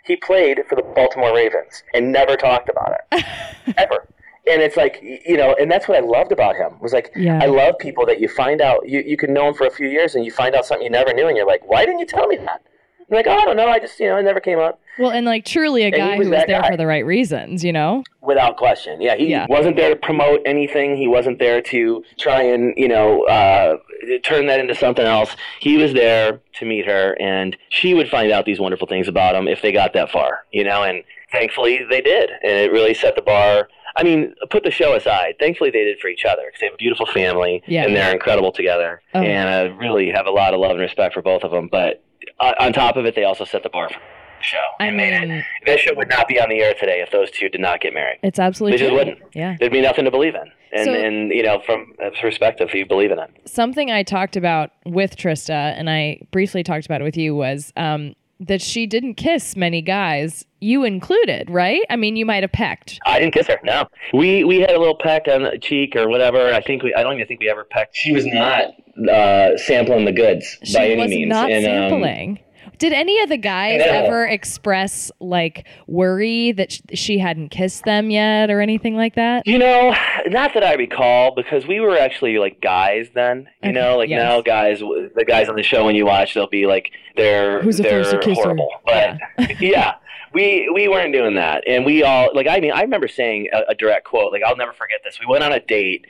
He 0.08 0.16
played 0.16 0.64
for 0.68 0.74
the 0.74 0.82
Baltimore 0.82 1.34
Ravens 1.34 1.84
and 1.94 2.10
never 2.10 2.36
talked 2.36 2.68
about 2.68 2.94
it 3.12 3.24
ever. 3.76 4.08
And 4.50 4.62
it's 4.62 4.76
like 4.76 5.00
you 5.02 5.36
know, 5.36 5.54
and 5.60 5.70
that's 5.70 5.86
what 5.86 5.98
I 5.98 6.00
loved 6.00 6.32
about 6.32 6.56
him 6.56 6.80
was 6.80 6.92
like 6.92 7.12
Yeah. 7.14 7.38
I 7.40 7.46
love 7.46 7.78
people 7.78 8.04
that 8.06 8.18
you 8.20 8.28
find 8.28 8.60
out 8.60 8.88
you 8.88 9.00
you 9.00 9.16
can 9.16 9.32
know 9.32 9.48
him 9.48 9.54
for 9.54 9.66
a 9.66 9.70
few 9.70 9.88
years 9.88 10.14
and 10.14 10.24
you 10.24 10.32
find 10.32 10.54
out 10.54 10.64
something 10.66 10.84
you 10.84 10.90
never 10.90 11.12
knew 11.12 11.28
and 11.28 11.36
you're 11.36 11.46
like, 11.46 11.68
why 11.68 11.84
didn't 11.84 12.00
you 12.00 12.06
tell 12.06 12.26
me 12.26 12.36
that? 12.38 12.62
I'm 13.10 13.16
like, 13.16 13.26
oh, 13.26 13.32
I 13.36 13.44
don't 13.44 13.56
know, 13.56 13.68
I 13.68 13.78
just 13.78 13.98
you 14.00 14.08
know, 14.08 14.16
it 14.18 14.22
never 14.22 14.40
came 14.40 14.58
up. 14.58 14.80
Well, 14.98 15.10
and 15.12 15.24
like 15.24 15.44
truly 15.44 15.82
a 15.82 15.86
And 15.86 15.94
guy 15.94 16.16
was 16.18 16.26
who 16.26 16.32
was 16.34 16.44
there 16.46 16.60
guy. 16.60 16.68
for 16.68 16.76
the 16.76 16.86
right 16.86 17.06
reasons, 17.06 17.64
you 17.64 17.72
know? 17.72 18.02
Without 18.20 18.56
question, 18.56 19.00
yeah, 19.00 19.14
he 19.16 19.28
Yeah. 19.28 19.46
wasn't 19.48 19.76
there 19.76 19.90
to 19.90 19.96
promote 19.96 20.40
anything. 20.44 20.96
He 20.96 21.06
wasn't 21.08 21.38
there 21.38 21.62
to 21.62 22.04
try 22.18 22.42
and 22.42 22.74
you 22.76 22.88
know 22.88 23.22
uh, 23.26 23.76
turn 24.24 24.46
that 24.46 24.60
into 24.60 24.74
something 24.74 25.06
else. 25.06 25.36
He 25.60 25.76
was 25.76 25.92
there 25.94 26.40
to 26.54 26.64
meet 26.66 26.86
her, 26.86 27.16
and 27.20 27.56
she 27.70 27.94
would 27.94 28.08
find 28.10 28.30
out 28.32 28.44
these 28.44 28.60
wonderful 28.60 28.86
things 28.88 29.08
about 29.08 29.34
him 29.36 29.46
if 29.48 29.62
they 29.62 29.72
got 29.72 29.92
that 29.94 30.10
far, 30.10 30.40
you 30.52 30.64
know. 30.64 30.82
And 30.82 31.02
thankfully, 31.32 31.80
they 31.88 32.00
did, 32.00 32.30
and 32.42 32.52
it 32.52 32.72
really 32.72 32.92
set 32.94 33.14
the 33.16 33.22
bar. 33.22 33.68
I 33.96 34.02
mean, 34.04 34.34
put 34.50 34.62
the 34.64 34.70
show 34.70 34.94
aside. 34.94 35.36
Thankfully, 35.40 35.70
they 35.70 35.84
did 35.84 35.98
for 36.00 36.08
each 36.08 36.24
other 36.24 36.42
because 36.46 36.60
they 36.60 36.66
have 36.66 36.74
a 36.74 36.76
beautiful 36.76 37.06
family, 37.06 37.62
Yeah. 37.66 37.84
and 37.84 37.96
they're 37.96 38.12
incredible 38.12 38.52
together. 38.52 39.00
Oh. 39.14 39.22
And 39.22 39.48
I 39.48 39.62
really 39.76 40.10
have 40.10 40.26
a 40.26 40.30
lot 40.30 40.54
of 40.54 40.60
love 40.60 40.72
and 40.72 40.80
respect 40.80 41.14
for 41.14 41.22
both 41.22 41.42
of 41.42 41.50
them. 41.50 41.68
But 41.70 42.02
on, 42.40 42.54
on 42.60 42.72
top 42.72 42.96
of 42.96 43.04
it, 43.06 43.14
they 43.14 43.24
also 43.24 43.44
set 43.44 43.62
the 43.62 43.68
bar 43.68 43.88
for 43.88 43.94
the 43.94 44.42
show. 44.44 44.56
I 44.80 44.86
and 44.86 44.96
made 44.96 45.12
it. 45.12 45.28
mean, 45.28 45.44
This 45.66 45.80
show 45.80 45.94
would 45.94 46.08
not 46.08 46.28
be 46.28 46.40
on 46.40 46.48
the 46.48 46.60
air 46.60 46.74
today 46.74 47.00
if 47.00 47.10
those 47.10 47.30
two 47.30 47.48
did 47.48 47.60
not 47.60 47.80
get 47.80 47.92
married. 47.94 48.18
it's 48.22 48.38
absolutely 48.38 48.76
They 48.76 48.84
just 48.84 48.88
true. 48.90 48.98
wouldn't. 48.98 49.18
Yeah. 49.34 49.56
There'd 49.58 49.72
be 49.72 49.80
nothing 49.80 50.04
to 50.04 50.10
believe 50.10 50.34
in. 50.34 50.50
And, 50.72 50.84
So- 50.84 50.92
and 50.94 51.30
you 51.30 51.42
know, 51.42 51.60
from 51.64 51.92
a 52.04 52.10
perspective, 52.10 52.72
you 52.74 52.86
believe 52.86 53.10
in 53.10 53.18
it. 53.18 53.30
Something 53.46 53.90
I 53.90 54.02
talked 54.02 54.36
about 54.36 54.70
with 54.84 55.16
Trista, 55.16 55.50
and 55.76 55.88
I 55.90 56.20
briefly 56.30 56.62
talked 56.62 56.86
about 56.86 57.00
it 57.00 57.04
with 57.04 57.16
you, 57.16 57.34
was 57.34 57.72
um, 57.76 58.14
that 58.40 58.60
she 58.62 58.86
didn't 58.86 59.14
kiss 59.14 59.56
many 59.56 59.80
guys, 59.82 60.44
you 60.60 60.84
included, 60.84 61.48
right? 61.50 61.80
I 61.90 61.96
mean, 61.96 62.14
you 62.16 62.26
might 62.26 62.42
have 62.44 62.52
pecked. 62.52 63.00
I 63.06 63.18
didn't 63.18 63.32
kiss 63.34 63.46
her. 63.48 63.58
No, 63.64 63.88
we 64.12 64.44
we 64.44 64.60
had 64.60 64.70
a 64.70 64.78
little 64.78 64.96
peck 64.96 65.26
on 65.26 65.42
the 65.44 65.58
cheek 65.58 65.96
or 65.96 66.08
whatever. 66.08 66.52
I 66.52 66.60
think 66.60 66.82
we. 66.82 66.94
I 66.94 67.02
don't 67.02 67.14
even 67.14 67.26
think 67.26 67.40
we 67.40 67.48
ever 67.50 67.64
pecked. 67.64 67.96
She 67.96 68.12
was 68.12 68.26
not 68.26 68.74
uh, 69.10 69.56
sampling 69.56 70.04
the 70.04 70.12
goods 70.12 70.58
She 70.64 70.74
by 70.74 70.86
any 70.88 71.00
was 71.02 71.10
means. 71.10 71.28
not 71.28 71.50
And, 71.50 71.64
um, 71.66 71.70
sampling. 71.90 72.38
Did 72.78 72.92
any 72.92 73.20
of 73.22 73.28
the 73.28 73.36
guys 73.38 73.80
No. 73.84 73.86
ever 73.90 74.24
express 74.24 75.10
like 75.18 75.66
worry 75.88 76.52
that 76.52 76.70
sh- 76.70 76.80
she 76.94 77.18
hadn't 77.18 77.48
kissed 77.48 77.84
them 77.84 78.08
yet 78.10 78.50
or 78.50 78.60
anything 78.60 78.94
like 78.94 79.16
that? 79.16 79.46
You 79.48 79.58
know, 79.58 79.92
not 80.28 80.54
that 80.54 80.62
I 80.62 80.74
recall, 80.74 81.34
because 81.34 81.66
we 81.66 81.80
were 81.80 81.98
actually 81.98 82.38
like 82.38 82.60
guys 82.60 83.08
then. 83.14 83.48
You 83.64 83.70
Okay, 83.70 83.72
know, 83.80 83.96
like 83.96 84.08
yes. 84.10 84.22
now 84.22 84.42
guys, 84.42 84.78
the 84.78 85.24
guys 85.26 85.48
on 85.48 85.56
the 85.56 85.62
show 85.64 85.86
when 85.86 85.96
you 85.96 86.06
watch, 86.06 86.34
they'll 86.34 86.46
be 86.46 86.66
like 86.66 86.92
they're 87.16 87.60
Who's 87.62 87.78
the 87.78 87.82
they're 87.84 88.04
first 88.04 88.12
to 88.12 88.18
kiss 88.20 88.38
her? 88.38 88.42
horrible. 88.44 88.70
But 88.86 89.18
yeah. 89.60 89.94
we 90.32 90.70
we 90.72 90.86
weren't 90.88 91.12
doing 91.12 91.34
that, 91.34 91.64
and 91.66 91.84
we 91.84 92.04
all 92.04 92.28
like. 92.34 92.46
I 92.46 92.60
mean, 92.60 92.70
I 92.70 92.82
remember 92.82 93.08
saying 93.08 93.48
a, 93.52 93.70
a 93.70 93.74
direct 93.74 94.04
quote. 94.04 94.30
Like 94.30 94.42
I'll 94.46 94.56
never 94.56 94.72
forget 94.74 95.00
this. 95.02 95.18
We 95.18 95.26
went 95.26 95.42
on 95.42 95.52
a 95.52 95.58
date, 95.58 96.06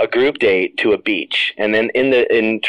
a 0.00 0.06
group 0.06 0.38
date 0.38 0.76
to 0.78 0.92
a 0.92 0.98
beach, 0.98 1.54
and 1.58 1.74
then 1.74 1.90
in 1.94 2.10
the 2.10 2.22
in. 2.36 2.60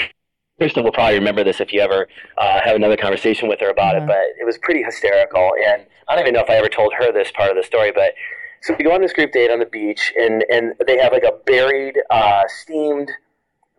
Kristen 0.59 0.83
will 0.83 0.91
probably 0.91 1.15
remember 1.17 1.43
this 1.43 1.59
if 1.59 1.73
you 1.73 1.81
ever 1.81 2.07
uh, 2.37 2.59
have 2.63 2.75
another 2.75 2.95
conversation 2.95 3.49
with 3.49 3.59
her 3.59 3.69
about 3.71 3.95
Uh-huh. 3.95 4.03
it, 4.05 4.07
but 4.07 4.23
it 4.39 4.45
was 4.45 4.57
pretty 4.59 4.83
hysterical. 4.83 5.51
And 5.67 5.83
I 6.07 6.13
don't 6.15 6.21
even 6.25 6.35
know 6.35 6.41
if 6.41 6.49
I 6.49 6.55
ever 6.57 6.69
told 6.69 6.93
her 6.93 7.11
this 7.11 7.31
part 7.31 7.49
of 7.49 7.55
the 7.57 7.63
story, 7.63 7.91
but 7.91 8.13
so 8.61 8.75
we 8.77 8.83
go 8.85 8.91
on 8.93 9.01
this 9.01 9.13
group 9.13 9.31
date 9.31 9.49
on 9.49 9.57
the 9.59 9.65
beach, 9.65 10.13
and 10.15 10.45
and 10.51 10.73
they 10.85 10.99
have 10.99 11.11
like 11.11 11.23
a 11.23 11.31
buried, 11.47 11.95
uh, 12.11 12.43
steamed, 12.47 13.09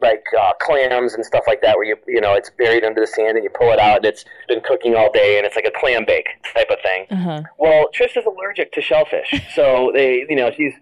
like 0.02 0.24
uh, 0.38 0.52
clams 0.60 1.14
and 1.14 1.24
stuff 1.24 1.44
like 1.46 1.62
that, 1.62 1.76
where 1.76 1.86
you 1.86 1.96
you 2.08 2.20
know 2.20 2.34
it's 2.34 2.50
buried 2.50 2.84
under 2.84 3.00
the 3.00 3.06
sand, 3.06 3.36
and 3.36 3.44
you 3.44 3.50
pull 3.50 3.70
it 3.72 3.78
out, 3.78 3.98
and 3.98 4.06
it's 4.06 4.24
been 4.48 4.60
cooking 4.60 4.96
all 4.96 5.10
day, 5.12 5.38
and 5.38 5.46
it's 5.46 5.54
like 5.56 5.64
a 5.66 5.70
clam 5.78 6.04
bake 6.04 6.26
type 6.54 6.68
of 6.70 6.78
thing. 6.82 7.06
Uh-huh. 7.08 7.42
Well, 7.56 7.86
Trish 7.94 8.16
is 8.16 8.26
allergic 8.26 8.72
to 8.72 8.82
shellfish, 8.82 9.32
so 9.54 9.92
they 9.94 10.26
you 10.28 10.34
know 10.36 10.50
she's. 10.50 10.74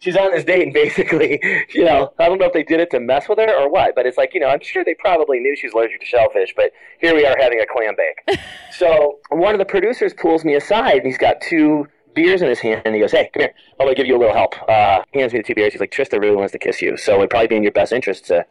She's 0.00 0.16
on 0.16 0.32
this 0.32 0.44
date, 0.44 0.62
and 0.62 0.72
basically, 0.84 1.40
you 1.74 1.84
know, 1.84 2.12
I 2.18 2.28
don't 2.28 2.38
know 2.38 2.46
if 2.46 2.52
they 2.52 2.62
did 2.62 2.80
it 2.80 2.90
to 2.90 3.00
mess 3.00 3.28
with 3.28 3.38
her 3.38 3.54
or 3.54 3.70
what, 3.70 3.94
but 3.94 4.06
it's 4.06 4.18
like, 4.18 4.34
you 4.34 4.40
know, 4.40 4.48
I'm 4.48 4.60
sure 4.60 4.84
they 4.84 4.94
probably 4.94 5.38
knew 5.40 5.54
she 5.54 5.66
was 5.66 5.74
allergic 5.74 6.00
to 6.00 6.06
shellfish, 6.06 6.54
but 6.56 6.72
here 7.00 7.14
we 7.14 7.24
are 7.26 7.36
having 7.38 7.60
a 7.60 7.66
clam 7.66 7.94
bake. 7.96 8.40
so 8.72 9.18
one 9.28 9.54
of 9.54 9.58
the 9.58 9.64
producers 9.64 10.12
pulls 10.14 10.44
me 10.44 10.54
aside, 10.54 10.96
and 10.96 11.06
he's 11.06 11.18
got 11.18 11.40
two 11.40 11.86
beers 12.14 12.42
in 12.42 12.48
his 12.48 12.58
hand, 12.58 12.82
and 12.84 12.94
he 12.94 13.00
goes, 13.00 13.12
"Hey, 13.12 13.30
come 13.32 13.42
here. 13.42 13.54
I'm 13.78 13.86
gonna 13.86 13.94
give 13.94 14.06
you 14.06 14.16
a 14.16 14.18
little 14.18 14.34
help." 14.34 14.54
Uh, 14.68 15.02
he 15.12 15.20
hands 15.20 15.32
me 15.32 15.40
the 15.40 15.44
two 15.44 15.54
beers. 15.54 15.72
He's 15.72 15.80
like, 15.80 15.92
"Trista 15.92 16.20
really 16.20 16.36
wants 16.36 16.52
to 16.52 16.58
kiss 16.58 16.82
you, 16.82 16.96
so 16.96 17.16
it'd 17.18 17.30
probably 17.30 17.48
be 17.48 17.56
in 17.56 17.62
your 17.62 17.72
best 17.72 17.92
interest 17.92 18.26
to 18.26 18.44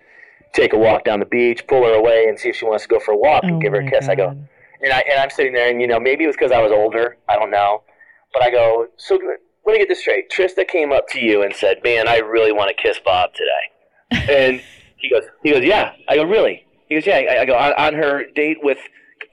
take 0.54 0.74
a 0.74 0.78
walk 0.78 1.04
down 1.04 1.20
the 1.20 1.26
beach, 1.26 1.66
pull 1.68 1.84
her 1.84 1.94
away, 1.94 2.26
and 2.28 2.40
see 2.40 2.50
if 2.50 2.56
she 2.56 2.66
wants 2.66 2.84
to 2.84 2.90
go 2.90 3.00
for 3.00 3.12
a 3.12 3.18
walk 3.18 3.44
and 3.44 3.56
Oh 3.56 3.60
give 3.60 3.74
her 3.74 3.82
a 3.82 3.90
kiss." 3.90 4.08
I 4.08 4.16
go, 4.16 4.30
and 4.30 4.94
I 4.94 5.04
and 5.10 5.20
I'm 5.20 5.30
sitting 5.30 5.54
there, 5.54 5.70
and 5.70 5.82
you 5.82 5.88
know, 5.88 6.00
maybe 6.00 6.24
it 6.24 6.28
was 6.28 6.36
because 6.36 6.52
I 6.52 6.62
was 6.62 6.72
older. 6.72 7.18
I 7.28 7.36
don't 7.36 7.52
know, 7.52 7.84
but 8.34 8.44
I 8.44 8.52
go, 8.52 8.88
"So 8.98 9.20
let 9.66 9.74
me 9.74 9.80
get 9.80 9.90
this 9.90 10.02
straight. 10.02 10.30
Trista 10.30 10.68
came 10.68 10.92
up 10.92 11.08
to 11.10 11.20
you 11.20 11.42
and 11.44 11.54
said, 11.54 11.82
"Man, 11.84 12.08
I 12.08 12.18
really 12.18 12.52
want 12.52 12.76
to 12.76 12.82
kiss 12.82 13.00
Bob 13.04 13.32
today," 13.34 14.28
and 14.52 14.62
he 14.98 15.10
goes, 15.10 15.24
"He 15.44 15.52
goes, 15.52 15.64
yeah." 15.64 15.94
I 16.08 16.16
go, 16.16 16.24
"Really?" 16.24 16.66
He 16.88 16.96
goes, 16.96 17.06
"Yeah." 17.06 17.18
I, 17.18 17.42
I 17.42 17.46
go 17.46 17.56
on, 17.56 17.74
on 17.74 17.94
her 17.94 18.26
date 18.36 18.58
with 18.62 18.80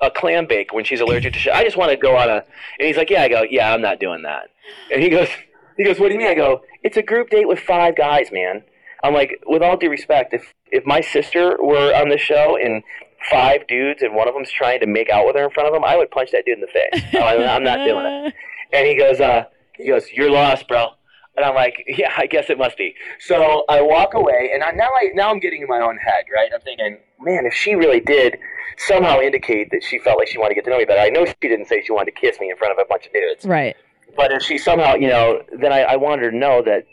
a 0.03 0.11
clam 0.11 0.47
bake 0.47 0.73
when 0.73 0.85
she's 0.85 1.01
allergic 1.01 1.33
to. 1.35 1.39
Sh- 1.39 1.49
I 1.49 1.65
just 1.65 1.77
want 1.77 1.91
to 1.91 1.97
go 1.97 2.17
on 2.17 2.29
a. 2.29 2.45
And 2.79 2.87
he's 2.87 2.97
like, 2.97 3.11
"Yeah." 3.11 3.23
I 3.23 3.29
go, 3.29 3.43
"Yeah, 3.49 3.73
I'm 3.73 3.83
not 3.83 4.01
doing 4.01 4.23
that." 4.23 4.49
And 4.93 5.03
he 5.03 5.09
goes, 5.09 5.29
"He 5.77 5.85
goes, 5.85 5.99
what 5.99 6.09
do 6.09 6.15
you 6.15 6.19
mean?" 6.19 6.29
I 6.29 6.35
go, 6.35 6.63
"It's 6.83 6.97
a 6.97 7.03
group 7.03 7.31
date 7.31 7.49
with 7.49 7.59
five 7.59 7.97
guys, 7.97 8.31
man." 8.33 8.63
I'm 9.05 9.15
like, 9.15 9.43
with 9.47 9.63
all 9.63 9.77
due 9.77 9.91
respect, 9.91 10.35
if 10.35 10.53
if 10.71 10.85
my 10.85 11.01
sister 11.01 11.57
were 11.63 11.95
on 11.95 12.09
the 12.09 12.19
show 12.19 12.57
and 12.57 12.83
five 13.31 13.67
dudes 13.67 14.03
and 14.03 14.15
one 14.15 14.29
of 14.29 14.35
them's 14.35 14.51
trying 14.51 14.81
to 14.81 14.87
make 14.87 15.11
out 15.11 15.27
with 15.27 15.37
her 15.37 15.45
in 15.45 15.51
front 15.51 15.69
of 15.69 15.75
him, 15.75 15.85
I 15.85 15.97
would 15.97 16.11
punch 16.11 16.31
that 16.33 16.45
dude 16.45 16.59
in 16.59 16.61
the 16.61 16.67
face. 16.67 17.03
I'm, 17.15 17.41
I'm 17.41 17.65
not 17.65 17.85
doing 17.85 18.07
it. 18.07 18.35
And 18.73 18.85
he 18.85 18.99
goes, 18.99 19.21
uh, 19.21 19.45
he 19.77 19.89
goes, 19.89 20.11
"You're 20.13 20.31
lost, 20.31 20.69
bro." 20.69 20.89
And 21.37 21.45
I'm 21.45 21.55
like, 21.55 21.85
"Yeah, 21.87 22.13
I 22.17 22.27
guess 22.27 22.49
it 22.51 22.59
must 22.59 22.77
be." 22.79 22.95
So 23.21 23.65
I 23.69 23.81
walk 23.83 24.15
away, 24.15 24.51
and 24.55 24.63
I, 24.63 24.71
now 24.73 24.89
I 24.89 25.11
now 25.15 25.31
I'm 25.31 25.39
getting 25.41 25.63
in 25.63 25.69
my 25.69 25.81
own 25.81 25.97
head, 25.99 26.25
right? 26.35 26.51
I'm 26.55 26.61
thinking, 26.63 26.99
man, 27.21 27.47
if 27.47 27.55
she 27.55 27.75
really 27.75 28.01
did 28.01 28.39
somehow 28.79 29.21
indicate 29.21 29.71
that 29.71 29.83
she 29.83 29.99
felt 29.99 30.19
like 30.19 30.29
she 30.29 30.39
wanted 30.39 30.51
to 30.51 30.55
get 30.57 30.65
to 30.65 30.71
know 30.71 30.79
me 30.79 30.85
better, 30.85 31.01
I 31.01 31.09
know 31.11 31.25
she 31.25 31.35
didn't 31.41 31.67
say 31.67 31.83
she 31.85 31.93
wanted 31.93 32.15
to 32.15 32.21
kiss 32.21 32.39
me 32.41 32.51
in 32.51 32.57
front 32.57 32.73
of 32.73 32.79
a 32.79 32.87
bunch 32.89 33.07
of 33.07 33.13
dudes. 33.13 33.45
Right. 33.45 33.77
But 34.17 34.33
if 34.33 34.43
she 34.43 34.57
somehow, 34.59 34.95
you 34.95 35.09
know, 35.09 35.43
then 35.61 35.73
I, 35.73 35.83
I 35.83 35.97
wanted 35.97 36.25
her 36.27 36.31
to 36.31 36.37
know 36.37 36.63
that 36.63 36.85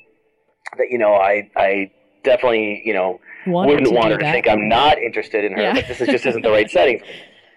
that 0.78 0.88
you 0.90 0.98
know 0.98 1.14
I 1.16 1.50
I 1.56 1.92
definitely 2.24 2.82
you 2.86 2.94
know 2.94 3.20
Wanted 3.46 3.70
wouldn't 3.70 3.88
to 3.90 3.94
want 3.96 4.12
her 4.12 4.18
to 4.18 4.32
think 4.32 4.48
I'm 4.48 4.68
not 4.70 4.98
interested 4.98 5.44
in 5.46 5.54
her, 5.54 5.62
Yeah. 5.62 5.74
but 5.74 5.88
this 5.88 6.00
is, 6.02 6.08
just 6.08 6.26
isn't 6.26 6.42
the 6.42 6.52
right 6.52 6.70
setting. 6.70 7.02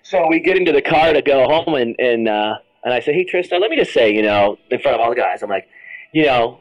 So 0.02 0.26
we 0.28 0.40
get 0.40 0.56
into 0.56 0.72
the 0.72 0.82
car 0.82 1.12
to 1.12 1.22
go 1.22 1.46
home, 1.48 1.74
and 1.74 1.94
and 1.98 2.28
uh, 2.28 2.54
and 2.86 2.94
I 2.94 3.00
say, 3.00 3.12
hey 3.12 3.24
Tristan, 3.24 3.60
let 3.60 3.68
me 3.68 3.76
just 3.76 3.92
say, 3.92 4.14
you 4.14 4.22
know, 4.22 4.58
in 4.70 4.78
front 4.78 4.94
of 4.94 5.00
all 5.00 5.10
the 5.10 5.16
guys, 5.16 5.42
I'm 5.42 5.50
like, 5.50 5.66
you 6.14 6.24
know, 6.24 6.60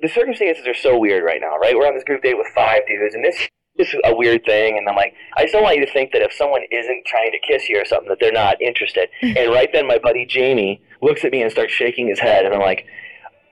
the 0.00 0.08
circumstances 0.08 0.66
are 0.66 0.74
so 0.74 0.98
weird 0.98 1.22
right 1.22 1.38
now, 1.38 1.58
right? 1.58 1.76
We're 1.76 1.86
on 1.86 1.94
this 1.94 2.02
group 2.02 2.22
date 2.22 2.38
with 2.38 2.46
five 2.54 2.80
dudes, 2.88 3.14
and 3.14 3.22
this 3.22 3.46
is 3.78 3.94
a 4.06 4.16
weird 4.16 4.42
thing, 4.46 4.78
and 4.78 4.88
I'm 4.88 4.96
like, 4.96 5.12
I 5.36 5.42
just 5.42 5.52
don't 5.52 5.62
want 5.62 5.76
you 5.76 5.84
to 5.84 5.92
think 5.92 6.12
that 6.12 6.22
if 6.22 6.32
someone 6.32 6.62
isn't 6.72 7.04
trying 7.04 7.30
to 7.32 7.38
kiss 7.46 7.68
you 7.68 7.78
or 7.78 7.84
something, 7.84 8.08
that 8.08 8.16
they're 8.20 8.32
not 8.32 8.60
interested. 8.62 9.10
and 9.22 9.52
right 9.52 9.68
then, 9.70 9.86
my 9.86 9.98
buddy 9.98 10.24
Jamie 10.24 10.80
looks 11.02 11.26
at 11.26 11.30
me 11.30 11.42
and 11.42 11.52
starts 11.52 11.74
shaking 11.74 12.08
his 12.08 12.18
head, 12.18 12.46
and 12.46 12.54
I'm 12.54 12.60
like. 12.60 12.86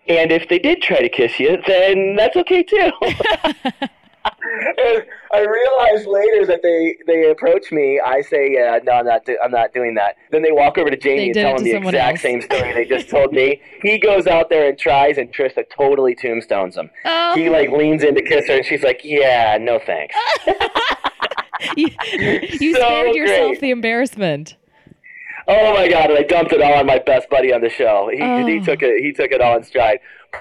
And 0.09 0.33
if 0.33 0.49
they 0.49 0.59
did 0.59 0.81
try 0.81 1.03
to 1.03 1.09
kiss 1.11 1.38
you, 1.38 1.59
then 1.66 2.16
that's 2.16 2.35
okay 2.35 2.62
too. 2.62 2.90
and 4.24 5.04
I 5.33 5.40
realized 5.40 6.07
later 6.07 6.46
that 6.46 6.61
they 6.62 6.96
they 7.07 7.31
approach 7.31 7.70
me. 7.72 8.00
I 8.04 8.20
say, 8.22 8.52
"Yeah, 8.52 8.78
no, 8.85 8.92
I'm 8.92 9.07
not. 9.07 9.24
Do- 9.24 9.38
I'm 9.42 9.50
not 9.50 9.72
doing 9.72 9.94
that." 9.94 10.16
Then 10.31 10.42
they 10.42 10.52
walk 10.52 10.78
over 10.78 10.90
to 10.90 10.96
Jamie 10.96 11.26
and 11.26 11.35
tell 11.35 11.57
him 11.57 11.64
the 11.64 11.72
exact 11.76 12.12
else. 12.14 12.20
same 12.22 12.40
story 12.42 12.72
they 12.72 12.85
just 12.85 13.09
told 13.11 13.33
me. 13.33 13.61
He 13.83 13.98
goes 13.98 14.26
out 14.26 14.48
there 14.50 14.68
and 14.68 14.78
tries, 14.78 15.18
and 15.18 15.33
Trista 15.33 15.64
totally 15.70 16.14
tombstones 16.14 16.76
him. 16.76 16.90
Oh, 17.04 17.35
He 17.35 17.48
like 17.50 17.70
leans 17.70 18.02
in 18.02 18.14
to 18.14 18.22
kiss 18.22 18.46
her, 18.48 18.54
and 18.57 18.64
she's 18.66 18.83
like, 18.83 19.00
"Yeah, 19.04 19.59
no 19.61 19.78
thanks." 19.78 20.14
you, 21.76 21.88
you 22.61 22.74
So 22.74 22.81
spared 22.81 23.14
yourself 23.14 23.48
great. 23.50 23.61
the 23.61 23.70
embarrassment. 23.70 24.57
Oh 25.50 25.72
my 25.74 25.88
god! 25.88 26.11
And 26.11 26.18
I 26.18 26.22
dumped 26.22 26.52
it 26.52 26.61
all 26.61 26.74
on 26.74 26.85
my 26.87 26.98
best 26.98 27.31
buddy 27.31 27.52
on 27.54 27.62
the 27.62 27.70
show. 27.70 28.11
He, 28.12 28.18
he 28.18 28.22
Oh. 28.61 28.64
took 28.64 28.83
it. 28.83 29.02
He 29.02 29.12
took 29.12 29.31
it 29.33 29.40
all 29.40 29.57
in 29.57 29.64
stride. 29.64 30.00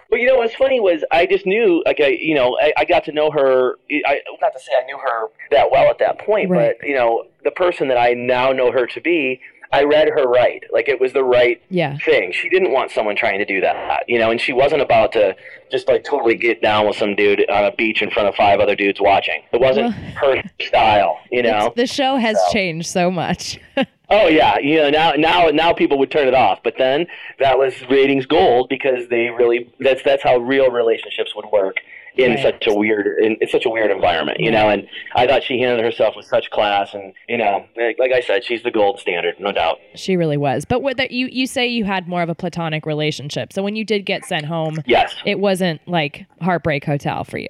But 0.10 0.19
you 0.19 0.28
know 0.28 0.36
what's 0.38 0.56
funny 0.56 0.80
was 0.80 1.04
I 1.12 1.26
just 1.26 1.45
knew, 1.45 1.82
like 1.86 2.00
I, 2.00 2.08
you 2.08 2.36
know, 2.36 2.58
I, 2.62 2.73
I 2.78 2.86
got 2.86 3.04
to 3.06 3.12
know 3.12 3.32
her. 3.32 3.76
I 4.06 4.19
not 4.41 4.54
to 4.54 4.60
say 4.60 4.71
I 4.82 4.86
knew 4.86 4.97
her 4.97 5.28
that 5.52 5.71
well 5.71 5.89
at 5.89 6.00
that 6.00 6.19
point, 6.19 6.50
Right. 6.50 6.76
but 6.80 6.88
you 6.88 6.95
know, 6.95 7.26
the 7.43 7.52
person 7.52 7.88
that 7.89 7.97
I 7.97 8.13
now 8.13 8.52
know 8.52 8.71
her 8.71 8.86
to 8.88 9.02
be, 9.02 9.39
I 9.71 9.84
read 9.84 10.08
her 10.10 10.28
right. 10.28 10.63
Like 10.71 10.88
it 10.88 11.00
was 11.00 11.12
the 11.13 11.23
right 11.23 11.62
Yeah. 11.69 11.97
thing. 11.97 12.32
She 12.32 12.47
didn't 12.50 12.71
want 12.71 12.91
someone 12.91 13.15
trying 13.17 13.39
to 13.39 13.45
do 13.45 13.60
that, 13.62 14.04
you 14.08 14.17
know, 14.19 14.32
and 14.32 14.39
she 14.39 14.54
wasn't 14.54 14.82
about 14.82 15.12
to 15.13 15.36
just 15.71 15.88
like 15.89 16.04
totally 16.06 16.36
get 16.36 16.62
down 16.62 16.88
with 16.88 16.95
some 16.97 17.15
dude 17.15 17.50
on 17.50 17.65
a 17.65 17.71
beach 17.73 18.02
in 18.02 18.10
front 18.10 18.30
of 18.30 18.36
five 18.36 18.60
other 18.62 18.76
dudes 18.76 19.02
watching. 19.02 19.41
It 19.52 19.60
wasn't 19.60 19.93
her 19.93 20.41
style, 20.62 21.19
you 21.32 21.43
know. 21.43 21.73
The 21.76 21.88
show 21.88 22.15
has 22.17 22.38
So. 22.47 22.54
changed 22.54 22.88
so 22.89 23.12
much. 23.12 23.60
Oh 24.09 24.27
yeah, 24.27 24.57
you 24.59 24.77
know 24.77 24.89
now 24.89 25.11
now 25.17 25.47
now 25.47 25.73
people 25.73 25.97
would 25.99 26.11
turn 26.11 26.27
it 26.27 26.33
off, 26.33 26.59
but 26.63 26.75
then 26.77 27.07
that 27.39 27.57
was 27.57 27.73
ratings 27.89 28.25
gold 28.25 28.69
because 28.69 29.09
they 29.09 29.29
really 29.29 29.69
that's 29.79 30.01
that's 30.03 30.23
how 30.23 30.37
real 30.37 30.71
relationships 30.71 31.35
would 31.35 31.45
work 31.51 31.77
in 32.17 32.32
Right. 32.32 32.41
such 32.41 32.67
a 32.67 32.73
weird 32.73 33.19
in, 33.19 33.38
in 33.41 33.47
such 33.47 33.65
a 33.65 33.69
weird 33.69 33.91
environment, 33.91 34.39
you 34.39 34.51
know. 34.51 34.69
And 34.69 34.88
I 35.15 35.27
thought 35.27 35.43
she 35.43 35.60
handled 35.60 35.84
herself 35.84 36.15
with 36.15 36.25
such 36.25 36.49
class, 36.49 36.93
and 36.93 37.13
you 37.27 37.38
know, 37.38 37.65
like, 37.77 37.97
like 37.99 38.12
I 38.12 38.21
said, 38.21 38.43
she's 38.43 38.63
the 38.63 38.71
gold 38.71 38.99
standard, 38.99 39.36
no 39.39 39.51
doubt. 39.51 39.77
she 39.95 40.15
really 40.17 40.38
was. 40.38 40.65
But 40.65 40.82
what 40.82 40.97
that 40.97 41.12
you 41.12 41.27
you 41.32 41.47
say 41.47 41.67
you 41.67 41.86
had 41.86 42.08
more 42.08 42.21
of 42.21 42.30
a 42.30 42.36
platonic 42.36 42.86
relationship. 42.86 43.53
So 43.53 43.62
when 43.63 43.75
you 43.75 43.84
did 43.86 44.06
get 44.06 44.25
sent 44.25 44.45
home, 44.45 44.77
Yes, 44.86 45.15
it 45.25 45.39
wasn't 45.39 45.82
like 45.88 46.25
Heartbreak 46.41 46.84
Hotel 46.86 47.23
for 47.23 47.38
you. 47.38 47.47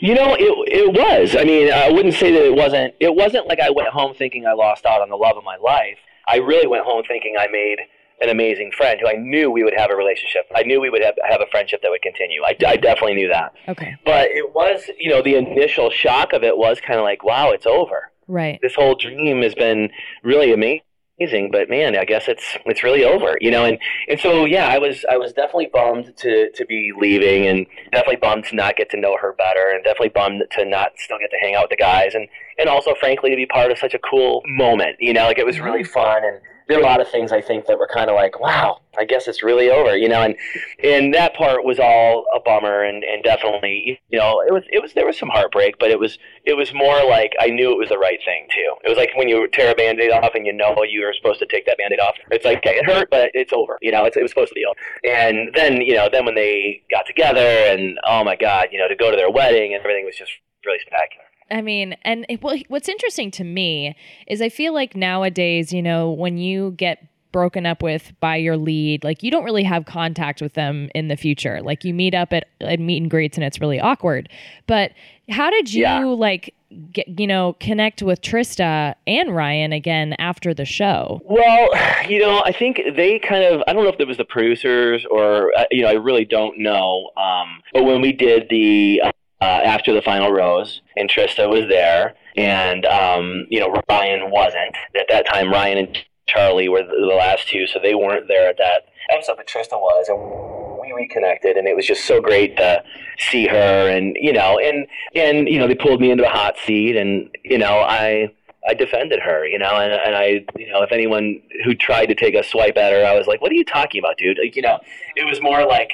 you 0.00 0.14
know 0.14 0.34
it 0.38 0.54
it 0.72 0.92
was. 0.92 1.36
I 1.36 1.44
mean, 1.44 1.72
I 1.72 1.90
wouldn't 1.90 2.14
say 2.14 2.32
that 2.32 2.44
it 2.44 2.54
wasn't. 2.54 2.94
It 3.00 3.14
wasn't 3.14 3.46
like 3.48 3.60
I 3.60 3.70
went 3.70 3.88
home 3.88 4.14
thinking 4.14 4.46
I 4.46 4.52
lost 4.52 4.86
out 4.86 5.00
on 5.02 5.08
the 5.08 5.16
love 5.16 5.36
of 5.36 5.44
my 5.44 5.56
life. 5.56 5.98
I 6.28 6.38
really 6.38 6.66
went 6.66 6.84
home 6.84 7.02
thinking 7.06 7.36
I 7.38 7.46
made 7.46 7.78
an 8.20 8.30
amazing 8.30 8.72
friend 8.76 8.98
who 9.00 9.08
I 9.08 9.14
knew 9.14 9.50
we 9.50 9.62
would 9.62 9.74
have 9.76 9.90
a 9.90 9.96
relationship. 9.96 10.42
I 10.54 10.62
knew 10.62 10.80
we 10.80 10.90
would 10.90 11.02
have, 11.02 11.14
have 11.28 11.40
a 11.40 11.46
friendship 11.50 11.82
that 11.82 11.90
would 11.90 12.02
continue. 12.02 12.42
I, 12.42 12.56
I 12.66 12.76
definitely 12.76 13.14
knew 13.14 13.28
that. 13.28 13.52
Okay. 13.68 13.94
But 14.04 14.30
it 14.30 14.54
was, 14.54 14.88
you 14.98 15.10
know, 15.10 15.22
the 15.22 15.34
initial 15.34 15.90
shock 15.90 16.32
of 16.32 16.42
it 16.42 16.56
was 16.56 16.80
kind 16.80 16.98
of 16.98 17.04
like, 17.04 17.22
wow, 17.22 17.50
it's 17.50 17.66
over. 17.66 18.10
Right. 18.26 18.58
This 18.62 18.74
whole 18.74 18.94
dream 18.94 19.42
has 19.42 19.54
been 19.54 19.90
really 20.24 20.52
amazing, 20.52 21.50
but 21.52 21.68
man, 21.68 21.96
I 21.96 22.04
guess 22.04 22.26
it's 22.26 22.56
it's 22.64 22.82
really 22.82 23.04
over, 23.04 23.38
you 23.40 23.52
know. 23.52 23.64
And 23.64 23.78
and 24.08 24.18
so 24.18 24.46
yeah, 24.46 24.66
I 24.66 24.78
was 24.78 25.04
I 25.08 25.16
was 25.16 25.32
definitely 25.32 25.70
bummed 25.72 26.16
to 26.16 26.50
to 26.50 26.66
be 26.66 26.92
leaving, 26.98 27.46
and 27.46 27.66
definitely 27.92 28.16
bummed 28.16 28.46
to 28.46 28.56
not 28.56 28.76
get 28.76 28.90
to 28.90 28.96
know 28.96 29.16
her 29.20 29.32
better, 29.34 29.70
and 29.72 29.84
definitely 29.84 30.08
bummed 30.08 30.42
to 30.52 30.64
not 30.64 30.92
still 30.96 31.18
get 31.18 31.30
to 31.30 31.36
hang 31.40 31.54
out 31.54 31.64
with 31.64 31.70
the 31.70 31.76
guys, 31.76 32.14
and 32.14 32.26
and 32.58 32.68
also 32.68 32.94
frankly 32.98 33.30
to 33.30 33.36
be 33.36 33.46
part 33.46 33.70
of 33.70 33.78
such 33.78 33.94
a 33.94 33.98
cool 34.00 34.42
moment, 34.46 34.96
you 34.98 35.12
know, 35.12 35.26
like 35.26 35.38
it 35.38 35.46
was 35.46 35.60
really 35.60 35.84
fun 35.84 36.24
and. 36.24 36.40
There 36.68 36.78
are 36.78 36.82
a 36.82 36.84
lot 36.84 37.00
of 37.00 37.08
things 37.08 37.32
I 37.32 37.40
think 37.40 37.66
that 37.66 37.78
were 37.78 37.86
kind 37.86 38.10
of 38.10 38.16
like, 38.16 38.40
wow, 38.40 38.80
I 38.98 39.04
guess 39.04 39.28
it's 39.28 39.42
really 39.42 39.70
over, 39.70 39.96
you 39.96 40.08
know, 40.08 40.22
and 40.22 40.36
and 40.82 41.14
that 41.14 41.34
part 41.34 41.64
was 41.64 41.78
all 41.78 42.24
a 42.34 42.40
bummer, 42.40 42.82
and 42.82 43.04
and 43.04 43.22
definitely, 43.22 44.00
you 44.08 44.18
know, 44.18 44.42
it 44.46 44.52
was 44.52 44.64
it 44.70 44.82
was 44.82 44.92
there 44.94 45.06
was 45.06 45.18
some 45.18 45.28
heartbreak, 45.28 45.78
but 45.78 45.90
it 45.90 46.00
was 46.00 46.18
it 46.44 46.54
was 46.54 46.74
more 46.74 47.04
like 47.04 47.34
I 47.40 47.48
knew 47.48 47.72
it 47.72 47.78
was 47.78 47.90
the 47.90 47.98
right 47.98 48.18
thing 48.24 48.48
too. 48.52 48.74
It 48.84 48.88
was 48.88 48.98
like 48.98 49.10
when 49.16 49.28
you 49.28 49.46
tear 49.48 49.70
a 49.70 49.74
band-aid 49.74 50.10
off 50.10 50.34
and 50.34 50.46
you 50.46 50.52
know 50.52 50.74
you 50.88 51.02
were 51.02 51.14
supposed 51.16 51.38
to 51.40 51.46
take 51.46 51.66
that 51.66 51.78
band-aid 51.78 52.00
off. 52.00 52.16
It's 52.30 52.44
like 52.44 52.58
okay, 52.58 52.78
it 52.78 52.86
hurt, 52.86 53.10
but 53.10 53.30
it's 53.34 53.52
over, 53.52 53.78
you 53.80 53.92
know. 53.92 54.04
It 54.04 54.14
was 54.16 54.30
supposed 54.30 54.50
to 54.50 54.54
be 54.54 54.64
over. 54.64 54.76
And 55.04 55.54
then 55.54 55.80
you 55.80 55.94
know, 55.94 56.08
then 56.10 56.24
when 56.24 56.34
they 56.34 56.82
got 56.90 57.06
together, 57.06 57.40
and 57.40 57.98
oh 58.06 58.24
my 58.24 58.36
god, 58.36 58.68
you 58.72 58.78
know, 58.78 58.88
to 58.88 58.96
go 58.96 59.10
to 59.10 59.16
their 59.16 59.30
wedding 59.30 59.74
and 59.74 59.80
everything 59.80 60.04
was 60.04 60.16
just 60.16 60.32
really 60.64 60.78
spectacular. 60.80 61.25
I 61.50 61.62
mean, 61.62 61.96
and 62.02 62.26
it, 62.28 62.42
well, 62.42 62.56
what's 62.68 62.88
interesting 62.88 63.30
to 63.32 63.44
me 63.44 63.96
is 64.26 64.40
I 64.42 64.48
feel 64.48 64.72
like 64.74 64.96
nowadays, 64.96 65.72
you 65.72 65.82
know, 65.82 66.10
when 66.10 66.38
you 66.38 66.72
get 66.72 67.06
broken 67.32 67.66
up 67.66 67.82
with 67.82 68.12
by 68.20 68.36
your 68.36 68.56
lead, 68.56 69.04
like 69.04 69.22
you 69.22 69.30
don't 69.30 69.44
really 69.44 69.64
have 69.64 69.84
contact 69.84 70.40
with 70.40 70.54
them 70.54 70.88
in 70.94 71.08
the 71.08 71.16
future. 71.16 71.60
Like 71.62 71.84
you 71.84 71.92
meet 71.92 72.14
up 72.14 72.32
at, 72.32 72.46
at 72.62 72.80
meet 72.80 73.02
and 73.02 73.10
greets 73.10 73.36
and 73.36 73.44
it's 73.44 73.60
really 73.60 73.78
awkward. 73.78 74.28
But 74.66 74.92
how 75.28 75.50
did 75.50 75.72
you 75.72 75.82
Yeah. 75.82 76.04
like 76.04 76.54
get, 76.92 77.20
you 77.20 77.26
know, 77.26 77.54
connect 77.60 78.02
with 78.02 78.22
Trista 78.22 78.94
and 79.06 79.36
Ryan 79.36 79.72
again 79.72 80.14
after 80.18 80.54
the 80.54 80.64
show? 80.64 81.20
Well, 81.24 81.68
you 82.08 82.18
know, 82.20 82.42
I 82.44 82.52
think 82.52 82.80
they 82.96 83.18
kind 83.18 83.44
of, 83.44 83.62
I 83.68 83.72
don't 83.74 83.84
know 83.84 83.90
if 83.90 84.00
it 84.00 84.08
was 84.08 84.16
the 84.16 84.24
producers 84.24 85.04
or, 85.10 85.52
uh, 85.58 85.64
you 85.70 85.82
know, 85.82 85.88
I 85.88 85.94
really 85.94 86.24
don't 86.24 86.58
know. 86.58 87.10
Um, 87.18 87.60
but 87.74 87.84
when 87.84 88.00
we 88.00 88.12
did 88.12 88.48
the, 88.48 89.02
uh, 89.04 89.12
after 89.46 89.92
the 89.92 90.02
final 90.02 90.30
rose, 90.32 90.82
and 90.96 91.08
Trista 91.08 91.48
was 91.48 91.68
there, 91.68 92.14
and, 92.36 92.84
um, 92.86 93.46
you 93.48 93.60
know, 93.60 93.74
Ryan 93.88 94.30
wasn't. 94.30 94.76
At 94.98 95.06
that 95.08 95.26
time, 95.26 95.50
Ryan 95.50 95.78
and 95.78 95.98
Charlie 96.26 96.68
were 96.68 96.82
the, 96.82 96.96
the 96.98 97.14
last 97.14 97.48
two, 97.48 97.66
so 97.66 97.78
they 97.82 97.94
weren't 97.94 98.28
there 98.28 98.48
at 98.48 98.58
that 98.58 98.86
episode, 99.10 99.36
but 99.36 99.46
Trista 99.46 99.72
was. 99.72 100.08
And 100.08 100.80
we 100.80 100.92
reconnected, 100.92 101.56
and 101.56 101.66
it 101.66 101.76
was 101.76 101.86
just 101.86 102.04
so 102.04 102.20
great 102.20 102.56
to 102.56 102.82
see 103.18 103.46
her, 103.46 103.88
and, 103.88 104.16
you 104.20 104.32
know, 104.32 104.58
and, 104.58 104.86
and, 105.14 105.48
you 105.48 105.58
know, 105.58 105.66
they 105.66 105.74
pulled 105.74 106.00
me 106.00 106.10
into 106.10 106.26
a 106.26 106.30
hot 106.30 106.56
seat, 106.64 106.96
and, 106.96 107.30
you 107.44 107.58
know, 107.58 107.78
I, 107.80 108.32
I 108.68 108.74
defended 108.74 109.20
her, 109.20 109.46
you 109.46 109.58
know, 109.58 109.76
and, 109.76 109.92
and 109.92 110.16
I, 110.16 110.44
you 110.58 110.68
know, 110.68 110.82
if 110.82 110.90
anyone 110.90 111.40
who 111.64 111.74
tried 111.74 112.06
to 112.06 112.14
take 112.14 112.34
a 112.34 112.42
swipe 112.42 112.76
at 112.76 112.92
her, 112.92 113.06
I 113.06 113.16
was 113.16 113.26
like, 113.26 113.40
what 113.40 113.52
are 113.52 113.54
you 113.54 113.64
talking 113.64 114.00
about, 114.00 114.18
dude? 114.18 114.38
Like, 114.42 114.56
you 114.56 114.62
know, 114.62 114.80
it 115.14 115.24
was 115.24 115.40
more 115.40 115.64
like, 115.64 115.90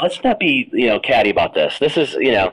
let's 0.00 0.22
not 0.24 0.38
be, 0.38 0.68
you 0.72 0.86
know, 0.86 1.00
catty 1.00 1.30
about 1.30 1.54
this. 1.54 1.78
This 1.78 1.96
is, 1.96 2.14
you 2.14 2.32
know, 2.32 2.52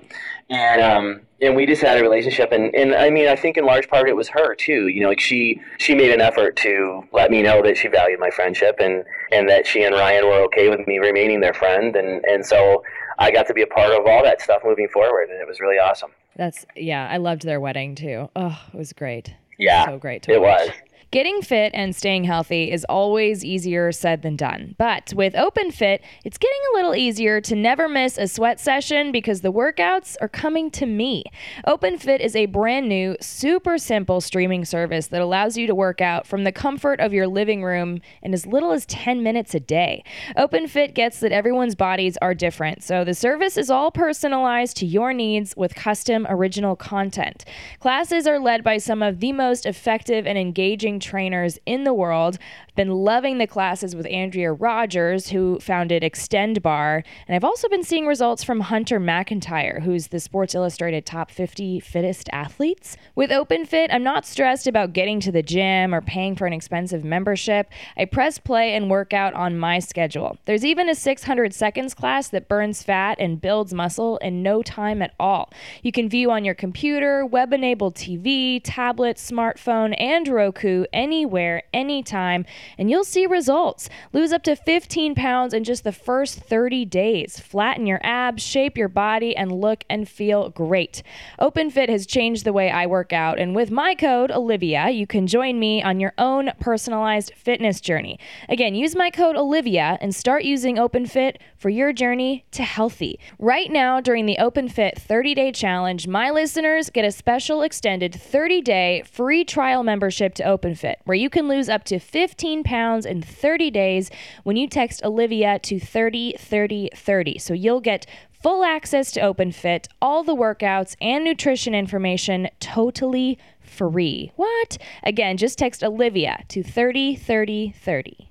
and, 0.49 0.81
um, 0.81 1.21
and 1.41 1.55
we 1.55 1.65
just 1.65 1.81
had 1.81 1.97
a 1.97 2.01
relationship 2.01 2.51
and, 2.51 2.73
and 2.75 2.93
I 2.95 3.09
mean 3.09 3.27
I 3.29 3.35
think 3.35 3.55
in 3.55 3.65
large 3.65 3.87
part 3.87 4.09
it 4.09 4.15
was 4.15 4.27
her 4.29 4.55
too 4.55 4.87
you 4.87 4.99
know 5.01 5.07
like 5.09 5.19
she 5.21 5.61
she 5.77 5.95
made 5.95 6.11
an 6.11 6.19
effort 6.19 6.55
to 6.57 7.03
let 7.13 7.31
me 7.31 7.41
know 7.43 7.61
that 7.63 7.77
she 7.77 7.87
valued 7.87 8.19
my 8.19 8.29
friendship 8.29 8.75
and 8.79 9.05
and 9.31 9.47
that 9.47 9.65
she 9.65 9.83
and 9.83 9.95
Ryan 9.95 10.25
were 10.25 10.41
okay 10.45 10.67
with 10.69 10.85
me 10.87 10.97
remaining 10.97 11.39
their 11.39 11.53
friend 11.53 11.95
and 11.95 12.25
and 12.25 12.45
so 12.45 12.83
I 13.19 13.31
got 13.31 13.47
to 13.47 13.53
be 13.53 13.61
a 13.61 13.67
part 13.67 13.91
of 13.91 14.05
all 14.05 14.21
that 14.23 14.41
stuff 14.41 14.63
moving 14.65 14.89
forward 14.89 15.29
and 15.29 15.39
it 15.39 15.47
was 15.47 15.59
really 15.61 15.77
awesome 15.77 16.11
That's 16.35 16.65
yeah, 16.75 17.07
I 17.09 17.17
loved 17.17 17.43
their 17.43 17.59
wedding 17.61 17.95
too. 17.95 18.29
Oh, 18.35 18.59
it 18.73 18.77
was 18.77 18.91
great. 18.91 19.33
yeah 19.57 19.85
so 19.85 19.97
great 19.97 20.23
to 20.23 20.33
it 20.33 20.41
watch. 20.41 20.67
was 20.67 20.71
Getting 21.11 21.41
fit 21.41 21.71
and 21.73 21.95
staying 21.95 22.25
healthy 22.25 22.71
is 22.71 22.85
always 22.87 23.43
easier 23.43 23.91
said 23.91 24.21
than 24.21 24.35
done. 24.35 24.75
But 24.77 25.11
with 25.15 25.33
OpenFit, 25.33 26.01
it's 26.23 26.37
getting 26.37 26.59
a 26.71 26.75
little 26.75 26.93
easier 26.93 27.41
to 27.41 27.55
never 27.55 27.89
miss 27.89 28.19
a 28.19 28.27
sweat 28.27 28.59
session 28.59 29.11
because 29.11 29.41
the 29.41 29.51
workouts 29.51 30.17
are 30.21 30.27
coming 30.27 30.69
to 30.69 30.85
me. 30.85 31.23
OpenFit 31.65 32.19
is 32.19 32.35
a 32.35 32.45
brand 32.45 32.87
new, 32.87 33.15
super 33.21 33.79
simple 33.79 34.21
streaming 34.21 34.65
service 34.65 35.07
that 35.07 35.19
allows 35.19 35.57
you 35.57 35.65
to 35.65 35.73
work 35.73 35.99
out 35.99 36.27
from 36.27 36.43
the 36.43 36.51
comfort 36.51 36.99
of 36.99 37.11
your 37.11 37.25
living 37.25 37.63
room 37.63 38.01
in 38.21 38.31
as 38.31 38.45
little 38.45 38.71
as 38.71 38.85
10 38.85 39.23
minutes 39.23 39.55
a 39.55 39.59
day. 39.59 40.03
OpenFit 40.37 40.93
gets 40.93 41.21
that 41.21 41.31
everyone's 41.31 41.73
bodies 41.73 42.19
are 42.21 42.35
different, 42.35 42.83
so 42.83 43.03
the 43.03 43.15
service 43.15 43.57
is 43.57 43.71
all 43.71 43.89
personalized 43.89 44.77
to 44.77 44.85
your 44.85 45.11
needs 45.11 45.57
with 45.57 45.73
custom 45.73 46.27
original 46.29 46.75
content. 46.75 47.45
Classes 47.79 48.27
are 48.27 48.39
led 48.39 48.63
by 48.63 48.77
some 48.77 49.01
of 49.01 49.21
the 49.21 49.31
most 49.31 49.65
effective 49.65 50.27
and 50.27 50.37
engaging 50.37 50.98
trainers 50.99 51.57
in 51.65 51.83
the 51.83 51.93
world. 51.93 52.37
Been 52.79 53.03
loving 53.03 53.39
the 53.39 53.45
classes 53.45 53.93
with 53.93 54.05
Andrea 54.05 54.53
Rogers, 54.53 55.27
who 55.27 55.59
founded 55.59 56.01
Xtend 56.01 56.61
Barre, 56.61 57.03
and 57.27 57.35
I've 57.35 57.43
also 57.43 57.67
been 57.67 57.83
seeing 57.83 58.07
results 58.07 58.41
from 58.41 58.61
Hunter 58.61 59.01
McIntyre, 59.01 59.81
who's 59.81 60.07
the 60.07 60.19
Sports 60.21 60.55
Illustrated 60.55 61.05
Top 61.05 61.29
50 61.29 61.81
Fittest 61.81 62.29
Athletes. 62.31 62.95
With 63.15 63.31
OpenFit, 63.31 63.89
I'm 63.91 64.01
not 64.01 64.25
stressed 64.25 64.65
about 64.65 64.93
getting 64.93 65.19
to 65.19 65.29
the 65.29 65.43
gym 65.43 65.93
or 65.93 65.99
paying 65.99 66.37
for 66.37 66.47
an 66.47 66.53
expensive 66.53 67.03
membership. 67.03 67.67
I 67.97 68.05
press 68.05 68.37
play 68.37 68.73
and 68.73 68.89
work 68.89 69.13
out 69.13 69.33
on 69.33 69.59
my 69.59 69.79
schedule. 69.79 70.37
There's 70.45 70.63
even 70.63 70.87
a 70.87 70.95
600 70.95 71.53
seconds 71.53 71.93
class 71.93 72.29
that 72.29 72.47
burns 72.47 72.81
fat 72.81 73.17
and 73.19 73.41
builds 73.41 73.73
muscle 73.73 74.15
in 74.19 74.41
no 74.41 74.63
time 74.63 75.01
at 75.01 75.15
all. 75.19 75.51
You 75.83 75.91
can 75.91 76.07
view 76.07 76.31
on 76.31 76.45
your 76.45 76.55
computer, 76.55 77.25
web 77.25 77.51
enabled 77.51 77.95
TV, 77.95 78.61
tablet, 78.63 79.17
smartphone, 79.17 79.93
and 79.99 80.29
Roku 80.29 80.85
anywhere, 80.93 81.63
anytime, 81.73 82.45
and 82.77 82.89
you'll 82.89 83.03
see 83.03 83.25
results. 83.25 83.89
Lose 84.13 84.31
up 84.31 84.43
to 84.43 84.55
15 84.55 85.15
pounds 85.15 85.53
in 85.53 85.63
just 85.63 85.83
the 85.83 85.91
first 85.91 86.39
30 86.39 86.85
days. 86.85 87.39
Flatten 87.39 87.85
your 87.85 87.99
abs, 88.03 88.43
shape 88.43 88.77
your 88.77 88.87
body, 88.87 89.35
and 89.35 89.51
look 89.51 89.83
and 89.89 90.07
feel 90.07 90.49
great. 90.49 91.03
OpenFit 91.39 91.89
has 91.89 92.05
changed 92.05 92.45
the 92.45 92.53
way 92.53 92.69
I 92.69 92.85
work 92.85 93.13
out, 93.13 93.39
and 93.39 93.55
with 93.55 93.71
my 93.71 93.95
code, 93.95 94.31
Olivia, 94.31 94.89
you 94.89 95.05
can 95.07 95.27
join 95.27 95.59
me 95.59 95.83
on 95.83 95.99
your 95.99 96.13
own 96.17 96.51
personalized 96.59 97.33
fitness 97.35 97.81
journey. 97.81 98.19
Again, 98.47 98.75
use 98.75 98.95
my 98.95 99.09
code 99.09 99.35
Olivia 99.35 99.97
and 100.01 100.13
start 100.13 100.43
using 100.43 100.77
OpenFit 100.77 101.37
for 101.57 101.69
your 101.69 101.93
journey 101.93 102.45
to 102.51 102.63
healthy. 102.63 103.19
Right 103.37 103.71
now, 103.71 103.99
during 103.99 104.25
the 104.25 104.37
OpenFit 104.39 104.97
30 104.97 105.35
day 105.35 105.51
challenge, 105.51 106.07
my 106.07 106.31
listeners 106.31 106.89
get 106.89 107.05
a 107.05 107.11
special 107.11 107.61
extended 107.61 108.15
30 108.15 108.61
day 108.61 109.03
free 109.05 109.43
trial 109.43 109.83
membership 109.83 110.33
to 110.35 110.43
OpenFit, 110.43 110.95
where 111.05 111.15
you 111.15 111.29
can 111.29 111.47
lose 111.47 111.69
up 111.69 111.83
to 111.85 111.99
15 111.99 112.48
pounds 112.63 113.05
in 113.05 113.21
30 113.21 113.71
days 113.71 114.09
when 114.43 114.57
you 114.57 114.67
text 114.67 115.03
Olivia 115.03 115.59
to 115.59 115.79
303030. 115.79 117.37
So 117.37 117.53
you'll 117.53 117.81
get 117.81 118.05
full 118.41 118.63
access 118.63 119.11
to 119.11 119.19
OpenFit, 119.21 119.87
all 120.01 120.23
the 120.23 120.35
workouts 120.35 120.95
and 121.01 121.23
nutrition 121.23 121.75
information 121.75 122.47
totally 122.59 123.37
free. 123.59 124.31
What? 124.35 124.77
Again, 125.03 125.37
just 125.37 125.57
text 125.57 125.83
Olivia 125.83 126.43
to 126.49 126.63
303030. 126.63 128.29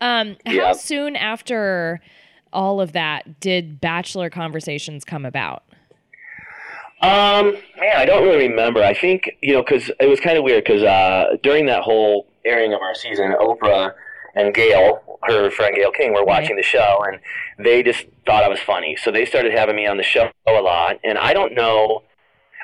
Um, 0.00 0.36
how 0.46 0.74
soon 0.74 1.16
after 1.16 2.00
all 2.52 2.80
of 2.80 2.92
that 2.92 3.40
did 3.40 3.80
Bachelor 3.80 4.30
conversations 4.30 5.04
come 5.04 5.24
about? 5.24 5.64
Um, 7.00 7.52
man, 7.78 7.96
I 7.96 8.04
don't 8.06 8.24
really 8.24 8.48
remember. 8.48 8.82
I 8.82 8.92
think 8.92 9.30
you 9.40 9.52
know 9.52 9.62
because 9.62 9.90
it 10.00 10.06
was 10.06 10.18
kind 10.18 10.36
of 10.36 10.42
weird 10.42 10.64
because 10.64 10.82
uh, 10.82 11.36
during 11.42 11.66
that 11.66 11.82
whole 11.82 12.27
airing 12.44 12.72
of 12.72 12.80
our 12.80 12.94
season, 12.94 13.34
Oprah 13.38 13.92
and 14.34 14.54
Gail, 14.54 15.02
her 15.24 15.50
friend 15.50 15.74
Gail 15.74 15.90
King, 15.90 16.12
were 16.12 16.24
watching 16.24 16.56
the 16.56 16.62
show, 16.62 17.04
and 17.06 17.18
they 17.58 17.82
just 17.82 18.06
thought 18.26 18.44
I 18.44 18.48
was 18.48 18.60
funny, 18.60 18.96
so 18.96 19.10
they 19.10 19.24
started 19.24 19.52
having 19.52 19.76
me 19.76 19.86
on 19.86 19.96
the 19.96 20.02
show 20.02 20.30
a 20.46 20.52
lot. 20.52 20.98
And 21.02 21.18
I 21.18 21.32
don't 21.32 21.54
know. 21.54 22.02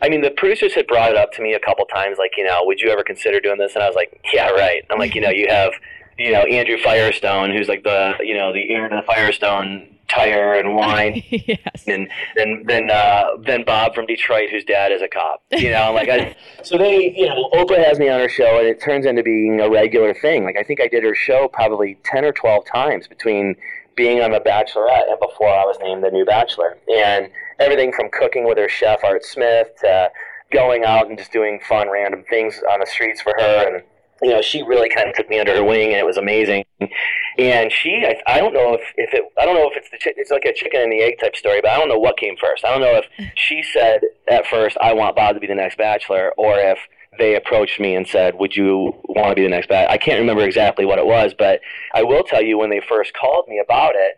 I 0.03 0.09
mean, 0.09 0.21
the 0.21 0.31
producers 0.31 0.75
had 0.75 0.87
brought 0.87 1.11
it 1.11 1.17
up 1.17 1.33
to 1.33 1.43
me 1.43 1.55
a 1.55 1.61
couple 1.61 1.85
times, 1.87 2.19
like, 2.19 2.33
you 2.37 2.45
know, 2.45 2.61
would 2.65 2.81
you 2.81 2.91
ever 2.91 3.03
consider 3.03 3.41
doing 3.41 3.59
this? 3.59 3.75
And 3.75 3.83
I 3.83 3.87
was 3.87 3.97
like, 3.97 4.21
yeah, 4.33 4.51
right. 4.51 4.83
I'm 4.91 4.99
like, 4.99 5.15
you 5.15 5.21
know, 5.21 5.31
you 5.31 5.47
have, 5.49 5.73
you 6.19 6.33
know, 6.33 6.43
Andrew 6.43 6.79
Firestone, 6.79 7.51
who's 7.51 7.69
like 7.69 7.83
the, 7.83 8.15
you 8.21 8.37
know, 8.37 8.53
the 8.53 8.71
heir 8.71 8.89
to 8.89 8.97
the 8.97 9.03
Firestone 9.03 9.94
tire 10.09 10.55
and 10.55 10.75
wine 10.75 11.23
yes. 11.31 11.85
and 11.87 12.09
then 12.37 12.65
then 12.67 12.91
uh, 12.91 13.25
then 13.41 13.65
Bob 13.65 13.95
from 13.95 14.07
Detroit, 14.07 14.51
whose 14.51 14.65
dad 14.65 14.93
is 14.93 15.03
a 15.03 15.09
cop. 15.09 15.43
You 15.51 15.71
know, 15.71 15.93
like 15.93 16.09
I, 16.09 16.37
so 16.63 16.79
they, 16.79 17.15
you 17.17 17.27
know, 17.27 17.51
Oprah 17.55 17.85
has 17.85 17.99
me 17.99 18.09
on 18.09 18.21
her 18.21 18.29
show, 18.29 18.59
and 18.59 18.67
it 18.67 18.81
turns 18.81 19.07
into 19.07 19.23
being 19.23 19.61
a 19.61 19.71
regular 19.71 20.15
thing. 20.15 20.45
Like 20.45 20.57
I 20.57 20.63
think 20.63 20.81
I 20.81 20.89
did 20.89 21.05
her 21.05 21.15
show 21.15 21.49
probably 21.49 21.99
ten 22.05 22.25
or 22.25 22.33
twelve 22.33 22.65
times 22.67 23.09
between 23.09 23.57
being 23.97 24.21
on 24.21 24.33
The 24.33 24.41
Bachelorette 24.41 25.09
and 25.09 25.21
before 25.21 25.49
I 25.49 25.65
was 25.65 25.77
named 25.81 26.03
the 26.03 26.11
new 26.11 26.25
Bachelor, 26.25 26.77
and 26.89 27.31
everything 27.59 27.93
from 27.93 28.11
cooking 28.11 28.47
with 28.47 28.59
her 28.59 28.69
chef 28.69 29.05
Art 29.05 29.25
Smith 29.25 29.69
to 29.81 30.11
going 30.53 30.85
out 30.85 31.09
and 31.09 31.19
just 31.19 31.33
doing 31.33 31.61
fun 31.69 31.91
random 31.91 32.25
things 32.29 32.61
on 32.71 32.81
the 32.81 32.87
streets 32.87 33.21
for 33.21 33.35
her 33.39 33.75
and 33.75 33.83
you 34.25 34.31
know, 34.31 34.41
she 34.41 34.63
really 34.63 34.89
kind 34.89 35.09
of 35.09 35.15
took 35.15 35.29
me 35.29 35.39
under 35.39 35.55
her 35.55 35.63
wing, 35.63 35.91
and 35.91 35.99
it 35.99 36.07
was 36.07 36.17
amazing. 36.17 36.65
And 37.39 37.71
she, 37.71 38.05
I, 38.07 38.23
I 38.27 38.39
don't 38.39 38.55
know 38.55 38.75
if, 38.75 38.81
if 38.97 39.13
it, 39.13 39.23
I 39.39 39.45
don't 39.45 39.55
know 39.55 39.71
if 39.71 39.77
it's 39.77 39.91
the, 39.91 39.99
it's 40.17 40.31
like 40.31 40.45
a 40.47 40.55
chicken 40.55 40.81
and 40.81 40.91
the 40.91 41.03
egg 41.03 41.19
type 41.21 41.37
story, 41.37 41.61
but 41.61 41.71
I 41.71 41.79
don't 41.79 41.89
know 41.89 41.99
what 41.99 42.17
came 42.17 42.37
first. 42.41 42.65
I 42.65 42.71
don't 42.71 42.81
know 42.81 42.99
if 42.99 43.33
she 43.37 43.63
said 43.63 44.01
at 44.29 44.47
first, 44.47 44.79
"I 44.81 44.95
want 44.95 45.15
Bob 45.15 45.35
to 45.35 45.41
be 45.41 45.47
the 45.47 45.55
next 45.55 45.77
Bachelor," 45.77 46.33
or 46.39 46.59
if 46.59 46.79
they 47.19 47.37
approached 47.37 47.79
me 47.79 47.95
and 47.95 48.07
said, 48.07 48.37
"Would 48.37 48.57
you 48.57 48.95
want 49.05 49.31
to 49.31 49.35
be 49.35 49.43
the 49.43 49.49
next 49.49 49.69
Bachelor?" 49.69 49.93
I 49.93 49.99
can't 49.99 50.21
remember 50.21 50.43
exactly 50.43 50.87
what 50.87 50.99
it 50.99 51.07
was, 51.07 51.35
but 51.37 51.61
I 51.93 52.03
will 52.03 52.23
tell 52.23 52.43
you 52.43 52.57
when 52.57 52.71
they 52.71 52.81
first 52.89 53.13
called 53.15 53.47
me 53.47 53.61
about 53.63 53.95
it, 53.95 54.15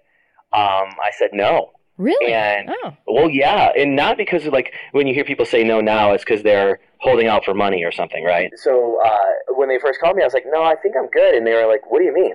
um, 0.53 0.95
I 1.03 1.11
said 1.19 1.31
no. 1.33 1.73
Really? 1.99 2.33
And 2.33 2.69
oh. 2.85 2.93
well, 3.07 3.31
yeah, 3.31 3.73
and 3.77 3.97
not 3.97 4.19
because 4.19 4.47
of 4.47 4.53
like 4.53 4.73
when 4.93 5.07
you 5.07 5.15
hear 5.15 5.25
people 5.25 5.47
say 5.47 5.65
no 5.65 5.81
now, 5.81 6.13
it's 6.13 6.23
because 6.23 6.43
they're 6.43 6.79
holding 7.01 7.27
out 7.27 7.45
for 7.45 7.55
money 7.55 7.85
or 7.85 7.93
something, 7.93 8.25
right? 8.25 8.51
So 8.57 9.01
uh, 9.05 9.55
when 9.55 9.69
they 9.69 9.79
first 9.79 10.01
called 10.01 10.17
me, 10.17 10.23
I 10.23 10.27
was 10.27 10.35
like, 10.35 10.47
no, 10.47 10.63
I 10.63 10.75
think 10.77 10.95
I'm 10.99 11.09
good. 11.09 11.35
And 11.35 11.47
they 11.47 11.53
were 11.53 11.67
like, 11.67 11.91
what 11.91 11.99
do 11.99 12.05
you 12.05 12.15
mean? 12.15 12.35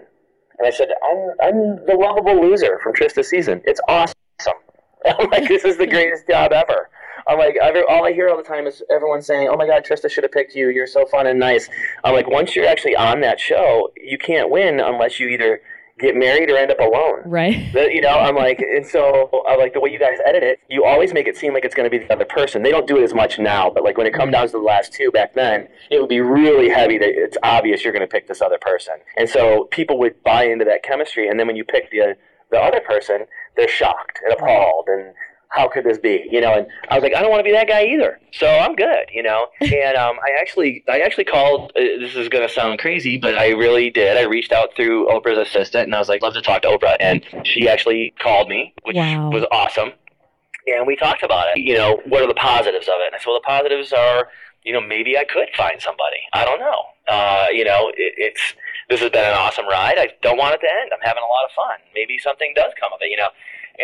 And 0.59 0.67
I 0.67 0.71
said, 0.71 0.89
I'm, 1.03 1.31
I'm 1.41 1.85
the 1.85 1.95
lovable 1.95 2.39
loser 2.39 2.79
from 2.83 2.93
Trista's 2.93 3.29
season. 3.29 3.61
It's 3.65 3.81
awesome. 3.87 4.15
I'm 5.05 5.29
like, 5.31 5.47
this 5.47 5.65
is 5.65 5.77
the 5.77 5.87
greatest 5.87 6.27
job 6.27 6.51
ever. 6.51 6.89
I'm 7.27 7.37
like, 7.37 7.55
every, 7.61 7.83
all 7.87 8.05
I 8.05 8.13
hear 8.13 8.29
all 8.29 8.37
the 8.37 8.43
time 8.43 8.67
is 8.67 8.81
everyone 8.91 9.21
saying, 9.21 9.47
"Oh 9.51 9.55
my 9.55 9.67
God, 9.67 9.85
Trista 9.85 10.09
should 10.09 10.23
have 10.23 10.31
picked 10.31 10.55
you. 10.55 10.69
You're 10.69 10.87
so 10.87 11.05
fun 11.05 11.27
and 11.27 11.39
nice." 11.39 11.69
I'm 12.03 12.13
like, 12.13 12.27
once 12.27 12.55
you're 12.55 12.67
actually 12.67 12.95
on 12.95 13.21
that 13.21 13.39
show, 13.39 13.91
you 13.95 14.17
can't 14.17 14.49
win 14.49 14.79
unless 14.79 15.19
you 15.19 15.27
either 15.29 15.61
get 16.01 16.15
married 16.15 16.49
or 16.49 16.57
end 16.57 16.71
up 16.71 16.79
alone. 16.79 17.21
Right. 17.25 17.71
The, 17.73 17.93
you 17.93 18.01
know, 18.01 18.17
I'm 18.19 18.35
like, 18.35 18.59
and 18.59 18.85
so 18.85 19.29
I 19.47 19.55
like 19.55 19.73
the 19.73 19.79
way 19.79 19.91
you 19.91 19.99
guys 19.99 20.17
edit 20.25 20.43
it. 20.43 20.59
You 20.69 20.83
always 20.83 21.13
make 21.13 21.27
it 21.27 21.37
seem 21.37 21.53
like 21.53 21.63
it's 21.63 21.75
going 21.75 21.89
to 21.89 21.97
be 21.97 22.03
the 22.03 22.11
other 22.11 22.25
person. 22.25 22.63
They 22.63 22.71
don't 22.71 22.87
do 22.87 22.97
it 22.97 23.03
as 23.03 23.13
much 23.13 23.39
now, 23.39 23.69
but 23.69 23.83
like 23.83 23.97
when 23.97 24.07
it 24.07 24.13
comes 24.13 24.25
mm-hmm. 24.25 24.31
down 24.31 24.45
to 24.47 24.51
the 24.53 24.57
last 24.59 24.93
two 24.93 25.11
back 25.11 25.33
then, 25.33 25.67
it 25.89 25.99
would 25.99 26.09
be 26.09 26.21
really 26.21 26.69
heavy. 26.69 26.97
That 26.97 27.09
it's 27.09 27.37
obvious 27.43 27.83
you're 27.83 27.93
going 27.93 28.07
to 28.07 28.11
pick 28.11 28.27
this 28.27 28.41
other 28.41 28.57
person, 28.59 28.95
and 29.17 29.29
so 29.29 29.65
people 29.71 29.97
would 29.99 30.21
buy 30.23 30.45
into 30.45 30.65
that 30.65 30.83
chemistry. 30.83 31.29
And 31.29 31.39
then 31.39 31.47
when 31.47 31.55
you 31.55 31.63
pick 31.63 31.91
the 31.91 32.15
the 32.51 32.59
other 32.59 32.81
person, 32.81 33.25
they're 33.55 33.67
shocked 33.67 34.19
and 34.23 34.33
appalled 34.33 34.87
and 34.87 35.13
how 35.51 35.67
could 35.67 35.83
this 35.83 35.97
be? 35.97 36.25
You 36.31 36.39
know, 36.41 36.53
and 36.53 36.67
I 36.89 36.95
was 36.95 37.03
like, 37.03 37.13
I 37.13 37.21
don't 37.21 37.29
want 37.29 37.41
to 37.41 37.43
be 37.43 37.51
that 37.51 37.67
guy 37.67 37.83
either. 37.85 38.19
So 38.31 38.47
I'm 38.47 38.75
good, 38.75 39.05
you 39.13 39.21
know. 39.23 39.47
And 39.61 39.97
um, 39.97 40.17
I 40.25 40.39
actually, 40.39 40.83
I 40.89 40.99
actually 41.01 41.25
called. 41.25 41.71
Uh, 41.75 41.81
this 41.99 42.15
is 42.15 42.29
going 42.29 42.47
to 42.47 42.53
sound 42.53 42.79
crazy, 42.79 43.17
but 43.17 43.37
I 43.37 43.49
really 43.49 43.89
did. 43.89 44.15
I 44.17 44.21
reached 44.23 44.51
out 44.51 44.69
through 44.75 45.07
Oprah's 45.09 45.37
assistant, 45.37 45.85
and 45.85 45.95
I 45.95 45.99
was 45.99 46.07
like, 46.09 46.21
love 46.21 46.33
to 46.35 46.41
talk 46.41 46.61
to 46.63 46.69
Oprah, 46.69 46.95
and 46.99 47.23
she 47.43 47.67
actually 47.67 48.13
called 48.19 48.47
me, 48.49 48.73
which 48.83 48.95
Wow. 48.95 49.29
was 49.29 49.45
awesome. 49.51 49.91
And 50.67 50.85
we 50.87 50.95
talked 50.95 51.23
about 51.23 51.47
it. 51.55 51.61
You 51.61 51.75
know, 51.75 52.01
what 52.07 52.21
are 52.21 52.27
the 52.27 52.33
positives 52.35 52.87
of 52.87 52.95
it? 53.01 53.07
And 53.07 53.15
I 53.15 53.17
said, 53.17 53.27
well, 53.27 53.39
the 53.39 53.47
positives 53.47 53.91
are, 53.93 54.27
you 54.63 54.71
know, 54.73 54.81
maybe 54.81 55.17
I 55.17 55.23
could 55.25 55.47
find 55.57 55.81
somebody. 55.81 56.21
I 56.33 56.45
don't 56.45 56.59
know. 56.59 56.79
Uh, 57.07 57.47
you 57.51 57.65
know, 57.65 57.89
it, 57.89 58.13
it's 58.17 58.53
this 58.89 58.99
has 59.01 59.09
been 59.09 59.25
an 59.25 59.33
awesome 59.33 59.67
ride. 59.67 59.97
I 59.97 60.09
don't 60.21 60.37
want 60.37 60.53
it 60.55 60.59
to 60.61 60.67
end. 60.81 60.91
I'm 60.93 61.01
having 61.01 61.23
a 61.23 61.25
lot 61.25 61.43
of 61.45 61.51
fun. 61.55 61.79
Maybe 61.95 62.17
something 62.19 62.53
does 62.55 62.71
come 62.79 62.93
of 62.93 62.99
it. 63.01 63.09
You 63.09 63.17
know. 63.17 63.29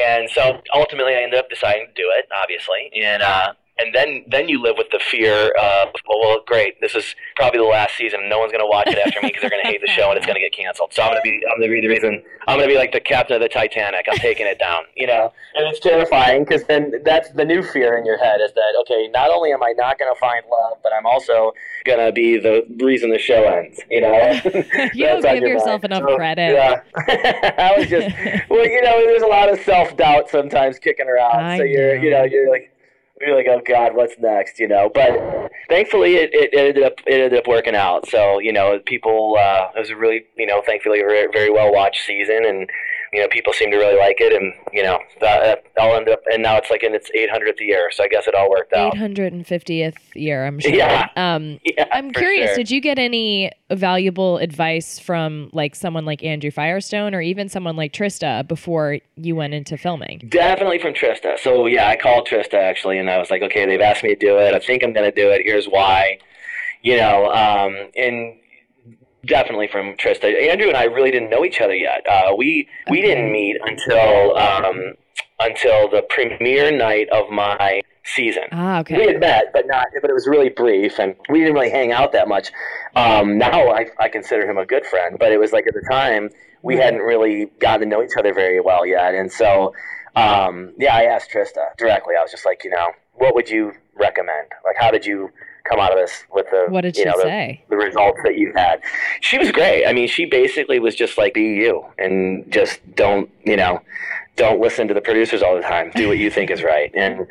And 0.05 0.29
so 0.29 0.61
ultimately, 0.73 1.13
I 1.15 1.23
ended 1.23 1.39
up 1.39 1.49
deciding 1.49 1.87
to 1.87 1.93
do 1.93 2.11
it, 2.13 2.27
obviously. 2.35 2.91
And 2.95 3.23
uh, 3.23 3.53
and 3.79 3.93
then 3.93 4.23
then 4.27 4.49
you 4.49 4.61
live 4.61 4.75
with 4.77 4.87
the 4.91 4.99
fear 4.99 5.49
of, 5.59 5.89
well, 6.07 6.19
well, 6.19 6.43
great, 6.45 6.79
this 6.81 6.95
is 6.95 7.15
probably 7.35 7.59
the 7.59 7.65
last 7.65 7.95
season. 7.95 8.27
No 8.29 8.39
one's 8.39 8.51
going 8.51 8.63
to 8.63 8.67
watch 8.69 8.87
it 8.87 8.97
after 8.97 9.21
me 9.21 9.29
because 9.29 9.41
they're 9.41 9.49
going 9.49 9.63
to 9.63 9.69
hate 9.69 9.81
the 9.81 9.87
show 9.87 10.09
and 10.09 10.17
it's 10.17 10.25
going 10.25 10.35
to 10.35 10.41
get 10.41 10.53
canceled. 10.53 10.93
So 10.93 11.03
I'm 11.03 11.11
going 11.11 11.21
to 11.21 11.29
be 11.29 11.41
I'm 11.51 11.59
going 11.59 11.69
to 11.69 11.75
be 11.75 11.81
the 11.81 11.93
reason. 11.93 12.23
I'm 12.47 12.57
going 12.57 12.69
to 12.69 12.73
be 12.73 12.77
like 12.77 12.91
the 12.93 12.99
captain 13.01 13.35
of 13.35 13.41
the 13.41 13.49
Titanic. 13.49 14.05
I'm 14.09 14.17
taking 14.17 14.47
it 14.47 14.57
down, 14.59 14.83
you 14.95 15.05
know. 15.07 15.33
And 15.55 15.67
it's 15.67 15.79
terrifying 15.79 16.43
because 16.43 16.63
then 16.65 16.93
that's 17.03 17.29
the 17.31 17.43
new 17.45 17.61
fear 17.63 17.97
in 17.97 18.05
your 18.05 18.17
head 18.17 18.39
is 18.41 18.53
that 18.53 18.73
okay, 18.81 19.07
not 19.09 19.29
only 19.31 19.51
am 19.51 19.61
I 19.63 19.73
not 19.77 19.99
going 19.99 20.13
to 20.13 20.19
find 20.19 20.43
love, 20.49 20.77
but 20.83 20.91
I'm 20.93 21.05
also 21.05 21.51
going 21.85 21.99
to 22.05 22.11
be 22.11 22.37
the 22.37 22.65
reason 22.83 23.09
the 23.09 23.19
show 23.19 23.43
ends. 23.43 23.79
You 23.89 24.01
know. 24.01 24.41
You 24.93 25.05
don't 25.05 25.21
give 25.21 25.41
your 25.41 25.49
yourself 25.49 25.83
mind. 25.83 25.93
enough 25.93 26.03
So, 26.09 26.15
credit. 26.15 26.53
Yeah. 26.53 26.81
I 27.57 27.73
was 27.77 27.87
just 27.87 28.15
well, 28.49 28.65
you 28.65 28.81
know, 28.81 28.99
there's 29.05 29.21
a 29.21 29.27
lot 29.27 29.51
of 29.51 29.59
self 29.61 29.95
doubt 29.97 30.29
sometimes 30.29 30.79
kicking 30.79 31.07
around. 31.07 31.43
I 31.43 31.57
so 31.57 31.63
you're, 31.63 31.95
you 31.95 32.09
know. 32.09 32.19
know, 32.19 32.23
you're 32.25 32.49
like, 32.49 32.71
you're 33.21 33.35
like, 33.35 33.47
oh 33.49 33.61
God, 33.65 33.95
what's 33.95 34.17
next? 34.19 34.59
You 34.59 34.67
know. 34.67 34.89
But 34.93 35.51
thankfully, 35.69 36.15
it, 36.15 36.29
it 36.33 36.53
ended 36.53 36.83
up 36.83 36.99
it 37.05 37.13
ended 37.13 37.39
up 37.39 37.47
working 37.47 37.75
out. 37.75 38.07
So 38.07 38.39
you 38.39 38.53
know, 38.53 38.79
people, 38.85 39.35
uh, 39.39 39.69
it 39.75 39.79
was 39.79 39.89
a 39.89 39.95
really, 39.95 40.25
you 40.37 40.45
know, 40.45 40.61
thankfully 40.65 41.01
a 41.01 41.03
very, 41.05 41.27
very 41.31 41.49
well 41.49 41.71
watched 41.71 42.05
season, 42.05 42.45
and 42.45 42.69
you 43.17 43.23
know, 43.23 43.29
people 43.29 43.51
seem 43.51 43.71
to 43.71 43.77
really 43.77 43.97
like 43.97 44.17
it, 44.19 44.31
and 44.31 44.53
you 44.71 44.83
know, 44.83 44.99
that 45.21 45.63
all 45.79 45.95
ended 45.95 46.13
up, 46.13 46.21
and 46.31 46.43
now 46.43 46.55
it's 46.55 46.69
like 46.69 46.83
in 46.83 46.93
its 46.93 47.09
800th 47.09 47.59
year. 47.59 47.89
So 47.91 48.03
I 48.03 48.07
guess 48.07 48.27
it 48.27 48.35
all 48.35 48.47
worked 48.47 48.73
out. 48.73 48.93
850th 48.93 49.95
year, 50.13 50.45
I'm 50.45 50.59
sure. 50.59 50.71
Yeah. 50.71 51.09
Um, 51.15 51.59
Yeah, 51.77 51.85
I'm 51.91 52.11
curious, 52.11 52.49
sure. 52.49 52.57
did 52.57 52.71
you 52.71 52.79
get 52.79 52.97
any 52.99 53.51
valuable 53.71 54.37
advice 54.37 54.99
from 54.99 55.49
like 55.51 55.75
someone 55.75 56.05
like 56.05 56.23
Andrew 56.23 56.51
Firestone 56.51 57.13
or 57.15 57.21
even 57.21 57.49
someone 57.49 57.75
like 57.75 57.91
Trista 57.91 58.47
before 58.47 58.99
you 59.15 59.35
went 59.35 59.53
into 59.55 59.77
filming? 59.77 60.19
Definitely 60.29 60.79
from 60.79 60.93
Trista. 60.93 61.39
So 61.39 61.65
yeah, 61.65 61.87
I 61.87 61.95
called 61.95 62.27
Trista 62.27 62.53
actually, 62.55 62.99
and 62.99 63.09
I 63.09 63.17
was 63.17 63.31
like, 63.31 63.41
okay, 63.41 63.65
they've 63.65 63.81
asked 63.81 64.03
me 64.03 64.09
to 64.09 64.15
do 64.15 64.37
it. 64.37 64.53
I 64.53 64.59
think 64.59 64.83
I'm 64.83 64.93
going 64.93 65.11
to 65.11 65.15
do 65.15 65.29
it. 65.29 65.41
Here's 65.43 65.65
why. 65.65 66.19
You 66.83 66.97
know, 66.97 67.31
um, 67.31 67.89
and 67.95 68.35
definitely 69.27 69.67
from 69.67 69.95
Trista. 69.95 70.25
Andrew 70.49 70.67
and 70.67 70.77
I 70.77 70.85
really 70.85 71.11
didn't 71.11 71.29
know 71.29 71.45
each 71.45 71.61
other 71.61 71.75
yet. 71.75 72.05
Uh, 72.09 72.33
we 72.37 72.67
we 72.89 72.99
Okay. 72.99 73.07
didn't 73.07 73.31
meet 73.31 73.57
until 73.63 74.37
um, 74.37 74.93
until 75.39 75.89
the 75.89 76.01
premiere 76.09 76.71
night 76.75 77.09
of 77.09 77.29
my 77.29 77.81
season. 78.03 78.43
Ah, 78.51 78.83
We 78.89 79.05
had 79.05 79.19
met, 79.19 79.51
but 79.53 79.67
not. 79.67 79.87
But 80.01 80.09
it 80.09 80.13
was 80.13 80.27
really 80.27 80.49
brief, 80.49 80.97
and 80.97 81.15
we 81.29 81.39
didn't 81.39 81.53
really 81.53 81.69
hang 81.69 81.91
out 81.91 82.13
that 82.13 82.27
much. 82.27 82.51
Um, 82.95 83.37
now 83.37 83.69
I, 83.69 83.87
I 83.99 84.07
consider 84.09 84.49
him 84.49 84.57
a 84.57 84.65
good 84.65 84.85
friend, 84.85 85.17
but 85.19 85.31
it 85.31 85.37
was 85.39 85.51
like 85.51 85.67
at 85.67 85.73
the 85.73 85.85
time 85.91 86.29
we 86.63 86.77
hadn't 86.77 87.01
really 87.01 87.45
gotten 87.59 87.81
to 87.81 87.85
know 87.85 88.01
each 88.03 88.15
other 88.17 88.33
very 88.33 88.59
well 88.61 88.85
yet, 88.85 89.13
and 89.13 89.31
so 89.31 89.73
um, 90.15 90.73
yeah, 90.79 90.95
I 90.95 91.03
asked 91.03 91.29
Trista 91.31 91.75
directly. 91.77 92.15
I 92.17 92.21
was 92.23 92.31
just 92.31 92.45
like, 92.45 92.63
you 92.63 92.71
know, 92.71 92.87
what 93.13 93.35
would 93.35 93.49
you 93.49 93.73
recommend? 93.95 94.47
Like, 94.65 94.75
how 94.79 94.89
did 94.89 95.05
you 95.05 95.29
come 95.69 95.79
out 95.79 95.91
of 95.91 95.97
this 95.97 96.23
with 96.31 96.45
the 96.51 96.65
What 96.69 96.81
did 96.81 96.95
you 96.97 97.03
she 97.03 97.09
know, 97.09 97.17
the- 97.17 97.23
say? 97.23 97.63
the 97.69 97.77
results 97.77 98.19
that 98.23 98.37
you 98.37 98.53
had. 98.55 98.81
She 99.21 99.37
was 99.37 99.51
great. 99.51 99.85
I 99.85 99.93
mean, 99.93 100.07
she 100.07 100.25
basically 100.25 100.79
was 100.79 100.95
just 100.95 101.17
like, 101.17 101.33
be 101.33 101.41
you 101.41 101.85
and 101.97 102.49
just 102.51 102.79
don't, 102.95 103.29
you 103.43 103.55
know, 103.57 103.81
don't 104.35 104.59
listen 104.61 104.87
to 104.87 104.93
the 104.93 105.01
producers 105.01 105.41
all 105.41 105.55
the 105.55 105.61
time. 105.61 105.91
Do 105.95 106.07
what 106.07 106.17
you 106.17 106.29
think 106.29 106.51
is 106.51 106.61
right. 106.63 106.91
And, 106.95 107.25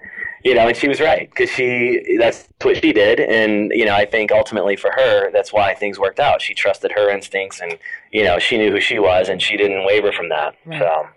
you 0.44 0.55
know, 0.55 0.66
and 0.68 0.77
she 0.77 0.88
was 0.88 1.01
right 1.01 1.29
because 1.31 1.51
she, 1.51 2.16
that's 2.18 2.49
what 2.62 2.77
she 2.83 2.92
did. 2.92 3.20
And, 3.20 3.70
you 3.75 3.85
know, 3.85 3.94
I 3.94 4.05
think 4.07 4.33
ultimately 4.33 4.77
for 4.77 4.90
her, 4.92 5.31
that's 5.33 5.53
why 5.53 5.75
things 5.75 5.99
worked 5.99 6.18
out. 6.20 6.42
She 6.42 6.53
trusted 6.55 6.92
her 6.92 7.11
instincts 7.11 7.61
and, 7.61 7.79
you 8.12 8.25
know, 8.25 8.38
she 8.38 8.59
knew 8.59 8.70
who 8.72 8.81
she 8.81 8.99
was 8.99 9.29
and 9.29 9.40
she 9.40 9.57
didn't 9.57 9.85
waver 9.87 10.12
from 10.12 10.29
that. 10.31 10.55
Right. 10.64 10.81
So. 10.81 11.09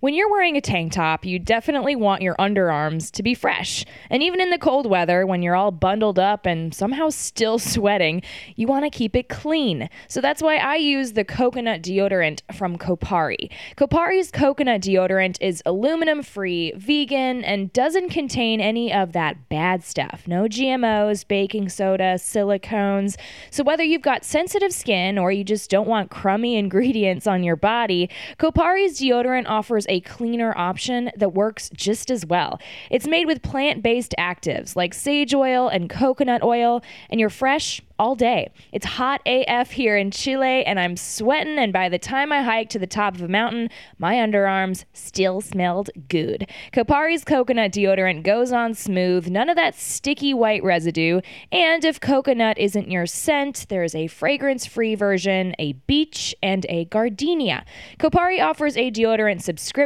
When 0.00 0.14
you're 0.14 0.30
wearing 0.30 0.56
a 0.56 0.60
tank 0.60 0.92
top, 0.92 1.24
you 1.24 1.40
definitely 1.40 1.96
want 1.96 2.22
your 2.22 2.36
underarms 2.36 3.10
to 3.10 3.22
be 3.24 3.34
fresh. 3.34 3.84
And 4.10 4.22
even 4.22 4.40
in 4.40 4.50
the 4.50 4.58
cold 4.58 4.88
weather, 4.88 5.26
when 5.26 5.42
you're 5.42 5.56
all 5.56 5.72
bundled 5.72 6.20
up 6.20 6.46
and 6.46 6.72
somehow 6.72 7.08
still 7.08 7.58
sweating, 7.58 8.22
you 8.54 8.68
want 8.68 8.84
to 8.84 8.96
keep 8.96 9.16
it 9.16 9.28
clean. 9.28 9.88
So 10.06 10.20
that's 10.20 10.40
why 10.40 10.58
I 10.58 10.76
use 10.76 11.14
the 11.14 11.24
coconut 11.24 11.82
deodorant 11.82 12.42
from 12.54 12.78
Kopari. 12.78 13.50
Kopari's 13.76 14.30
coconut 14.30 14.82
deodorant 14.82 15.36
is 15.40 15.64
aluminum 15.66 16.22
free, 16.22 16.72
vegan, 16.76 17.42
and 17.42 17.72
doesn't 17.72 18.10
contain 18.10 18.60
any 18.60 18.92
of 18.92 19.12
that 19.14 19.48
bad 19.48 19.82
stuff. 19.82 20.22
No 20.28 20.44
GMOs, 20.44 21.26
baking 21.26 21.70
soda, 21.70 22.14
silicones. 22.14 23.16
So 23.50 23.64
whether 23.64 23.82
you've 23.82 24.02
got 24.02 24.24
sensitive 24.24 24.72
skin 24.72 25.18
or 25.18 25.32
you 25.32 25.42
just 25.42 25.68
don't 25.70 25.88
want 25.88 26.12
crummy 26.12 26.54
ingredients 26.56 27.26
on 27.26 27.42
your 27.42 27.56
body, 27.56 28.08
Kopari's 28.38 29.00
deodorant 29.00 29.46
offers 29.48 29.87
a 29.88 30.00
cleaner 30.00 30.56
option 30.56 31.10
that 31.16 31.34
works 31.34 31.70
just 31.74 32.10
as 32.10 32.24
well. 32.26 32.60
It's 32.90 33.06
made 33.06 33.26
with 33.26 33.42
plant 33.42 33.82
based 33.82 34.14
actives 34.18 34.76
like 34.76 34.94
sage 34.94 35.34
oil 35.34 35.68
and 35.68 35.90
coconut 35.90 36.42
oil, 36.42 36.82
and 37.10 37.20
you're 37.20 37.30
fresh 37.30 37.80
all 37.98 38.14
day. 38.14 38.50
It's 38.72 38.86
hot 38.86 39.20
AF 39.26 39.72
here 39.72 39.96
in 39.96 40.10
Chile, 40.10 40.64
and 40.64 40.78
I'm 40.78 40.96
sweating. 40.96 41.58
And 41.58 41.72
by 41.72 41.88
the 41.88 41.98
time 41.98 42.30
I 42.30 42.42
hiked 42.42 42.70
to 42.72 42.78
the 42.78 42.86
top 42.86 43.14
of 43.14 43.22
a 43.22 43.28
mountain, 43.28 43.70
my 43.98 44.14
underarms 44.14 44.84
still 44.92 45.40
smelled 45.40 45.90
good. 46.08 46.48
Kopari's 46.72 47.24
coconut 47.24 47.72
deodorant 47.72 48.22
goes 48.22 48.52
on 48.52 48.74
smooth, 48.74 49.28
none 49.28 49.48
of 49.48 49.56
that 49.56 49.74
sticky 49.74 50.32
white 50.32 50.62
residue. 50.62 51.20
And 51.50 51.84
if 51.84 52.00
coconut 52.00 52.58
isn't 52.58 52.90
your 52.90 53.06
scent, 53.06 53.66
there's 53.68 53.94
a 53.94 54.06
fragrance 54.06 54.64
free 54.64 54.94
version, 54.94 55.54
a 55.58 55.72
beach, 55.72 56.34
and 56.42 56.66
a 56.68 56.84
gardenia. 56.86 57.64
Kopari 57.98 58.40
offers 58.42 58.76
a 58.76 58.90
deodorant 58.90 59.42
subscription, 59.42 59.77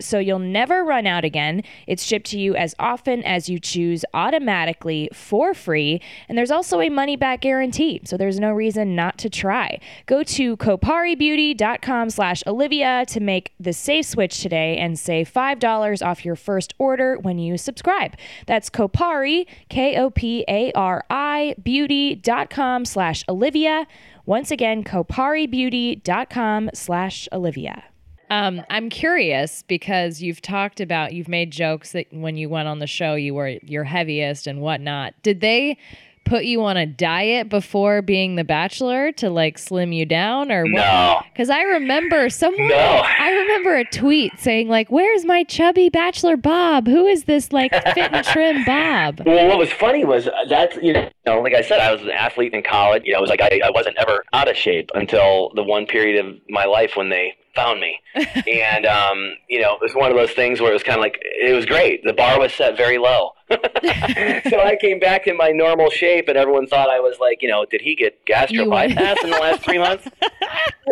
so 0.00 0.18
you'll 0.18 0.38
never 0.38 0.84
run 0.84 1.06
out 1.06 1.24
again. 1.24 1.62
It's 1.86 2.04
shipped 2.04 2.26
to 2.30 2.38
you 2.38 2.54
as 2.54 2.74
often 2.78 3.22
as 3.24 3.48
you 3.48 3.58
choose 3.58 4.04
automatically 4.12 5.08
for 5.12 5.54
free. 5.54 6.00
And 6.28 6.36
there's 6.36 6.50
also 6.50 6.80
a 6.80 6.88
money 6.88 7.16
back 7.16 7.40
guarantee, 7.40 8.00
so 8.04 8.16
there's 8.16 8.38
no 8.38 8.52
reason 8.52 8.94
not 8.94 9.18
to 9.18 9.30
try. 9.30 9.80
Go 10.06 10.22
to 10.22 10.56
koparibeauty.com 10.56 12.10
slash 12.10 12.42
Olivia 12.46 13.04
to 13.08 13.20
make 13.20 13.52
the 13.58 13.72
safe 13.72 14.06
switch 14.06 14.40
today 14.40 14.76
and 14.76 14.98
save 14.98 15.32
$5 15.32 16.06
off 16.06 16.24
your 16.24 16.36
first 16.36 16.74
order 16.78 17.16
when 17.18 17.38
you 17.38 17.56
subscribe. 17.56 18.14
That's 18.46 18.70
Kopari, 18.70 19.46
K-O-P-A-R-I, 19.68 21.54
beauty.com 21.62 22.84
slash 22.84 23.24
Olivia. 23.28 23.86
Once 24.26 24.50
again, 24.50 24.84
koparibeauty.com 24.84 26.70
slash 26.74 27.28
Olivia. 27.32 27.84
Um, 28.30 28.62
I'm 28.70 28.90
curious 28.90 29.64
because 29.66 30.20
you've 30.20 30.42
talked 30.42 30.80
about 30.80 31.12
you've 31.12 31.28
made 31.28 31.50
jokes 31.50 31.92
that 31.92 32.06
when 32.12 32.36
you 32.36 32.48
went 32.48 32.68
on 32.68 32.78
the 32.78 32.86
show 32.86 33.14
you 33.14 33.34
were 33.34 33.56
your 33.62 33.84
heaviest 33.84 34.46
and 34.46 34.60
whatnot. 34.60 35.14
Did 35.22 35.40
they 35.40 35.78
put 36.24 36.44
you 36.44 36.62
on 36.62 36.76
a 36.76 36.84
diet 36.84 37.48
before 37.48 38.02
being 38.02 38.34
the 38.34 38.44
bachelor 38.44 39.10
to 39.12 39.30
like 39.30 39.56
slim 39.56 39.92
you 39.92 40.04
down 40.04 40.52
or 40.52 40.64
what? 40.64 40.72
No. 40.72 41.22
Because 41.32 41.48
I 41.48 41.62
remember 41.62 42.28
someone, 42.28 42.68
No. 42.68 42.76
I 42.76 43.30
remember 43.30 43.76
a 43.76 43.84
tweet 43.86 44.38
saying 44.38 44.68
like, 44.68 44.90
"Where's 44.90 45.24
my 45.24 45.42
chubby 45.44 45.88
bachelor 45.88 46.36
Bob? 46.36 46.86
Who 46.86 47.06
is 47.06 47.24
this 47.24 47.50
like 47.52 47.72
fit 47.72 48.12
and 48.12 48.24
trim 48.26 48.64
Bob?" 48.66 49.22
Well, 49.24 49.48
what 49.48 49.58
was 49.58 49.72
funny 49.72 50.04
was 50.04 50.28
that 50.50 50.82
you 50.82 50.92
know, 50.92 51.40
like 51.40 51.54
I 51.54 51.62
said, 51.62 51.80
I 51.80 51.92
was 51.92 52.02
an 52.02 52.10
athlete 52.10 52.52
in 52.52 52.62
college. 52.62 53.04
You 53.06 53.12
know, 53.12 53.18
it 53.20 53.22
was 53.22 53.30
like 53.30 53.40
I, 53.40 53.60
I 53.64 53.70
wasn't 53.70 53.96
ever 53.96 54.22
out 54.34 54.48
of 54.50 54.56
shape 54.56 54.90
until 54.94 55.50
the 55.54 55.62
one 55.62 55.86
period 55.86 56.22
of 56.24 56.36
my 56.50 56.66
life 56.66 56.92
when 56.94 57.08
they 57.08 57.34
found 57.58 57.80
me, 57.80 58.00
and 58.14 58.86
um, 58.86 59.34
you 59.48 59.60
know, 59.60 59.74
it 59.74 59.82
was 59.82 59.94
one 59.94 60.10
of 60.10 60.16
those 60.16 60.30
things 60.30 60.60
where 60.60 60.70
it 60.70 60.74
was 60.74 60.82
kind 60.82 60.98
of 60.98 61.02
like 61.02 61.18
it 61.22 61.54
was 61.54 61.66
great. 61.66 62.04
The 62.04 62.12
bar 62.12 62.38
was 62.38 62.52
set 62.52 62.76
very 62.76 62.98
low, 62.98 63.32
so 63.50 64.60
I 64.60 64.76
came 64.80 64.98
back 64.98 65.26
in 65.26 65.36
my 65.36 65.50
normal 65.50 65.90
shape, 65.90 66.28
and 66.28 66.36
everyone 66.36 66.66
thought 66.66 66.90
I 66.90 67.00
was 67.00 67.18
like, 67.18 67.42
you 67.42 67.48
know, 67.48 67.64
did 67.64 67.80
he 67.80 67.94
get 67.96 68.24
gastro 68.26 68.68
bypass 68.68 69.22
in 69.24 69.30
the 69.30 69.38
last 69.38 69.62
three 69.62 69.78
months? 69.78 70.08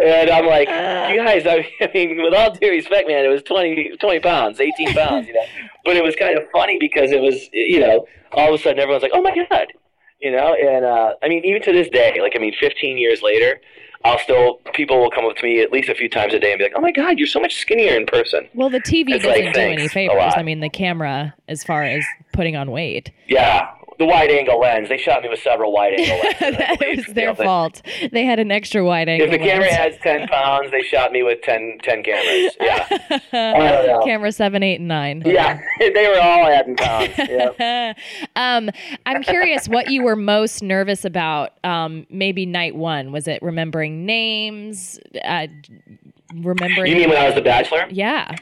And 0.02 0.28
I'm 0.28 0.44
like, 0.44 0.68
you 0.68 1.24
guys, 1.24 1.46
I, 1.46 1.66
I 1.80 1.90
mean, 1.94 2.22
with 2.22 2.34
all 2.34 2.52
due 2.52 2.68
respect, 2.68 3.08
man, 3.08 3.24
it 3.24 3.28
was 3.28 3.42
20, 3.44 3.96
20 3.96 4.20
pounds, 4.20 4.60
18 4.60 4.92
pounds, 4.92 5.26
you 5.26 5.32
know. 5.32 5.44
But 5.86 5.96
it 5.96 6.04
was 6.04 6.14
kind 6.16 6.36
of 6.36 6.44
funny 6.50 6.76
because 6.78 7.12
it 7.12 7.20
was, 7.20 7.48
you 7.50 7.80
know, 7.80 8.06
all 8.32 8.52
of 8.52 8.60
a 8.60 8.62
sudden 8.62 8.78
everyone's 8.78 9.02
like, 9.02 9.12
oh 9.14 9.22
my 9.22 9.34
God, 9.34 9.72
you 10.20 10.30
know. 10.32 10.54
And 10.54 10.84
uh, 10.84 11.14
I 11.22 11.28
mean, 11.28 11.46
even 11.46 11.62
to 11.62 11.72
this 11.72 11.88
day, 11.88 12.20
like, 12.20 12.34
I 12.36 12.38
mean, 12.38 12.54
15 12.60 12.98
years 12.98 13.22
later, 13.22 13.58
I'll 14.06 14.18
still, 14.18 14.60
people 14.74 14.98
will 15.00 15.10
come 15.10 15.24
up 15.26 15.36
to 15.36 15.42
me 15.42 15.60
at 15.60 15.72
least 15.72 15.88
a 15.88 15.94
few 15.94 16.08
times 16.08 16.32
a 16.34 16.38
day 16.38 16.52
and 16.52 16.58
be 16.58 16.64
like, 16.64 16.72
oh 16.76 16.80
my 16.80 16.92
God, 16.92 17.18
you're 17.18 17.26
so 17.26 17.40
much 17.40 17.56
skinnier 17.56 17.94
in 17.96 18.06
person. 18.06 18.48
Well, 18.54 18.70
the 18.70 18.80
TV 18.80 19.10
It's 19.10 19.24
doesn't 19.24 19.44
like, 19.44 19.54
do 19.54 19.60
any 19.60 19.88
favors. 19.88 20.32
I 20.36 20.42
mean, 20.42 20.60
the 20.60 20.68
camera, 20.70 21.34
as 21.48 21.64
far 21.64 21.82
as 21.82 22.04
putting 22.32 22.56
on 22.56 22.70
weight, 22.70 23.10
Yeah. 23.26 23.68
The 23.98 24.04
wide 24.06 24.30
angle 24.30 24.58
lens. 24.60 24.88
They 24.88 24.98
shot 24.98 25.22
me 25.22 25.28
with 25.28 25.38
several 25.40 25.72
wide 25.72 25.94
angle 25.98 26.16
lenses. 26.40 26.58
That 26.58 26.78
was 26.80 27.08
You 27.08 27.14
their 27.14 27.28
know, 27.28 27.34
fault. 27.34 27.82
They 28.12 28.24
had 28.24 28.38
an 28.38 28.50
extra 28.50 28.84
wide 28.84 29.08
angle. 29.08 29.26
If 29.26 29.32
the 29.32 29.38
camera 29.38 29.68
lens. 29.68 29.76
has 29.76 29.96
10 30.02 30.28
pounds, 30.28 30.70
they 30.70 30.82
shot 30.82 31.12
me 31.12 31.22
with 31.22 31.40
10, 31.42 31.78
10 31.82 32.02
cameras. 32.02 32.56
Yeah. 32.60 32.86
I 33.32 33.70
don't 33.72 33.86
know. 33.86 34.02
camera 34.04 34.32
seven, 34.32 34.62
eight, 34.62 34.80
and 34.80 34.88
nine. 34.88 35.22
Yeah. 35.24 35.60
They 35.78 36.08
were 36.08 36.20
all 36.20 36.46
adding 36.46 36.76
pounds. 36.76 37.12
Yeah. 37.16 37.94
um, 38.36 38.70
I'm 39.06 39.22
curious 39.22 39.68
what 39.68 39.90
you 39.90 40.02
were 40.02 40.16
most 40.16 40.62
nervous 40.62 41.04
about. 41.04 41.52
Um, 41.64 42.06
maybe 42.10 42.44
night 42.46 42.74
one 42.76 43.12
was 43.12 43.26
it 43.28 43.40
remembering 43.42 44.04
names, 44.04 44.98
uh, 45.24 45.46
remembering? 46.34 46.92
You 46.92 46.98
mean 46.98 47.08
when 47.10 47.18
I 47.18 47.26
was 47.26 47.34
the 47.34 47.40
bachelor? 47.42 47.86
yeah, 47.90 48.34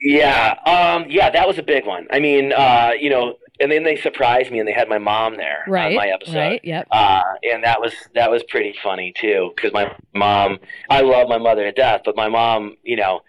Yeah. 0.00 0.54
Um, 0.66 1.06
yeah, 1.08 1.30
that 1.30 1.46
was 1.46 1.58
a 1.58 1.62
big 1.62 1.86
one. 1.86 2.06
I 2.10 2.18
mean, 2.18 2.52
uh, 2.52 2.90
you 2.98 3.10
know, 3.10 3.36
and 3.60 3.70
then 3.70 3.84
they 3.84 3.96
surprised 3.96 4.50
me 4.50 4.58
and 4.58 4.66
they 4.68 4.72
had 4.72 4.88
my 4.88 4.98
mom 4.98 5.36
there 5.36 5.64
right, 5.68 5.86
on 5.88 5.94
my 5.96 6.08
episode. 6.08 6.36
right, 6.36 6.60
yep. 6.64 6.86
Uh, 6.90 7.22
and 7.52 7.62
that 7.64 7.80
was 7.80 7.92
that 8.14 8.30
was 8.30 8.42
pretty 8.48 8.74
funny 8.82 9.12
too 9.16 9.52
because 9.54 9.72
my 9.72 9.94
mom, 10.14 10.58
I 10.90 11.00
love 11.02 11.28
my 11.28 11.38
mother 11.38 11.62
to 11.64 11.72
death, 11.72 12.02
but 12.04 12.16
my 12.16 12.28
mom, 12.28 12.76
you 12.82 12.96
know, 12.96 13.20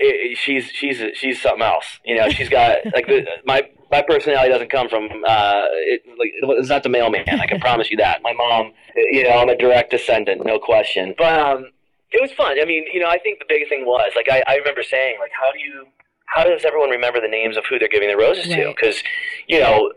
i 0.00 0.30
i- 0.30 0.34
she's 0.34 0.66
she's 0.66 1.00
she's 1.14 1.40
something 1.40 1.62
else. 1.62 2.00
You 2.04 2.16
know, 2.16 2.28
she's 2.28 2.48
got 2.48 2.78
like 2.94 3.06
the, 3.06 3.26
my 3.44 3.62
my 3.90 4.02
personality 4.02 4.50
doesn't 4.52 4.70
come 4.70 4.88
from 4.88 5.04
uh, 5.26 5.64
it, 5.72 6.02
like 6.18 6.30
it's 6.58 6.68
not 6.68 6.82
the 6.82 6.88
mailman. 6.88 7.24
I 7.28 7.46
can 7.46 7.58
promise 7.60 7.90
you 7.90 7.96
that. 7.98 8.20
My 8.22 8.32
mom, 8.34 8.72
you 8.96 9.24
know, 9.24 9.30
I'm 9.30 9.48
a 9.48 9.56
direct 9.56 9.90
descendant, 9.92 10.44
no 10.44 10.58
question. 10.58 11.14
But 11.16 11.38
um, 11.40 11.66
it 12.12 12.20
was 12.20 12.30
fun. 12.32 12.60
I 12.60 12.64
mean, 12.64 12.84
you 12.92 13.00
know, 13.00 13.08
I 13.08 13.18
think 13.18 13.38
the 13.38 13.46
biggest 13.48 13.70
thing 13.70 13.84
was 13.86 14.12
like 14.14 14.28
I, 14.30 14.42
I 14.46 14.56
remember 14.56 14.82
saying 14.82 15.16
like, 15.20 15.30
how 15.40 15.50
do 15.52 15.58
you 15.58 15.86
how 16.34 16.44
does 16.44 16.64
everyone 16.64 16.90
remember 16.90 17.20
the 17.20 17.28
names 17.28 17.56
of 17.56 17.64
who 17.68 17.78
they're 17.78 17.88
giving 17.88 18.08
the 18.08 18.16
roses 18.16 18.44
to? 18.48 18.72
Because 18.74 19.02
you 19.46 19.60
know, 19.60 19.92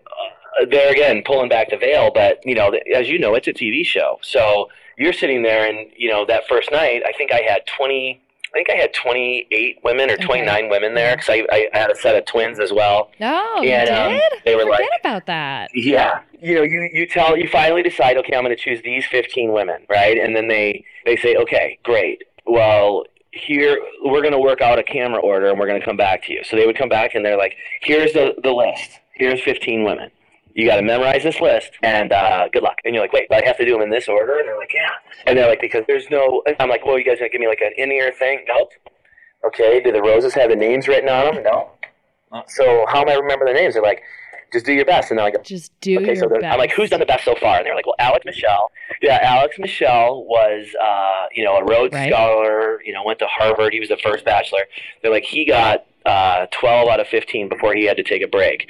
uh, 0.62 0.66
there 0.70 0.92
again, 0.92 1.24
pulling 1.26 1.50
back 1.50 1.70
the 1.70 1.78
veil, 1.78 2.12
but 2.14 2.40
you 2.46 2.56
know, 2.56 2.72
as 2.96 3.10
you 3.10 3.18
know, 3.20 3.36
it's 3.36 3.48
a 3.48 3.54
TV 3.54 3.86
show, 3.86 4.20
so 4.22 4.68
you're 4.98 5.14
sitting 5.14 5.42
there, 5.44 5.66
and 5.68 5.90
you 5.96 6.10
know, 6.10 6.26
that 6.26 6.44
first 6.48 6.72
night, 6.72 7.02
I 7.06 7.12
think 7.14 7.32
I 7.32 7.42
had 7.48 7.62
twenty. 7.68 8.22
I 8.54 8.58
think 8.58 8.70
I 8.70 8.74
had 8.74 8.94
28 8.94 9.80
women 9.82 10.10
or 10.10 10.16
Okay. 10.16 10.26
29 10.26 10.68
women 10.68 10.94
there 10.94 11.16
because 11.16 11.30
I, 11.30 11.48
I 11.54 11.70
had 11.72 11.90
a 11.90 11.96
set 11.96 12.18
of 12.18 12.26
twins 12.26 12.60
as 12.60 12.74
well. 12.74 13.10
Oh, 13.22 13.64
and 13.66 13.88
you 13.90 13.96
um, 13.96 14.12
did? 14.12 14.24
they 14.44 14.56
were 14.58 14.64
Forget 14.64 14.80
like, 14.82 14.90
about 15.00 15.26
that. 15.28 15.72
yeah. 15.74 16.20
You 16.42 16.56
know, 16.56 16.64
you, 16.64 16.90
you 16.92 17.08
tell 17.08 17.38
you 17.38 17.48
finally 17.48 17.82
decide, 17.82 18.18
okay, 18.18 18.36
I'm 18.36 18.44
going 18.44 18.54
to 18.54 18.62
choose 18.62 18.82
these 18.84 19.06
15 19.06 19.54
women, 19.54 19.86
right? 19.90 20.18
And 20.18 20.36
then 20.36 20.50
they 20.50 20.84
they 21.06 21.16
say, 21.16 21.38
okay, 21.38 21.80
great. 21.84 22.24
Well, 22.46 23.06
here 23.34 23.80
we're 24.04 24.22
going 24.22 24.34
to 24.34 24.40
work 24.40 24.62
out 24.62 24.80
a 24.80 24.84
camera 24.84 25.20
order, 25.20 25.50
and 25.50 25.60
we're 25.60 25.68
going 25.68 25.80
to 25.80 25.86
come 25.86 25.98
back 25.98 26.24
to 26.26 26.34
you. 26.34 26.44
So 26.44 26.56
they 26.56 26.66
would 26.66 26.78
come 26.78 26.90
back, 26.90 27.16
and 27.16 27.26
they're 27.26 27.38
like, 27.38 27.56
here's 27.82 28.14
the 28.14 28.34
the 28.44 28.52
list. 28.52 29.00
Here's 29.14 29.42
15 29.42 29.84
women. 29.84 30.10
You 30.54 30.68
got 30.68 30.78
to 30.78 30.82
memorize 30.82 31.24
this 31.24 31.40
list, 31.40 31.72
and 31.82 32.12
uh, 32.12 32.50
good 32.52 32.64
luck. 32.64 32.80
And 32.84 32.94
you're 32.94 33.04
like, 33.04 33.14
wait, 33.14 33.30
do 33.30 33.36
I 33.36 33.46
have 33.46 33.58
to 33.58 33.66
do 33.66 33.74
them 33.74 33.82
in 33.82 33.90
this 33.90 34.10
order? 34.10 34.38
And 34.40 34.48
they're 34.48 34.58
like, 34.58 34.74
yeah. 34.74 34.90
And 35.26 35.38
they're 35.38 35.48
like, 35.48 35.62
because 35.62 35.84
there's 35.88 36.10
no. 36.10 36.44
I'm 36.60 36.70
like, 36.70 36.86
well, 36.86 36.98
you 36.98 37.06
guys 37.06 37.20
going 37.20 37.32
to 37.32 37.38
give 37.38 37.42
me 37.42 37.48
like 37.48 37.62
an 37.62 37.72
in-ear 37.78 38.12
thing? 38.12 38.46
Nope. 38.48 38.72
Okay. 39.46 39.82
Do 39.82 39.92
the 39.92 40.02
roses 40.02 40.34
have 40.34 40.50
the 40.50 40.56
names 40.56 40.88
written 40.88 41.10
on 41.10 41.36
them? 41.36 41.44
No. 41.44 41.72
So 42.48 42.86
how 42.88 43.02
am 43.02 43.10
I 43.10 43.16
remember 43.16 43.46
their 43.46 43.54
names? 43.54 43.74
They're 43.74 43.84
like, 43.84 44.04
just 44.52 44.66
do 44.66 44.74
your 44.74 44.86
best. 44.86 45.12
And 45.12 45.18
they're 45.18 45.26
like, 45.26 45.44
Just 45.44 45.72
do 45.82 45.98
Okay, 46.00 46.16
your 46.16 46.30
so. 46.42 46.46
I'm 46.46 46.60
like, 46.60 46.72
who's 46.72 46.90
done 46.90 47.00
the 47.00 47.06
best 47.06 47.24
so 47.26 47.36
far? 47.36 47.58
And 47.58 47.66
they're 47.66 47.76
like, 47.76 47.86
well, 47.86 47.96
Alex 48.00 48.26
Michel. 48.26 48.72
Yeah, 49.02 49.20
Alex 49.22 49.58
Michel 49.60 50.24
was, 50.26 50.68
uh, 50.82 51.26
you 51.34 51.44
know, 51.44 51.56
a 51.58 51.64
Rhodes 51.64 51.94
Right. 51.94 52.12
Scholar. 52.12 52.82
You 52.84 52.94
know, 52.94 53.04
went 53.04 53.20
to 53.20 53.28
Harvard. 53.28 53.74
He 53.74 53.80
was 53.80 53.90
the 53.90 53.98
first 53.98 54.26
bachelor. 54.26 54.62
They're 55.02 55.12
like, 55.12 55.24
he 55.24 55.46
got 55.46 55.86
uh, 56.06 56.48
12 56.52 56.90
out 56.90 57.00
of 57.00 57.08
15 57.08 57.50
before 57.50 57.74
he 57.76 57.86
had 57.86 57.98
to 57.98 58.04
take 58.04 58.22
a 58.22 58.28
break. 58.28 58.70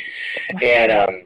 And 0.62 0.92
um, 0.92 1.22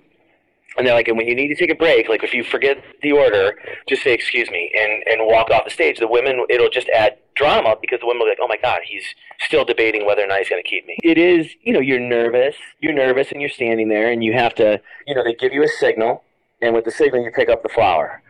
and 0.78 0.86
they're 0.86 0.94
like, 0.94 1.08
and 1.08 1.18
when 1.18 1.28
you 1.28 1.36
need 1.36 1.48
to 1.50 1.56
take 1.56 1.70
a 1.70 1.76
break, 1.76 2.10
like 2.10 2.24
if 2.24 2.34
you 2.34 2.44
forget 2.44 2.78
the 3.02 3.12
order, 3.14 3.56
just 3.88 4.04
say 4.04 4.14
excuse 4.14 4.50
me 4.52 4.72
and 4.78 5.04
and 5.08 5.28
walk 5.28 5.50
off 5.50 5.64
the 5.66 5.72
stage. 5.72 6.00
The 6.00 6.08
women, 6.08 6.46
it'll 6.50 6.70
just 6.70 6.90
add 6.90 7.18
drama 7.36 7.76
because 7.80 8.00
the 8.00 8.08
women 8.08 8.20
will 8.20 8.28
be 8.28 8.32
like, 8.32 8.40
oh 8.42 8.48
my 8.48 8.58
god, 8.58 8.82
he's 8.86 9.04
still 9.40 9.66
debating 9.66 10.06
whether 10.06 10.24
or 10.24 10.28
not 10.28 10.40
he's 10.40 10.50
going 10.50 10.62
to 10.62 10.68
keep 10.68 10.86
me. 10.88 10.98
It 11.04 11.18
is, 11.18 11.48
you 11.62 11.74
know, 11.74 11.80
you're 11.80 12.00
nervous, 12.00 12.56
you're 12.80 12.94
nervous, 12.94 13.32
and 13.32 13.42
you're 13.42 13.50
standing 13.50 13.90
there, 13.90 14.12
and 14.12 14.24
you 14.24 14.34
have 14.34 14.56
to, 14.56 14.82
you 15.08 15.16
know, 15.16 15.24
they 15.24 15.34
give 15.34 15.54
you 15.54 15.64
a 15.64 15.68
signal, 15.68 16.24
and 16.62 16.74
with 16.74 16.86
the 16.86 16.92
signal 16.92 17.24
you 17.24 17.32
pick 17.32 17.50
up 17.50 17.64
the 17.64 17.70
flower, 17.70 18.22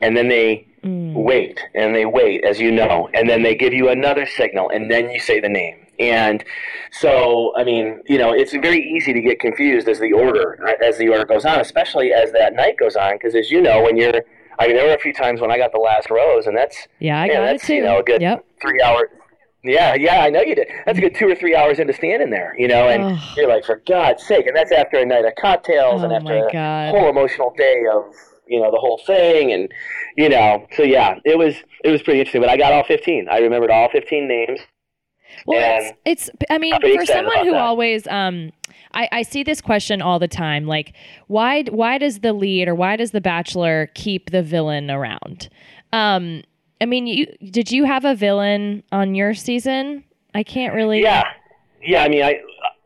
and 0.00 0.16
then 0.16 0.28
they 0.28 0.66
Mm. 0.84 1.14
wait 1.14 1.60
and 1.76 1.94
they 1.94 2.04
wait 2.04 2.44
as 2.44 2.58
you 2.58 2.72
know 2.72 3.08
and 3.14 3.30
then 3.30 3.44
they 3.44 3.54
give 3.54 3.72
you 3.72 3.88
another 3.88 4.26
signal 4.26 4.68
and 4.70 4.90
then 4.90 5.08
you 5.10 5.20
say 5.20 5.38
the 5.38 5.48
name 5.48 5.76
and 6.00 6.42
so 6.90 7.52
i 7.56 7.62
mean 7.62 8.02
you 8.08 8.18
know 8.18 8.32
it's 8.32 8.50
very 8.50 8.80
easy 8.82 9.12
to 9.12 9.20
get 9.20 9.38
confused 9.38 9.86
as 9.86 10.00
the 10.00 10.12
order 10.12 10.58
as 10.84 10.98
the 10.98 11.08
order 11.08 11.24
goes 11.24 11.44
on 11.44 11.60
especially 11.60 12.12
as 12.12 12.32
that 12.32 12.52
night 12.54 12.76
goes 12.78 12.96
on 12.96 13.12
because 13.12 13.36
as 13.36 13.48
you 13.48 13.60
know 13.62 13.80
when 13.80 13.96
you're 13.96 14.22
i 14.58 14.66
mean 14.66 14.76
there 14.76 14.86
were 14.86 14.94
a 14.94 14.98
few 15.00 15.12
times 15.12 15.40
when 15.40 15.50
i 15.50 15.56
got 15.58 15.72
the 15.72 15.78
last 15.78 16.10
rose 16.10 16.46
and 16.46 16.56
that's 16.56 16.86
Yeah, 17.00 17.20
I 17.20 17.26
yeah, 17.26 17.32
got 17.34 17.42
it 17.44 17.46
that's 17.52 17.66
too. 17.66 17.74
you 17.74 17.82
know 17.84 17.98
a 17.98 18.02
good 18.02 18.20
Yep. 18.22 18.44
three 18.60 18.80
hours 18.82 19.08
yeah 19.64 19.94
yeah 19.94 20.20
i 20.22 20.30
know 20.30 20.40
you 20.42 20.54
did 20.54 20.68
that's 20.86 20.98
a 20.98 21.00
good 21.00 21.14
two 21.14 21.28
or 21.28 21.34
three 21.36 21.54
hours 21.54 21.78
into 21.78 21.92
standing 21.92 22.30
there 22.30 22.54
you 22.58 22.66
know 22.68 22.88
and 22.88 23.04
Ugh. 23.04 23.18
you're 23.36 23.48
like 23.48 23.64
for 23.64 23.80
god's 23.86 24.26
sake 24.26 24.46
and 24.46 24.56
that's 24.56 24.72
after 24.72 24.98
a 24.98 25.06
night 25.06 25.24
of 25.24 25.32
cocktails 25.40 26.02
and 26.02 26.12
Oh 26.12 26.16
after 26.16 26.48
a 26.48 26.52
God. 26.52 26.90
whole 26.90 27.08
emotional 27.08 27.52
day 27.56 27.84
of 27.92 28.04
you 28.48 28.60
know 28.60 28.70
the 28.72 28.78
whole 28.78 29.00
thing 29.06 29.52
and 29.52 29.70
you 30.16 30.28
know 30.28 30.66
so 30.76 30.82
yeah 30.82 31.14
it 31.24 31.38
was 31.38 31.54
it 31.84 31.90
was 31.90 32.02
pretty 32.02 32.18
interesting 32.18 32.40
but 32.40 32.50
i 32.50 32.56
got 32.56 32.72
all 32.72 32.82
15 32.84 33.28
i 33.30 33.38
remembered 33.38 33.70
all 33.70 33.88
15 33.90 34.26
names 34.26 34.58
Well, 35.46 35.58
And 35.58 35.96
it's, 36.04 36.28
it's, 36.28 36.44
I 36.50 36.58
mean, 36.58 36.78
for 36.80 37.06
someone 37.06 37.44
who 37.44 37.52
that. 37.52 37.60
always, 37.60 38.06
um, 38.06 38.52
I, 38.94 39.08
I 39.12 39.22
see 39.22 39.42
this 39.42 39.60
question 39.60 40.02
all 40.02 40.18
the 40.18 40.28
time, 40.28 40.66
like, 40.66 40.94
why, 41.26 41.64
why 41.64 41.98
does 41.98 42.20
the 42.20 42.32
lead 42.32 42.68
or 42.68 42.74
why 42.74 42.96
does 42.96 43.10
the 43.10 43.20
bachelor 43.20 43.90
keep 43.94 44.30
the 44.30 44.42
villain 44.42 44.90
around? 44.90 45.48
Um, 45.92 46.42
I 46.80 46.86
mean, 46.86 47.06
you, 47.06 47.26
did 47.50 47.70
you 47.70 47.84
have 47.84 48.04
a 48.04 48.14
villain 48.14 48.82
on 48.92 49.14
your 49.14 49.34
season? 49.34 50.04
I 50.34 50.42
can't 50.42 50.74
really. 50.74 51.02
yeah 51.02 51.24
yeah 51.82 52.04
i 52.04 52.08
mean 52.08 52.22
i 52.22 52.40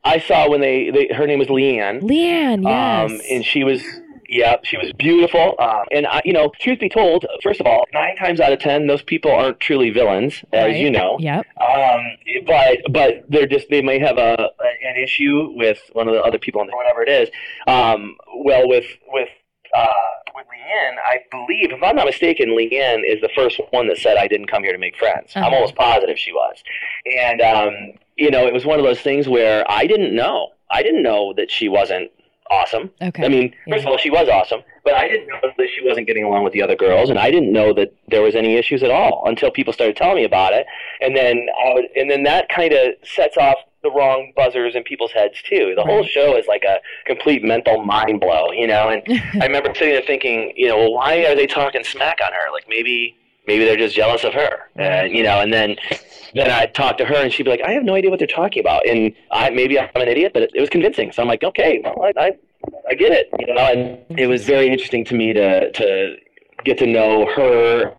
i 0.04 0.18
saw 0.18 0.48
when 0.48 0.60
they, 0.60 0.90
they 0.90 1.08
her 1.14 1.26
name 1.26 1.38
was 1.38 1.48
leanne 1.48 2.00
Leanne, 2.00 2.64
yes. 2.64 3.10
um 3.10 3.20
and 3.30 3.44
she 3.44 3.62
was 3.62 3.82
yeah 4.28 4.56
she 4.62 4.76
was 4.76 4.92
beautiful 4.98 5.54
uh, 5.58 5.84
and 5.92 6.06
I, 6.06 6.20
you 6.24 6.32
know 6.32 6.50
truth 6.60 6.80
be 6.80 6.88
told 6.88 7.24
first 7.42 7.60
of 7.60 7.66
all 7.66 7.84
nine 7.92 8.16
times 8.16 8.40
out 8.40 8.52
of 8.52 8.58
ten 8.58 8.86
those 8.86 9.02
people 9.02 9.30
aren't 9.30 9.60
truly 9.60 9.90
villains 9.90 10.44
as 10.52 10.64
Right. 10.72 10.76
you 10.76 10.90
know 10.90 11.16
Yep. 11.20 11.46
Um, 11.60 12.00
but 12.46 12.78
but 12.90 13.24
they're 13.28 13.46
just 13.46 13.68
they 13.70 13.82
may 13.82 13.98
have 13.98 14.18
a 14.18 14.50
an 14.60 14.96
issue 15.02 15.52
with 15.54 15.78
one 15.92 16.08
of 16.08 16.14
the 16.14 16.22
other 16.22 16.38
people, 16.38 16.60
or 16.62 16.76
whatever 16.76 17.02
it 17.02 17.08
is. 17.08 17.28
Um, 17.66 18.16
well, 18.36 18.68
with 18.68 18.84
with 19.08 19.28
uh, 19.74 19.86
with 20.34 20.46
Leanne, 20.46 20.94
I 21.06 21.18
believe, 21.30 21.72
if 21.72 21.82
I'm 21.82 21.96
not 21.96 22.06
mistaken, 22.06 22.50
Leanne 22.50 23.02
is 23.06 23.20
the 23.20 23.30
first 23.34 23.60
one 23.70 23.88
that 23.88 23.98
said 23.98 24.16
I 24.16 24.26
didn't 24.28 24.46
come 24.46 24.62
here 24.62 24.72
to 24.72 24.78
make 24.78 24.96
friends. 24.96 25.32
I'm 25.34 25.44
Uh-huh. 25.44 25.54
almost 25.56 25.74
positive 25.74 26.18
she 26.18 26.32
was, 26.32 26.56
and 27.18 27.40
um, 27.40 27.74
you 28.16 28.30
know, 28.30 28.46
it 28.46 28.52
was 28.52 28.64
one 28.64 28.78
of 28.78 28.84
those 28.84 29.00
things 29.00 29.28
where 29.28 29.64
I 29.70 29.86
didn't 29.86 30.14
know. 30.14 30.50
I 30.70 30.82
didn't 30.82 31.02
know 31.02 31.32
that 31.36 31.50
she 31.50 31.68
wasn't 31.68 32.10
awesome. 32.50 32.90
Okay. 33.02 33.24
I 33.24 33.28
mean, 33.28 33.54
Yeah. 33.66 33.74
first 33.74 33.84
of 33.86 33.90
all, 33.92 33.98
she 33.98 34.10
was 34.10 34.28
awesome, 34.28 34.62
but 34.84 34.94
I 34.94 35.08
didn't 35.08 35.26
know 35.28 35.38
that 35.42 35.68
she 35.76 35.84
wasn't 35.86 36.06
getting 36.06 36.24
along 36.24 36.44
with 36.44 36.52
the 36.52 36.62
other 36.62 36.76
girls, 36.76 37.10
and 37.10 37.18
I 37.18 37.30
didn't 37.30 37.52
know 37.52 37.72
that 37.74 37.92
there 38.08 38.22
was 38.22 38.34
any 38.34 38.54
issues 38.56 38.82
at 38.82 38.90
all 38.90 39.24
until 39.26 39.50
people 39.50 39.72
started 39.72 39.96
telling 39.96 40.16
me 40.16 40.24
about 40.24 40.52
it, 40.52 40.66
and 41.00 41.16
then 41.16 41.46
I 41.64 41.74
would, 41.74 41.84
and 41.96 42.10
then 42.10 42.22
that 42.24 42.48
kind 42.48 42.72
of 42.72 42.94
sets 43.04 43.36
off 43.36 43.56
the 43.82 43.90
wrong 43.92 44.32
buzzers 44.34 44.74
in 44.74 44.82
people's 44.82 45.12
heads 45.12 45.40
too. 45.42 45.72
The 45.76 45.84
whole 45.84 46.02
show 46.04 46.36
is 46.36 46.46
like 46.48 46.64
a 46.64 46.80
complete 47.04 47.44
mental 47.44 47.84
mind 47.84 48.20
blow, 48.20 48.50
you 48.50 48.66
know. 48.66 48.88
And 48.88 49.02
I 49.40 49.46
remember 49.46 49.72
sitting 49.74 49.94
there 49.94 50.02
thinking, 50.02 50.52
you 50.56 50.68
know, 50.68 50.76
well, 50.78 50.92
why 50.94 51.24
are 51.26 51.36
they 51.36 51.46
talking 51.46 51.84
smack 51.84 52.18
on 52.24 52.32
her? 52.32 52.52
Like 52.52 52.64
maybe 52.68 53.16
maybe 53.46 53.64
they're 53.64 53.76
just 53.76 53.94
jealous 53.94 54.24
of 54.24 54.32
her, 54.34 54.58
and 54.74 55.12
you 55.12 55.22
know. 55.22 55.40
And 55.40 55.52
then 55.52 55.76
then 56.34 56.50
I'd 56.50 56.74
talk 56.74 56.98
to 56.98 57.04
her, 57.04 57.14
and 57.14 57.32
she'd 57.32 57.44
be 57.44 57.50
like, 57.50 57.62
I 57.64 57.70
have 57.72 57.84
no 57.84 57.94
idea 57.94 58.10
what 58.10 58.18
they're 58.18 58.26
talking 58.26 58.58
about, 58.60 58.84
and 58.88 59.12
I 59.30 59.50
maybe 59.50 59.78
I'm 59.78 59.88
an 59.94 60.08
idiot, 60.08 60.32
but 60.34 60.42
it, 60.42 60.50
it 60.54 60.60
was 60.60 60.68
convincing. 60.68 61.12
So 61.12 61.22
I'm 61.22 61.28
like, 61.28 61.44
okay, 61.44 61.80
well, 61.84 62.02
I, 62.16 62.20
I 62.20 62.32
I 62.88 62.94
get 62.94 63.12
it, 63.12 63.28
you 63.38 63.54
know. 63.54 63.60
And 63.60 64.18
it 64.18 64.26
was 64.26 64.44
very 64.44 64.68
interesting 64.68 65.04
to 65.06 65.14
me 65.14 65.32
to 65.32 65.70
to 65.72 66.16
get 66.64 66.78
to 66.78 66.86
know 66.86 67.26
her 67.34 67.94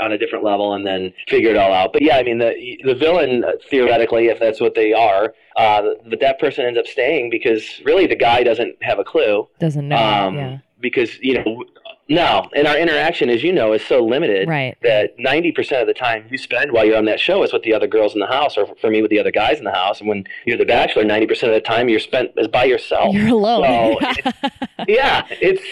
on 0.00 0.12
a 0.12 0.18
different 0.18 0.44
level 0.44 0.74
and 0.74 0.86
then 0.86 1.12
figure 1.28 1.50
it 1.50 1.56
all 1.56 1.72
out. 1.72 1.92
But 1.92 2.02
yeah, 2.02 2.16
I 2.16 2.22
mean 2.22 2.38
the 2.38 2.78
the 2.84 2.94
villain 2.94 3.44
uh, 3.44 3.52
theoretically, 3.68 4.26
if 4.28 4.38
that's 4.38 4.60
what 4.60 4.74
they 4.74 4.92
are, 4.92 5.34
uh, 5.56 5.82
but 6.08 6.20
that 6.20 6.38
person 6.38 6.64
ends 6.64 6.78
up 6.78 6.86
staying 6.86 7.30
because 7.30 7.80
really 7.84 8.06
the 8.06 8.16
guy 8.16 8.42
doesn't 8.42 8.76
have 8.82 8.98
a 8.98 9.04
clue. 9.04 9.48
Doesn't 9.58 9.88
know. 9.88 9.96
Um, 9.96 10.36
yeah. 10.36 10.58
Because 10.82 11.18
you 11.20 11.34
know, 11.42 11.64
no, 12.08 12.50
and 12.54 12.66
our 12.66 12.76
interaction, 12.76 13.30
as 13.30 13.42
you 13.42 13.52
know, 13.52 13.72
is 13.72 13.82
so 13.86 14.04
limited 14.04 14.48
Right. 14.48 14.76
that 14.82 15.12
ninety 15.18 15.52
percent 15.52 15.80
of 15.80 15.86
the 15.86 15.94
time 15.94 16.26
you 16.30 16.36
spend 16.36 16.72
while 16.72 16.84
you're 16.84 16.98
on 16.98 17.04
that 17.06 17.20
show 17.20 17.42
is 17.44 17.52
with 17.52 17.62
the 17.62 17.72
other 17.72 17.86
girls 17.86 18.12
in 18.12 18.20
the 18.20 18.26
house, 18.26 18.58
or 18.58 18.66
for 18.80 18.90
me 18.90 19.00
with 19.00 19.10
the 19.10 19.18
other 19.20 19.30
guys 19.30 19.58
in 19.58 19.64
the 19.64 19.70
house. 19.72 20.00
And 20.00 20.08
when 20.08 20.24
you're 20.44 20.58
the 20.58 20.66
bachelor, 20.66 21.04
ninety 21.04 21.26
percent 21.26 21.52
of 21.52 21.56
the 21.62 21.66
time 21.66 21.88
you're 21.88 22.00
spent 22.00 22.32
is 22.36 22.48
by 22.48 22.64
yourself. 22.64 23.14
You're 23.14 23.28
alone. 23.28 23.96
So 24.14 24.32
yeah, 24.88 25.26
it's 25.30 25.62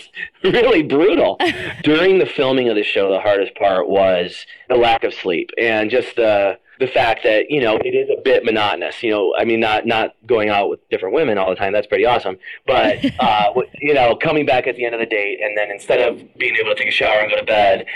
really 0.45 0.83
brutal. 0.83 1.39
During 1.83 2.19
the 2.19 2.27
filming 2.27 2.69
of 2.69 2.77
the 2.77 2.85
show, 2.85 3.11
the 3.11 3.21
hardest 3.21 3.55
part 3.57 3.89
was 3.89 4.47
the 4.69 4.77
lack 4.77 5.03
of 5.05 5.13
sleep 5.13 5.51
and 5.59 5.91
just 5.91 6.15
the 6.17 6.59
the 6.81 6.87
fact 6.87 7.23
that 7.25 7.51
you 7.51 7.61
know 7.61 7.77
it 7.85 7.95
is 7.95 8.09
a 8.11 8.21
bit 8.23 8.45
monotonous. 8.45 9.03
You 9.03 9.11
know, 9.11 9.35
I 9.39 9.45
mean, 9.45 9.61
not 9.61 9.87
not 9.87 10.15
going 10.27 10.49
out 10.49 10.71
with 10.71 10.81
different 10.89 11.15
women 11.15 11.39
all 11.39 11.51
the 11.51 11.57
time. 11.57 11.73
That's 11.73 11.87
pretty 11.87 12.07
awesome. 12.07 12.39
But 12.67 13.05
uh, 13.21 13.53
you 13.81 13.95
know, 13.95 14.17
coming 14.17 14.47
back 14.47 14.67
at 14.67 14.77
the 14.77 14.85
end 14.85 14.95
of 14.95 15.01
the 15.01 15.07
date, 15.07 15.39
and 15.43 15.57
then 15.57 15.71
instead 15.71 16.01
of 16.01 16.17
being 16.39 16.57
able 16.57 16.71
to 16.71 16.75
take 16.75 16.89
a 16.89 16.93
shower 16.93 17.21
and 17.21 17.31
go 17.31 17.37
to 17.37 17.45
bed. 17.45 17.87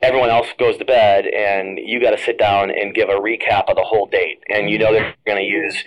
Everyone 0.00 0.30
else 0.30 0.46
goes 0.60 0.76
to 0.76 0.84
bed, 0.84 1.26
and 1.26 1.76
you 1.76 2.00
got 2.00 2.12
to 2.12 2.18
sit 2.18 2.38
down 2.38 2.70
and 2.70 2.94
give 2.94 3.08
a 3.08 3.14
recap 3.14 3.64
of 3.68 3.74
the 3.74 3.82
whole 3.82 4.06
date. 4.06 4.38
And 4.48 4.70
you 4.70 4.78
know 4.78 4.92
they're 4.92 5.12
going 5.26 5.38
to 5.38 5.44
use 5.44 5.82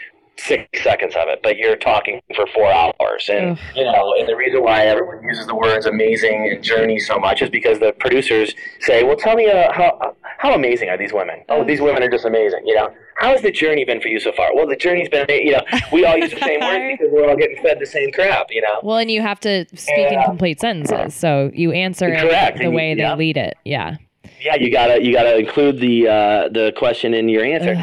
six 0.45 0.83
seconds 0.83 1.15
of 1.15 1.27
it, 1.27 1.39
but 1.43 1.57
you're 1.57 1.75
talking 1.75 2.21
for 2.35 2.45
four 2.47 2.71
hours. 2.71 3.29
And 3.31 3.59
you 3.75 3.83
know, 3.83 4.13
and 4.17 4.27
the 4.27 4.35
reason 4.35 4.63
why 4.63 4.85
everyone 4.85 5.23
uses 5.23 5.47
the 5.47 5.55
words 5.55 5.85
amazing 5.85 6.49
and 6.51 6.63
journey 6.63 6.99
so 6.99 7.17
much 7.19 7.41
is 7.41 7.49
because 7.49 7.79
the 7.79 7.93
producers 7.99 8.53
say, 8.79 9.03
"Well, 9.03 9.15
tell 9.15 9.35
me 9.35 9.49
uh, 9.49 9.71
how 9.73 10.15
how 10.37 10.53
amazing 10.53 10.89
are 10.89 10.97
these 10.97 11.13
women? 11.13 11.41
Oh, 11.49 11.63
these 11.63 11.81
women 11.81 12.01
are 12.03 12.09
just 12.09 12.25
amazing. 12.25 12.61
You 12.65 12.75
know, 12.75 12.89
how 13.17 13.29
has 13.31 13.41
the 13.43 13.51
journey 13.51 13.85
been 13.85 14.01
for 14.01 14.07
you 14.07 14.19
so 14.19 14.31
far? 14.31 14.55
Well, 14.55 14.65
the 14.67 14.75
journey's 14.75 15.07
been, 15.09 15.27
you 15.29 15.51
know, 15.51 15.61
we 15.91 16.03
all 16.05 16.17
use 16.17 16.31
the 16.31 16.39
same 16.39 16.59
words 16.61 16.97
because 16.99 17.13
we're 17.13 17.29
all 17.29 17.35
getting 17.37 17.61
fed 17.61 17.77
the 17.79 17.85
same 17.85 18.11
crap. 18.11 18.47
You 18.49 18.61
know, 18.61 18.79
Well, 18.81 18.97
and 18.97 19.11
you 19.11 19.21
have 19.21 19.39
to 19.41 19.65
speak 19.75 20.11
in 20.11 20.21
complete 20.23 20.59
sentences, 20.59 21.13
so 21.13 21.51
you 21.53 21.71
answer 21.71 22.07
Correct, 22.07 22.57
the 22.57 22.63
and 22.65 22.73
you- 22.73 22.77
way 22.77 22.93
they 22.95 23.01
yeah. 23.01 23.15
lead 23.15 23.37
it. 23.37 23.55
Yeah. 23.65 23.97
yeah, 24.41 24.55
you 24.55 24.71
gotta 24.71 25.03
you 25.03 25.13
gotta 25.13 25.37
include 25.37 25.79
the 25.79 26.07
uh, 26.07 26.49
the 26.49 26.73
question 26.75 27.13
in 27.13 27.29
your 27.29 27.43
answer. 27.45 27.75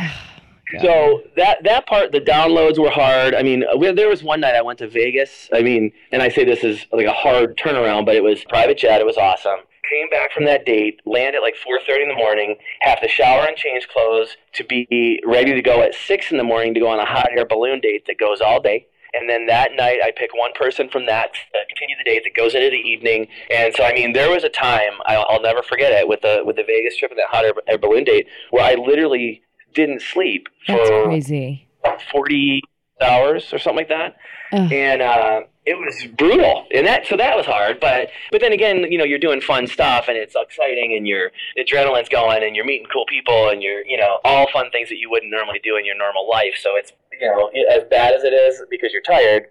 So 0.82 1.22
that 1.36 1.64
that 1.64 1.86
part, 1.86 2.12
the 2.12 2.20
downloads 2.20 2.78
were 2.78 2.90
hard. 2.90 3.34
I 3.34 3.42
mean, 3.42 3.64
we, 3.78 3.90
there 3.92 4.08
was 4.08 4.22
one 4.22 4.40
night 4.40 4.54
I 4.54 4.62
went 4.62 4.78
to 4.80 4.88
Vegas. 4.88 5.48
I 5.52 5.62
mean, 5.62 5.92
and 6.12 6.22
I 6.22 6.28
say 6.28 6.44
this 6.44 6.64
is 6.64 6.86
like 6.92 7.06
a 7.06 7.12
hard 7.12 7.56
turnaround, 7.56 8.04
but 8.06 8.14
it 8.14 8.22
was 8.22 8.44
private 8.44 8.78
jet. 8.78 9.00
It 9.00 9.06
was 9.06 9.16
awesome. 9.16 9.60
Came 9.88 10.10
back 10.10 10.32
from 10.32 10.44
that 10.44 10.66
date, 10.66 11.00
land 11.06 11.34
at 11.34 11.40
like 11.40 11.54
4:30 11.54 12.02
in 12.02 12.08
the 12.08 12.14
morning, 12.14 12.56
have 12.80 13.00
to 13.00 13.08
shower 13.08 13.46
and 13.46 13.56
change 13.56 13.88
clothes 13.88 14.36
to 14.54 14.64
be 14.64 15.22
ready 15.24 15.54
to 15.54 15.62
go 15.62 15.80
at 15.82 15.94
six 15.94 16.30
in 16.30 16.36
the 16.36 16.44
morning 16.44 16.74
to 16.74 16.80
go 16.80 16.88
on 16.88 16.98
a 16.98 17.06
hot 17.06 17.28
air 17.34 17.46
balloon 17.46 17.80
date 17.80 18.04
that 18.06 18.18
goes 18.18 18.42
all 18.42 18.60
day. 18.60 18.86
And 19.14 19.28
then 19.28 19.46
that 19.46 19.70
night, 19.74 20.00
I 20.04 20.10
pick 20.14 20.34
one 20.34 20.52
person 20.52 20.90
from 20.90 21.06
that 21.06 21.32
to 21.32 21.58
continue 21.68 21.96
the 21.96 22.04
date 22.04 22.24
that 22.24 22.34
goes 22.34 22.54
into 22.54 22.68
the 22.68 22.76
evening. 22.76 23.28
And 23.50 23.74
so, 23.74 23.84
I 23.84 23.94
mean, 23.94 24.12
there 24.12 24.30
was 24.30 24.44
a 24.44 24.50
time 24.50 24.92
I'll, 25.06 25.24
I'll 25.30 25.40
never 25.40 25.62
forget 25.62 25.92
it 25.92 26.06
with 26.06 26.20
the 26.20 26.42
with 26.44 26.56
the 26.56 26.64
Vegas 26.64 26.96
trip 26.98 27.10
and 27.10 27.18
that 27.18 27.28
hot 27.30 27.46
air, 27.46 27.52
air 27.66 27.78
balloon 27.78 28.04
date 28.04 28.26
where 28.50 28.64
I 28.64 28.74
literally 28.74 29.42
didn't 29.74 30.02
sleep 30.02 30.48
That's 30.66 30.88
for 30.88 31.04
crazy. 31.04 31.68
40 32.12 32.62
hours 33.00 33.52
or 33.52 33.58
something 33.58 33.76
like 33.76 33.88
that. 33.88 34.16
Ugh. 34.52 34.72
And 34.72 35.02
uh, 35.02 35.40
it 35.66 35.78
was 35.78 36.06
brutal. 36.16 36.66
And 36.74 36.86
that 36.86 37.06
so 37.06 37.16
that 37.16 37.36
was 37.36 37.46
hard, 37.46 37.80
but 37.80 38.08
but 38.32 38.40
then 38.40 38.52
again, 38.52 38.90
you 38.90 38.96
know, 38.96 39.04
you're 39.04 39.18
doing 39.18 39.40
fun 39.40 39.66
stuff 39.66 40.06
and 40.08 40.16
it's 40.16 40.34
exciting 40.34 40.94
and 40.96 41.06
your 41.06 41.30
adrenaline's 41.58 42.08
going 42.08 42.42
and 42.42 42.56
you're 42.56 42.64
meeting 42.64 42.86
cool 42.92 43.04
people 43.06 43.50
and 43.50 43.62
you're, 43.62 43.84
you 43.86 43.98
know, 43.98 44.18
all 44.24 44.48
fun 44.52 44.70
things 44.70 44.88
that 44.88 44.96
you 44.96 45.10
wouldn't 45.10 45.30
normally 45.30 45.60
do 45.62 45.76
in 45.76 45.84
your 45.84 45.96
normal 45.96 46.28
life. 46.28 46.54
So 46.58 46.76
it's, 46.76 46.92
you 47.20 47.26
know, 47.26 47.50
as 47.70 47.84
bad 47.90 48.14
as 48.14 48.24
it 48.24 48.32
is 48.32 48.62
because 48.70 48.92
you're 48.92 49.02
tired, 49.02 49.48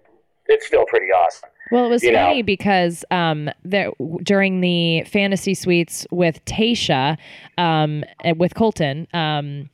it's 0.47 0.65
still 0.65 0.85
pretty 0.85 1.07
awesome. 1.07 1.49
Well, 1.71 1.85
it 1.85 1.89
was 1.89 2.03
you 2.03 2.11
know. 2.11 2.25
funny 2.25 2.41
because 2.41 3.03
um, 3.11 3.49
there 3.63 3.91
during 4.23 4.61
the 4.61 5.03
fantasy 5.03 5.53
suites 5.53 6.07
with 6.11 6.43
Tayshia, 6.45 7.17
um, 7.57 8.03
and 8.23 8.39
with 8.39 8.55
Colton. 8.55 9.07
Um, 9.13 9.69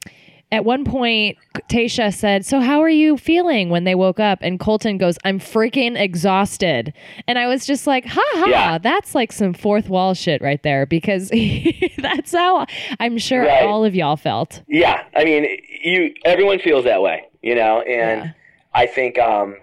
at 0.54 0.64
one 0.66 0.86
point, 0.86 1.38
Tayshia 1.70 2.14
said, 2.14 2.46
"So 2.46 2.60
how 2.62 2.82
are 2.82 2.90
you 2.90 3.18
feeling?" 3.18 3.70
When 3.70 3.84
they 3.84 3.96
woke 3.96 4.20
up, 4.20 4.40
and 4.42 4.60
Colton 4.60 4.98
goes, 4.98 5.18
"I'm 5.26 5.40
freaking 5.40 6.00
exhausted," 6.00 6.94
and 7.28 7.38
I 7.40 7.48
was 7.48 7.66
just 7.66 7.88
like, 7.88 8.06
"Ha 8.06 8.22
ha!" 8.36 8.46
Yeah. 8.48 8.78
That's 8.78 9.16
like 9.16 9.32
some 9.32 9.54
fourth 9.54 9.90
wall 9.90 10.14
shit 10.14 10.42
right 10.42 10.62
there 10.64 10.86
because 10.86 11.30
that's 11.98 12.34
how 12.34 12.66
I'm 13.00 13.18
sure 13.18 13.42
Right. 13.46 13.64
all 13.64 13.84
of 13.84 13.96
y'all 13.96 14.16
felt. 14.16 14.62
Yeah, 14.68 15.04
I 15.16 15.26
mean, 15.26 15.46
you 15.84 16.14
everyone 16.26 16.60
feels 16.60 16.86
that 16.86 17.02
way, 17.02 17.24
you 17.42 17.56
know, 17.56 17.82
and 17.82 18.22
Yeah. 18.26 18.32
I 18.74 18.86
think 18.86 19.18
um, 19.20 19.58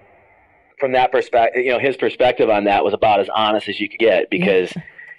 from 0.78 0.93
that 0.93 1.12
perspective, 1.12 1.64
you 1.64 1.70
know, 1.72 1.78
his 1.78 1.97
perspective 1.97 2.49
on 2.51 2.64
that 2.64 2.84
was 2.84 2.95
about 2.95 3.20
as 3.20 3.28
honest 3.34 3.68
as 3.68 3.80
you 3.80 3.88
could 3.88 3.99
get 4.01 4.30
because, 4.30 4.72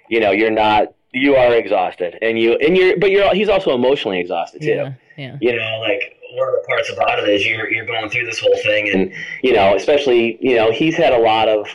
you 0.08 0.18
know, 0.20 0.30
you're 0.32 0.50
not, 0.50 0.88
you 1.12 1.36
are 1.36 1.54
exhausted, 1.54 2.18
and 2.22 2.38
you 2.38 2.54
and 2.54 2.76
you're, 2.76 2.96
but 2.98 3.10
you're, 3.10 3.34
he's 3.34 3.48
also 3.48 3.74
emotionally 3.74 4.18
exhausted 4.20 4.62
too. 4.62 4.94
Yeah. 5.16 5.36
You 5.40 5.56
know, 5.56 5.78
like 5.80 6.16
one 6.34 6.48
of 6.48 6.54
the 6.54 6.64
parts 6.66 6.90
about 6.92 7.18
it 7.18 7.28
is 7.28 7.46
you're 7.46 7.70
you're 7.70 7.86
going 7.86 8.08
through 8.10 8.26
this 8.26 8.38
whole 8.38 8.56
thing, 8.62 8.88
and 8.92 9.12
you 9.42 9.52
know, 9.52 9.74
especially 9.76 10.38
you 10.40 10.54
know, 10.56 10.72
he's 10.72 10.96
had 10.96 11.12
a 11.12 11.18
lot 11.18 11.48
of. 11.48 11.66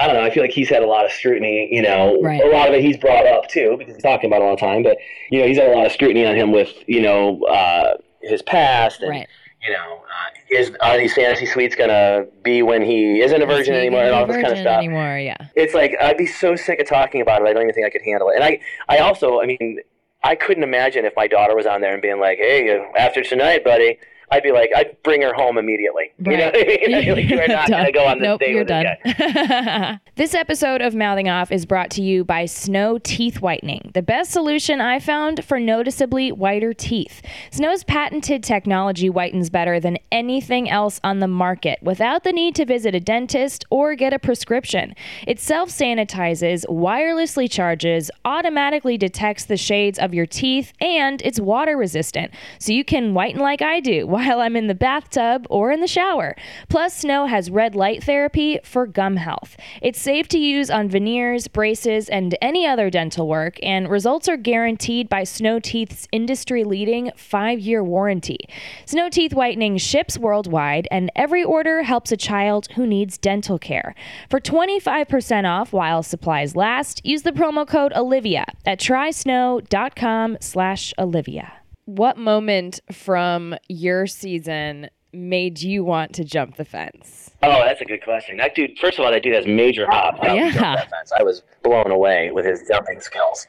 I 0.00 0.06
don't 0.06 0.14
know. 0.14 0.22
I 0.22 0.30
feel 0.30 0.44
like 0.44 0.52
he's 0.52 0.68
had 0.68 0.82
a 0.84 0.86
lot 0.86 1.04
of 1.04 1.10
scrutiny. 1.10 1.68
You 1.72 1.82
know, 1.82 2.20
Right. 2.22 2.40
a 2.40 2.46
lot 2.48 2.68
of 2.68 2.74
it 2.74 2.82
he's 2.84 2.96
brought 2.96 3.26
up 3.26 3.48
too 3.48 3.74
because 3.76 3.94
he's 3.96 4.02
talking 4.02 4.30
about 4.30 4.42
it 4.42 4.44
all 4.44 4.54
the 4.54 4.60
time. 4.60 4.84
But 4.84 4.96
you 5.30 5.40
know, 5.40 5.46
he's 5.48 5.58
had 5.58 5.68
a 5.72 5.76
lot 5.76 5.86
of 5.86 5.92
scrutiny 5.92 6.24
on 6.24 6.36
him 6.36 6.52
with 6.52 6.72
you 6.86 7.02
know 7.02 7.42
uh, 7.44 7.94
his 8.22 8.40
past 8.42 9.00
and 9.00 9.10
Right. 9.10 9.26
you 9.66 9.72
know, 9.72 9.96
uh, 9.96 10.54
is 10.56 10.70
are 10.80 10.96
these 10.96 11.14
fantasy 11.14 11.46
suites 11.46 11.74
gonna 11.74 12.26
be 12.44 12.62
when 12.62 12.80
he 12.82 13.20
isn't 13.22 13.42
a 13.42 13.46
virgin 13.46 13.74
anymore 13.74 14.02
and 14.04 14.14
all 14.14 14.24
this 14.24 14.36
kind 14.36 14.52
of 14.52 14.58
stuff? 14.58 14.78
Anymore, 14.78 15.18
yeah. 15.18 15.36
It's 15.56 15.74
like 15.74 15.96
I'd 16.00 16.16
be 16.16 16.26
so 16.26 16.54
sick 16.54 16.78
of 16.78 16.86
talking 16.88 17.20
about 17.20 17.42
it. 17.42 17.48
I 17.48 17.52
don't 17.52 17.62
even 17.64 17.74
think 17.74 17.84
I 17.86 17.90
could 17.90 18.02
handle 18.02 18.28
it. 18.30 18.36
And 18.36 18.44
I, 18.44 18.60
I 18.88 18.98
also, 18.98 19.40
I 19.40 19.46
mean, 19.46 19.80
I 20.22 20.34
couldn't 20.34 20.64
imagine 20.64 21.04
if 21.04 21.14
my 21.16 21.26
daughter 21.26 21.54
was 21.54 21.66
on 21.66 21.80
there 21.80 21.92
and 21.92 22.02
being 22.02 22.20
like, 22.20 22.38
"Hey, 22.38 22.78
after 22.96 23.22
tonight, 23.22 23.64
buddy." 23.64 23.98
I'd 24.30 24.42
be 24.42 24.52
like, 24.52 24.70
I'd 24.76 25.02
bring 25.02 25.22
her 25.22 25.32
home 25.32 25.56
immediately. 25.58 26.12
You 26.18 26.36
know 26.36 26.46
what 26.46 26.56
I 26.56 26.64
mean? 26.64 26.94
I'd 26.94 27.08
like, 27.16 27.30
you 27.30 27.40
are 27.40 27.48
not 27.48 27.68
going 27.70 27.86
to 27.86 27.92
go 27.92 28.06
on 28.06 28.18
this 28.18 28.26
nope, 28.26 28.40
date 28.40 28.54
you're 28.54 28.64
done. 28.64 30.00
This 30.16 30.34
episode 30.34 30.80
of 30.82 30.96
Mouthing 30.96 31.28
Off 31.28 31.52
is 31.52 31.64
brought 31.64 31.90
to 31.90 32.02
you 32.02 32.24
by 32.24 32.44
Snow 32.46 32.98
Teeth 32.98 33.40
Whitening, 33.40 33.92
the 33.94 34.02
best 34.02 34.32
solution 34.32 34.80
I 34.80 34.98
found 34.98 35.44
for 35.44 35.60
noticeably 35.60 36.32
whiter 36.32 36.72
teeth. 36.72 37.22
Snow's 37.52 37.84
patented 37.84 38.42
technology 38.42 39.08
whitens 39.08 39.48
better 39.48 39.78
than 39.78 39.96
anything 40.10 40.68
else 40.68 40.98
on 41.04 41.20
the 41.20 41.28
market 41.28 41.78
without 41.82 42.24
the 42.24 42.32
need 42.32 42.56
to 42.56 42.64
visit 42.64 42.96
a 42.96 43.00
dentist 43.00 43.64
or 43.70 43.94
get 43.94 44.12
a 44.12 44.18
prescription. 44.18 44.96
It 45.24 45.38
self 45.38 45.70
sanitizes, 45.70 46.66
wirelessly 46.66 47.48
charges, 47.48 48.10
automatically 48.24 48.98
detects 48.98 49.44
the 49.44 49.56
shades 49.56 50.00
of 50.00 50.12
your 50.12 50.26
teeth, 50.26 50.72
and 50.80 51.22
it's 51.22 51.38
water 51.38 51.76
resistant, 51.76 52.34
so 52.58 52.72
you 52.72 52.84
can 52.84 53.14
whiten 53.14 53.40
like 53.40 53.62
I 53.62 53.78
do 53.78 54.04
while 54.18 54.40
I'm 54.40 54.56
in 54.56 54.66
the 54.66 54.74
bathtub 54.74 55.46
or 55.48 55.70
in 55.70 55.80
the 55.80 55.86
shower. 55.86 56.34
Plus, 56.68 56.96
Snow 56.96 57.26
has 57.26 57.50
red 57.50 57.76
light 57.76 58.02
therapy 58.02 58.58
for 58.64 58.84
gum 58.84 59.14
health. 59.14 59.56
It's 59.80 60.00
safe 60.00 60.26
to 60.28 60.38
use 60.38 60.70
on 60.70 60.88
veneers, 60.88 61.46
braces, 61.46 62.08
and 62.08 62.36
any 62.42 62.66
other 62.66 62.90
dental 62.90 63.28
work, 63.28 63.60
and 63.62 63.88
results 63.88 64.28
are 64.28 64.36
guaranteed 64.36 65.08
by 65.08 65.22
Snow 65.22 65.60
Teeth's 65.60 66.08
industry 66.10 66.64
leading 66.64 67.12
five 67.16 67.60
year 67.60 67.84
warranty. 67.84 68.38
Snow 68.86 69.08
Teeth 69.08 69.32
Whitening 69.32 69.78
ships 69.78 70.18
worldwide, 70.18 70.88
and 70.90 71.12
every 71.14 71.44
order 71.44 71.84
helps 71.84 72.10
a 72.10 72.16
child 72.16 72.66
who 72.72 72.88
needs 72.88 73.18
dental 73.18 73.58
care. 73.60 73.94
For 74.28 74.40
25% 74.40 75.48
off 75.48 75.72
while 75.72 76.02
supplies 76.02 76.56
last, 76.56 77.00
use 77.04 77.22
the 77.22 77.30
promo 77.30 77.68
code 77.68 77.92
Olivia 77.94 78.46
at 78.66 78.80
trysnow.com 78.80 80.38
slash 80.40 80.92
Olivia. 80.98 81.57
What 81.88 82.18
moment 82.18 82.80
from 82.92 83.54
your 83.70 84.06
season 84.06 84.90
made 85.14 85.62
you 85.62 85.82
want 85.84 86.12
to 86.16 86.24
jump 86.24 86.56
the 86.56 86.64
fence? 86.66 87.30
Oh, 87.42 87.64
that's 87.64 87.80
a 87.80 87.86
good 87.86 88.02
question. 88.04 88.36
That 88.36 88.54
dude, 88.54 88.78
first 88.78 88.98
of 88.98 89.06
all, 89.06 89.10
that 89.10 89.22
dude 89.22 89.34
has 89.34 89.46
major 89.46 89.86
hops. 89.90 90.18
Yeah. 90.22 90.84
fence. 90.84 91.12
I 91.18 91.22
was 91.22 91.44
blown 91.62 91.90
away 91.90 92.30
with 92.30 92.44
his 92.44 92.62
jumping 92.68 93.00
skills. 93.00 93.46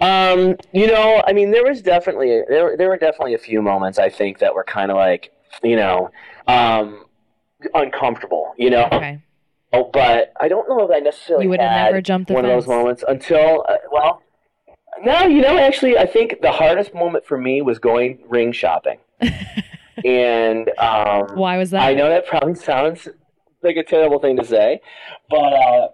Um, 0.00 0.54
you 0.70 0.86
know, 0.86 1.20
I 1.26 1.32
mean, 1.32 1.50
there 1.50 1.64
was 1.64 1.82
definitely 1.82 2.42
there 2.48 2.76
there 2.76 2.88
were 2.88 2.96
definitely 2.96 3.34
a 3.34 3.38
few 3.38 3.60
moments 3.60 3.98
I 3.98 4.08
think 4.08 4.38
that 4.38 4.54
were 4.54 4.62
kind 4.62 4.92
of 4.92 4.96
like, 4.96 5.32
you 5.64 5.74
know, 5.74 6.10
um, 6.46 7.04
uncomfortable, 7.74 8.54
you 8.56 8.70
know. 8.70 8.86
Okay. 8.92 9.20
Oh, 9.72 9.90
but 9.92 10.32
I 10.40 10.46
don't 10.46 10.68
know 10.68 10.84
if 10.84 10.92
I 10.92 11.00
necessarily 11.00 11.46
You 11.46 11.50
would 11.50 11.60
have 11.60 11.86
never 11.86 12.00
jumped 12.00 12.28
the 12.28 12.34
one 12.34 12.44
of 12.44 12.52
fence? 12.52 12.66
those 12.66 12.68
moments 12.68 13.04
until 13.08 13.64
uh, 13.68 13.78
well. 13.90 14.20
No, 15.02 15.22
you 15.22 15.42
know, 15.42 15.58
actually, 15.58 15.98
I 15.98 16.06
think 16.06 16.40
the 16.40 16.52
hardest 16.52 16.94
moment 16.94 17.26
for 17.26 17.38
me 17.38 17.62
was 17.62 17.78
going 17.78 18.20
ring 18.28 18.52
shopping, 18.52 18.98
and 20.04 20.70
um, 20.78 21.36
Why 21.36 21.58
was 21.58 21.70
that? 21.70 21.82
I 21.82 21.94
know 21.94 22.08
that 22.08 22.26
probably 22.26 22.54
sounds 22.54 23.08
like 23.62 23.76
a 23.76 23.82
terrible 23.82 24.18
thing 24.20 24.36
to 24.36 24.44
say, 24.44 24.80
but 25.28 25.52
uh, 25.52 25.88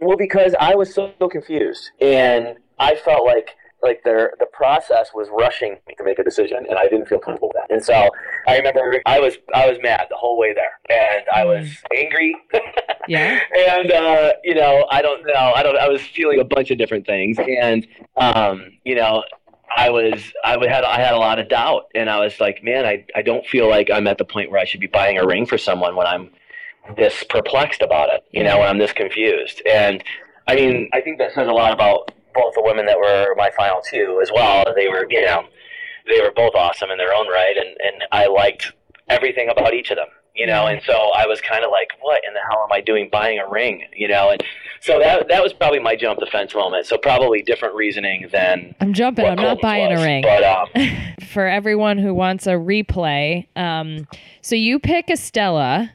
well, 0.00 0.16
because 0.16 0.54
I 0.58 0.74
was 0.74 0.94
so, 0.94 1.12
so 1.18 1.28
confused, 1.28 1.90
and 2.00 2.56
I 2.78 2.94
felt 2.94 3.26
like 3.26 3.56
like 3.82 4.02
the 4.04 4.30
the 4.38 4.46
process 4.46 5.10
was 5.14 5.28
rushing 5.30 5.78
me 5.88 5.94
to 5.96 6.04
make 6.04 6.18
a 6.18 6.24
decision, 6.24 6.66
and 6.68 6.78
I 6.78 6.84
didn't 6.88 7.06
feel 7.06 7.18
comfortable 7.18 7.48
with 7.48 7.56
that. 7.56 7.74
And 7.74 7.84
so 7.84 8.10
I 8.46 8.56
remember 8.58 9.00
I 9.06 9.20
was 9.20 9.36
I 9.54 9.68
was 9.68 9.78
mad 9.82 10.06
the 10.10 10.16
whole 10.16 10.38
way 10.38 10.54
there, 10.54 10.72
and 10.90 11.24
I 11.34 11.44
was 11.44 11.68
angry, 11.96 12.36
Yeah. 13.08 13.40
and 13.56 13.90
uh, 13.90 14.32
you 14.44 14.54
know 14.54 14.86
I 14.90 15.02
don't 15.02 15.24
know 15.26 15.52
I 15.54 15.62
don't 15.62 15.76
I 15.76 15.88
was 15.88 16.02
feeling 16.02 16.40
a 16.40 16.44
bunch 16.44 16.70
of 16.70 16.78
different 16.78 17.06
things, 17.06 17.38
and 17.38 17.86
um, 18.16 18.72
you 18.84 18.94
know. 18.94 19.24
I 19.76 19.88
was 19.88 20.20
I 20.44 20.56
would 20.56 20.68
had 20.68 20.82
I 20.82 20.98
had 20.98 21.14
a 21.14 21.16
lot 21.16 21.38
of 21.38 21.48
doubt 21.48 21.84
and 21.94 22.10
I 22.10 22.18
was 22.18 22.40
like, 22.40 22.60
man, 22.64 22.84
I, 22.84 23.04
I 23.14 23.22
don't 23.22 23.46
feel 23.46 23.68
like 23.70 23.88
I'm 23.88 24.08
at 24.08 24.18
the 24.18 24.24
point 24.24 24.50
where 24.50 24.58
I 24.60 24.64
should 24.64 24.80
be 24.80 24.88
buying 24.88 25.16
a 25.16 25.24
ring 25.24 25.46
for 25.46 25.56
someone 25.58 25.94
when 25.94 26.08
I'm 26.08 26.28
this 26.96 27.22
perplexed 27.22 27.80
about 27.80 28.12
it, 28.12 28.24
you 28.32 28.42
know, 28.42 28.58
when 28.58 28.66
I'm 28.66 28.78
this 28.78 28.92
confused. 28.92 29.62
And 29.70 30.02
I 30.48 30.56
mean, 30.56 30.90
I 30.92 31.00
think 31.00 31.18
that 31.18 31.32
says 31.34 31.46
a 31.46 31.52
lot 31.52 31.72
about 31.72 32.10
both 32.34 32.54
the 32.54 32.62
women 32.62 32.86
that 32.86 32.98
were 32.98 33.34
my 33.36 33.50
final 33.56 33.80
two 33.88 34.20
as 34.22 34.30
well. 34.32 34.64
They 34.74 34.88
were, 34.88 35.06
you 35.10 35.24
know, 35.24 35.44
they 36.08 36.20
were 36.20 36.32
both 36.32 36.54
awesome 36.54 36.90
in 36.90 36.98
their 36.98 37.14
own 37.14 37.28
right, 37.28 37.56
and 37.56 37.76
and 37.82 38.04
I 38.12 38.26
liked 38.26 38.72
everything 39.08 39.48
about 39.50 39.74
each 39.74 39.90
of 39.90 39.96
them, 39.96 40.08
you 40.34 40.46
know. 40.46 40.66
And 40.66 40.80
so 40.84 41.10
I 41.14 41.26
was 41.26 41.40
kind 41.40 41.64
of 41.64 41.70
like, 41.70 41.90
what 42.00 42.22
in 42.26 42.32
the 42.32 42.40
hell 42.48 42.64
am 42.64 42.72
I 42.72 42.80
doing 42.80 43.08
buying 43.10 43.38
a 43.38 43.48
ring, 43.48 43.84
you 43.94 44.08
know? 44.08 44.30
And 44.30 44.42
so 44.80 44.98
that 44.98 45.28
that 45.28 45.42
was 45.42 45.52
probably 45.52 45.80
my 45.80 45.96
jump 45.96 46.20
the 46.20 46.26
fence 46.26 46.54
moment. 46.54 46.86
So 46.86 46.96
probably 46.96 47.42
different 47.42 47.74
reasoning 47.74 48.28
than 48.32 48.74
I'm 48.80 48.94
jumping. 48.94 49.26
I'm 49.26 49.36
not 49.36 49.60
buying 49.60 49.90
was. 49.90 50.00
a 50.00 50.04
ring. 50.04 50.22
But 50.22 50.44
um, 50.44 50.68
For 51.32 51.46
everyone 51.46 51.98
who 51.98 52.14
wants 52.14 52.46
a 52.46 52.52
replay, 52.52 53.46
um, 53.56 54.06
so 54.40 54.54
you 54.56 54.78
pick 54.78 55.10
Estella, 55.10 55.92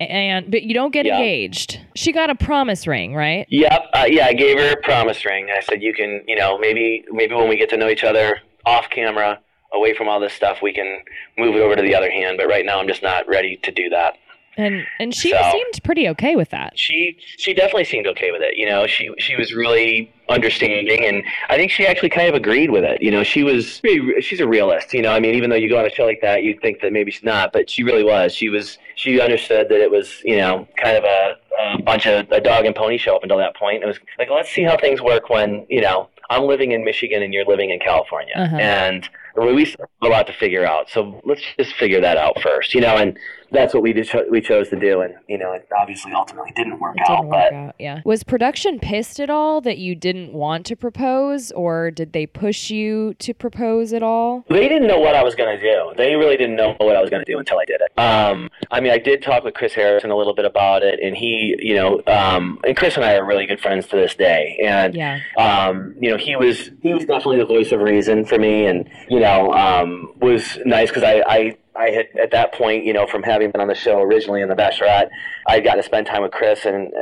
and 0.00 0.50
but 0.50 0.62
you 0.62 0.74
don't 0.74 0.92
get 0.92 1.06
Yeah. 1.06 1.16
engaged. 1.16 1.80
She 1.94 2.12
got 2.12 2.30
a 2.30 2.34
promise 2.34 2.86
ring, 2.86 3.14
right? 3.14 3.46
Yep. 3.48 3.86
Uh, 3.92 4.06
yeah, 4.08 4.26
I 4.26 4.32
gave 4.32 4.58
her 4.58 4.72
a 4.72 4.76
promise 4.82 5.24
ring. 5.24 5.48
I 5.54 5.60
said, 5.60 5.82
you 5.82 5.94
can, 5.94 6.22
you 6.26 6.36
know, 6.36 6.58
maybe 6.58 7.04
maybe 7.10 7.34
when 7.34 7.48
we 7.48 7.56
get 7.56 7.68
to 7.70 7.76
know 7.76 7.88
each 7.88 8.04
other 8.04 8.40
off 8.66 8.88
camera, 8.90 9.40
away 9.72 9.94
from 9.94 10.08
all 10.08 10.20
this 10.20 10.32
stuff, 10.32 10.58
we 10.62 10.72
can 10.72 11.00
move 11.38 11.56
it 11.56 11.60
over 11.60 11.76
to 11.76 11.82
the 11.82 11.94
other 11.94 12.10
hand. 12.10 12.36
But 12.38 12.46
right 12.48 12.64
now, 12.64 12.80
I'm 12.80 12.88
just 12.88 13.02
not 13.02 13.26
ready 13.28 13.58
to 13.62 13.70
do 13.70 13.88
that. 13.90 14.14
And 14.56 14.84
and 15.00 15.14
she 15.14 15.30
So- 15.30 15.50
seemed 15.52 15.82
pretty 15.82 16.08
okay 16.10 16.36
with 16.36 16.50
that. 16.50 16.78
She 16.78 17.16
she 17.38 17.54
definitely 17.54 17.84
seemed 17.84 18.06
okay 18.08 18.30
with 18.30 18.42
it. 18.42 18.56
You 18.56 18.66
know, 18.68 18.86
she 18.86 19.10
she 19.18 19.36
was 19.36 19.52
really 19.54 20.12
understanding, 20.28 21.04
and 21.04 21.22
I 21.48 21.56
think 21.56 21.70
she 21.70 21.86
actually 21.86 22.08
kind 22.10 22.28
of 22.28 22.34
agreed 22.34 22.70
with 22.70 22.84
it. 22.84 23.02
You 23.02 23.10
know, 23.10 23.22
she 23.24 23.42
was 23.42 23.80
she's 24.20 24.40
a 24.40 24.46
realist. 24.48 24.92
You 24.94 25.02
know, 25.02 25.10
I 25.12 25.20
mean, 25.20 25.34
even 25.34 25.50
though 25.50 25.56
you 25.56 25.68
go 25.68 25.78
on 25.78 25.86
a 25.86 25.90
show 25.90 26.04
like 26.04 26.20
that, 26.22 26.42
you'd 26.42 26.60
think 26.60 26.80
that 26.82 26.92
maybe 26.92 27.10
she's 27.10 27.24
not, 27.24 27.52
but 27.52 27.68
she 27.68 27.82
really 27.82 28.04
was. 28.04 28.34
She 28.34 28.48
was 28.48 28.78
she 28.96 29.20
understood 29.20 29.68
that 29.68 29.80
it 29.80 29.90
was 29.90 30.20
you 30.24 30.36
know 30.36 30.66
kind 30.76 30.96
of 30.96 31.04
a, 31.04 31.36
a 31.78 31.82
bunch 31.82 32.06
of 32.06 32.30
a 32.30 32.40
dog 32.40 32.64
and 32.64 32.74
pony 32.74 32.96
show 32.98 33.16
up 33.16 33.22
until 33.22 33.38
that 33.38 33.56
point. 33.56 33.82
It 33.82 33.86
was 33.86 33.98
like 34.18 34.30
let's 34.30 34.50
see 34.50 34.62
how 34.62 34.76
things 34.76 35.00
work 35.00 35.28
when 35.30 35.66
you 35.68 35.80
know 35.80 36.08
I'm 36.30 36.44
living 36.44 36.72
in 36.72 36.84
Michigan 36.84 37.22
and 37.22 37.34
you're 37.34 37.44
living 37.44 37.70
in 37.70 37.78
California, 37.80 38.34
Uh-huh. 38.36 38.56
and 38.56 39.08
we 39.36 39.64
still 39.64 39.86
have 40.00 40.10
a 40.10 40.12
lot 40.12 40.26
to 40.28 40.32
figure 40.32 40.64
out. 40.64 40.88
So 40.88 41.20
let's 41.24 41.42
just 41.58 41.74
figure 41.74 42.00
that 42.00 42.16
out 42.16 42.40
first. 42.40 42.72
You 42.74 42.80
know, 42.80 42.96
and 42.96 43.18
that's 43.54 43.72
what 43.72 43.82
we 43.82 43.92
did 43.92 44.06
cho- 44.06 44.24
we 44.30 44.40
chose 44.40 44.68
to 44.70 44.76
do, 44.78 45.00
and 45.00 45.14
you 45.28 45.38
know, 45.38 45.52
it 45.52 45.66
obviously 45.78 46.12
ultimately 46.12 46.52
didn't 46.54 46.78
work 46.80 46.96
It 46.96 47.02
out, 47.08 47.16
didn't 47.22 47.30
but. 47.30 47.52
work 47.52 47.52
out. 47.68 47.74
Yeah. 47.78 48.00
Was 48.04 48.22
production 48.24 48.78
pissed 48.78 49.20
at 49.20 49.30
all 49.30 49.60
that 49.62 49.78
you 49.78 49.94
didn't 49.94 50.32
want 50.32 50.66
to 50.66 50.76
propose, 50.76 51.50
or 51.52 51.90
did 51.90 52.12
they 52.12 52.26
push 52.26 52.70
you 52.70 53.14
to 53.20 53.32
propose 53.34 53.92
at 53.92 54.02
all? 54.02 54.44
They 54.48 54.68
didn't 54.68 54.88
know 54.88 54.98
what 55.00 55.14
I 55.14 55.22
was 55.22 55.34
going 55.34 55.56
to 55.58 55.62
do. 55.62 55.92
They 55.96 56.16
really 56.16 56.36
didn't 56.36 56.56
know 56.56 56.74
what 56.78 56.96
I 56.96 57.00
was 57.00 57.10
going 57.10 57.24
to 57.24 57.30
do 57.32 57.38
until 57.38 57.58
I 57.58 57.64
did 57.64 57.80
it. 57.80 57.98
Um, 58.00 58.50
I 58.70 58.80
mean, 58.80 58.92
I 58.92 58.98
did 58.98 59.22
talk 59.22 59.44
with 59.44 59.54
Chris 59.54 59.72
Harrison 59.74 60.10
a 60.10 60.16
little 60.16 60.34
bit 60.34 60.44
about 60.44 60.82
it, 60.82 60.98
and 61.02 61.16
he, 61.16 61.56
you 61.60 61.74
know, 61.76 62.02
um, 62.06 62.60
and 62.66 62.76
Chris 62.76 62.96
and 62.96 63.04
I 63.04 63.14
are 63.14 63.24
really 63.24 63.46
good 63.46 63.60
friends 63.60 63.86
to 63.88 63.96
this 63.96 64.14
day. 64.14 64.58
And 64.64 64.94
Yeah. 64.94 65.20
um, 65.38 65.94
you 66.00 66.10
know, 66.10 66.16
he 66.16 66.36
was 66.36 66.70
he 66.82 66.92
was 66.94 67.04
definitely 67.04 67.38
the 67.38 67.46
voice 67.46 67.72
of 67.72 67.80
reason 67.80 68.24
for 68.24 68.38
me, 68.38 68.66
and 68.66 68.88
you 69.08 69.20
know, 69.20 69.52
um, 69.52 70.12
was 70.20 70.58
nice 70.64 70.88
because 70.90 71.02
I, 71.04 71.22
I 71.26 71.56
I 71.76 71.90
had 71.90 72.06
at 72.20 72.30
that 72.30 72.52
point, 72.52 72.84
you 72.84 72.92
know, 72.92 73.06
from 73.06 73.22
having 73.22 73.50
been 73.50 73.60
on 73.60 73.68
the 73.68 73.74
show 73.74 74.00
originally 74.00 74.42
in 74.42 74.48
The 74.48 74.54
Bachelorette, 74.54 75.08
I 75.46 75.60
got 75.60 75.74
to 75.74 75.82
spend 75.82 76.06
time 76.06 76.22
with 76.22 76.32
Chris 76.32 76.64
and 76.64 76.92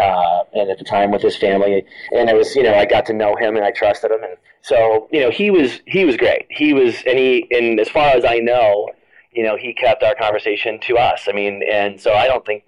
uh, 0.00 0.44
and 0.52 0.70
at 0.70 0.78
the 0.78 0.84
time 0.84 1.10
with 1.10 1.22
his 1.22 1.36
family, 1.36 1.84
and 2.12 2.28
it 2.28 2.36
was 2.36 2.54
you 2.54 2.62
know 2.62 2.74
I 2.74 2.84
got 2.84 3.06
to 3.06 3.12
know 3.12 3.36
him 3.36 3.56
and 3.56 3.64
I 3.64 3.70
trusted 3.70 4.10
him, 4.10 4.22
and 4.22 4.36
so 4.62 5.08
you 5.12 5.20
know 5.20 5.30
he 5.30 5.50
was 5.50 5.80
he 5.86 6.04
was 6.04 6.16
great. 6.16 6.46
He 6.50 6.72
was 6.72 7.02
and 7.06 7.18
he 7.18 7.46
and 7.50 7.80
as 7.80 7.88
far 7.88 8.08
as 8.08 8.24
I 8.24 8.38
know. 8.38 8.90
You 9.30 9.44
know, 9.44 9.56
he 9.56 9.72
kept 9.72 10.02
our 10.02 10.16
conversation 10.16 10.80
to 10.80 10.96
us. 10.96 11.28
I 11.28 11.32
mean, 11.32 11.62
and 11.70 12.00
so 12.00 12.12
I 12.12 12.26
don't 12.26 12.44
think 12.44 12.64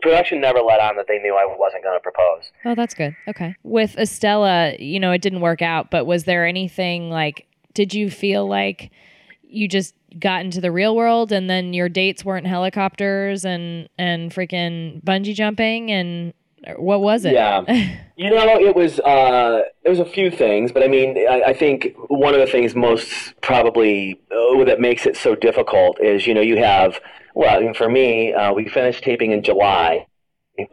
production 0.00 0.40
never 0.40 0.60
let 0.60 0.80
on 0.80 0.96
that 0.96 1.06
they 1.08 1.18
knew 1.18 1.34
I 1.34 1.46
wasn't 1.58 1.82
going 1.82 1.96
to 1.96 2.02
propose. 2.02 2.52
Oh, 2.64 2.74
that's 2.74 2.94
good. 2.94 3.16
Okay. 3.28 3.56
With 3.62 3.96
Estella, 3.96 4.74
you 4.78 5.00
know, 5.00 5.12
it 5.12 5.22
didn't 5.22 5.40
work 5.40 5.62
out, 5.62 5.90
but 5.90 6.04
was 6.04 6.24
there 6.24 6.46
anything 6.46 7.10
like, 7.10 7.46
did 7.74 7.94
you 7.94 8.10
feel 8.10 8.46
like 8.46 8.90
you 9.52 9.68
just 9.68 9.94
got 10.18 10.44
into 10.44 10.60
the 10.60 10.72
real 10.72 10.96
world 10.96 11.32
and 11.32 11.48
then 11.48 11.72
your 11.72 11.88
dates 11.88 12.24
weren't 12.24 12.46
helicopters 12.46 13.44
and, 13.44 13.88
and 13.98 14.32
freaking 14.32 15.02
bungee 15.04 15.34
jumping? 15.34 15.90
And 15.90 16.32
what 16.76 17.00
was 17.00 17.24
it? 17.24 17.32
Yeah. 17.32 17.96
You 18.20 18.28
know, 18.28 18.60
it 18.60 18.76
was 18.76 19.00
uh, 19.00 19.62
it 19.82 19.88
was 19.88 19.98
a 19.98 20.04
few 20.04 20.30
things, 20.30 20.72
but 20.72 20.82
I 20.82 20.88
mean, 20.88 21.16
I, 21.26 21.40
I 21.40 21.52
think 21.54 21.96
one 22.08 22.34
of 22.34 22.40
the 22.40 22.46
things 22.46 22.74
most 22.74 23.32
probably 23.40 24.20
uh, 24.30 24.62
that 24.64 24.78
makes 24.78 25.06
it 25.06 25.16
so 25.16 25.34
difficult 25.34 25.98
is 26.02 26.26
you 26.26 26.34
know 26.34 26.42
you 26.42 26.58
have 26.58 27.00
well, 27.34 27.56
I 27.56 27.60
mean, 27.60 27.72
for 27.72 27.88
me, 27.88 28.34
uh, 28.34 28.52
we 28.52 28.68
finished 28.68 29.02
taping 29.02 29.32
in 29.32 29.42
July, 29.42 30.06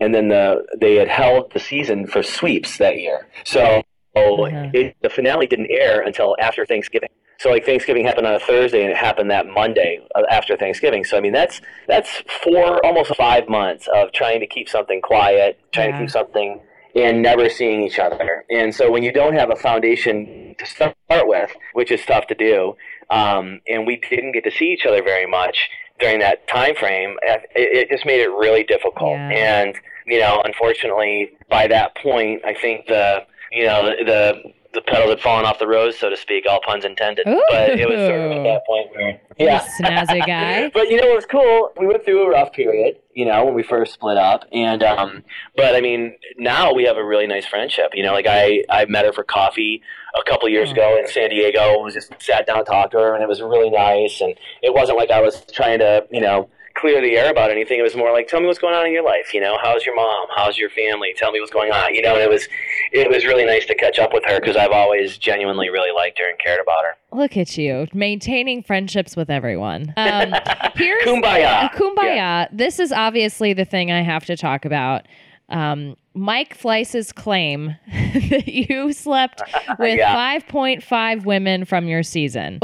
and 0.02 0.14
then 0.14 0.28
the 0.28 0.66
they 0.78 0.96
had 0.96 1.08
held 1.08 1.54
the 1.54 1.60
season 1.62 2.06
for 2.06 2.22
sweeps 2.22 2.80
that 2.80 3.00
year, 3.00 3.28
so 3.46 3.82
Uh-huh. 4.18 4.70
it, 4.74 4.96
the 5.02 5.10
finale 5.10 5.48
didn't 5.48 5.70
air 5.72 6.02
until 6.02 6.36
after 6.40 6.66
Thanksgiving. 6.66 7.10
So 7.40 7.50
like 7.52 7.66
Thanksgiving 7.66 8.04
happened 8.06 8.26
on 8.26 8.34
a 8.34 8.40
Thursday 8.40 8.82
and 8.82 8.90
it 8.92 8.98
happened 8.98 9.30
that 9.30 9.46
Monday 9.48 10.00
uh, 10.16 10.24
after 10.30 10.58
Thanksgiving. 10.58 11.04
So 11.04 11.18
I 11.18 11.20
mean 11.22 11.34
that's 11.34 11.62
that's 11.88 12.10
four 12.44 12.84
almost 12.86 13.16
five 13.16 13.48
months 13.48 13.88
of 13.94 14.12
trying 14.12 14.40
to 14.40 14.48
keep 14.48 14.68
something 14.70 15.02
quiet, 15.02 15.60
trying 15.72 15.90
Yeah. 15.90 15.98
to 15.98 16.04
keep 16.04 16.10
something 16.12 16.62
and 16.96 17.22
never 17.22 17.48
seeing 17.48 17.84
each 17.84 18.00
other. 18.00 18.44
And 18.50 18.74
so 18.74 18.90
when 18.92 19.04
you 19.04 19.12
don't 19.12 19.36
have 19.36 19.52
a 19.52 19.56
foundation 19.56 20.56
to 20.58 20.66
start 20.66 20.96
with, 21.10 21.52
which 21.74 21.92
is 21.92 22.04
tough 22.06 22.26
to 22.28 22.36
do, 22.36 22.76
um, 23.12 23.62
and 23.68 23.86
we 23.86 23.98
didn't 24.10 24.32
get 24.32 24.44
to 24.46 24.52
see 24.52 24.74
each 24.74 24.86
other 24.88 25.04
very 25.04 25.28
much 25.28 25.70
during 26.00 26.20
that 26.20 26.48
time 26.48 26.76
frame, 26.76 27.18
uh, 27.30 27.38
it, 27.56 27.78
it 27.78 27.90
just 27.90 28.06
made 28.06 28.20
it 28.20 28.30
really 28.32 28.64
difficult. 28.64 29.14
Yeah. 29.14 29.30
And 29.66 29.76
you 30.08 30.20
know, 30.20 30.42
unfortunately, 30.44 31.32
by 31.50 31.68
that 31.68 31.96
point, 31.98 32.42
I 32.46 32.54
think 32.54 32.88
the 32.88 33.26
you 33.52 33.66
know 33.66 33.86
the, 33.86 34.04
the 34.04 34.54
the 34.78 34.82
pedals 34.82 35.10
had 35.10 35.20
fallen 35.20 35.44
off 35.46 35.58
the 35.58 35.68
rose, 35.68 35.98
so 35.98 36.10
to 36.10 36.16
speak, 36.16 36.46
all 36.48 36.60
puns 36.62 36.86
intended. 36.86 37.26
But 37.26 37.72
it 37.72 37.90
was 37.90 37.98
sort 38.08 38.20
of 38.20 38.32
at 38.32 38.44
that 38.44 38.62
point 38.68 38.92
where, 38.94 39.20
yeah, 39.40 39.68
snazzy 39.80 40.26
guy. 40.28 40.70
but 40.72 40.90
you 40.90 41.02
know 41.02 41.08
what 41.08 41.16
was 41.16 41.26
cool? 41.26 41.72
We 41.80 41.88
went 41.88 42.06
through 42.06 42.28
a 42.28 42.30
rough 42.30 42.54
period, 42.54 42.98
you 43.14 43.26
know, 43.26 43.44
when 43.46 43.56
we 43.56 43.64
first 43.64 43.94
split 43.94 44.18
up, 44.18 44.44
and 44.52 44.84
um, 44.84 45.24
but 45.56 45.76
I 45.76 45.82
mean, 45.82 46.16
now 46.38 46.74
we 46.74 46.84
have 46.84 46.98
a 46.98 47.04
really 47.04 47.26
nice 47.26 47.46
friendship. 47.46 47.92
You 47.94 48.04
know, 48.04 48.14
like 48.14 48.28
I 48.28 48.64
I 48.70 48.86
met 48.86 49.06
her 49.06 49.14
for 49.14 49.24
coffee 49.24 49.82
a 50.16 50.30
couple 50.30 50.48
years 50.50 50.72
ago 50.72 50.98
in 51.00 51.08
San 51.08 51.30
Diego. 51.32 51.82
We 51.84 51.92
just 51.92 52.12
sat 52.22 52.46
down, 52.46 52.60
and 52.60 52.68
talked 52.68 52.92
to 52.92 53.00
her, 53.00 53.16
and 53.16 53.24
it 53.24 53.28
was 53.28 53.42
really 53.42 53.72
nice. 53.72 54.22
And 54.22 54.36
it 54.62 54.74
wasn't 54.74 54.98
like 54.98 55.10
I 55.10 55.22
was 55.22 55.44
trying 55.52 55.80
to, 55.80 56.06
you 56.12 56.22
know. 56.22 56.50
Clear 56.80 57.02
the 57.02 57.16
air 57.18 57.32
about 57.32 57.50
anything. 57.50 57.80
It 57.80 57.84
was 57.84 57.96
more 57.96 58.12
like, 58.12 58.28
tell 58.28 58.40
me 58.40 58.46
what's 58.46 58.60
going 58.60 58.76
on 58.76 58.86
in 58.86 58.94
your 58.94 59.04
life. 59.04 59.34
You 59.34 59.42
know, 59.42 59.58
how's 59.62 59.86
your 59.86 59.96
mom? 59.96 60.28
How's 60.36 60.58
your 60.58 60.70
family? 60.70 61.14
Tell 61.18 61.32
me 61.32 61.40
what's 61.40 61.52
going 61.52 61.72
on. 61.72 61.96
You 61.96 62.02
know, 62.04 62.14
and 62.14 62.22
it 62.22 62.30
was, 62.30 62.48
it 62.92 63.10
was 63.10 63.26
really 63.26 63.46
nice 63.46 63.66
to 63.66 63.76
catch 63.76 63.98
up 63.98 64.14
with 64.14 64.24
her 64.26 64.40
because 64.40 64.56
I've 64.56 64.72
always 64.72 65.18
genuinely 65.18 65.70
really 65.70 65.92
liked 65.92 66.20
her 66.20 66.30
and 66.30 66.38
cared 66.40 66.60
about 66.62 66.84
her. 66.86 66.96
Look 67.18 67.36
at 67.36 67.58
you 67.58 67.88
maintaining 67.94 68.62
friendships 68.62 69.16
with 69.16 69.30
everyone. 69.30 69.92
Um, 69.98 70.34
here's 70.76 71.04
Kumbaya. 71.04 71.64
Uh, 71.66 71.70
kumbaya. 71.70 72.48
This 72.52 72.80
is 72.80 72.92
obviously 72.92 73.54
the 73.54 73.66
thing 73.66 73.92
I 73.92 74.02
have 74.02 74.26
to 74.26 74.38
talk 74.38 74.64
about. 74.66 75.08
Um, 75.50 75.96
Mike 76.14 76.56
Fleiss's 76.56 77.12
claim 77.12 77.76
that 78.30 78.48
you 78.48 78.92
slept 78.94 79.42
with 79.80 79.98
Yeah. 79.98 80.16
5.5 80.42 81.26
women 81.26 81.66
from 81.66 81.88
your 81.88 82.04
season. 82.04 82.60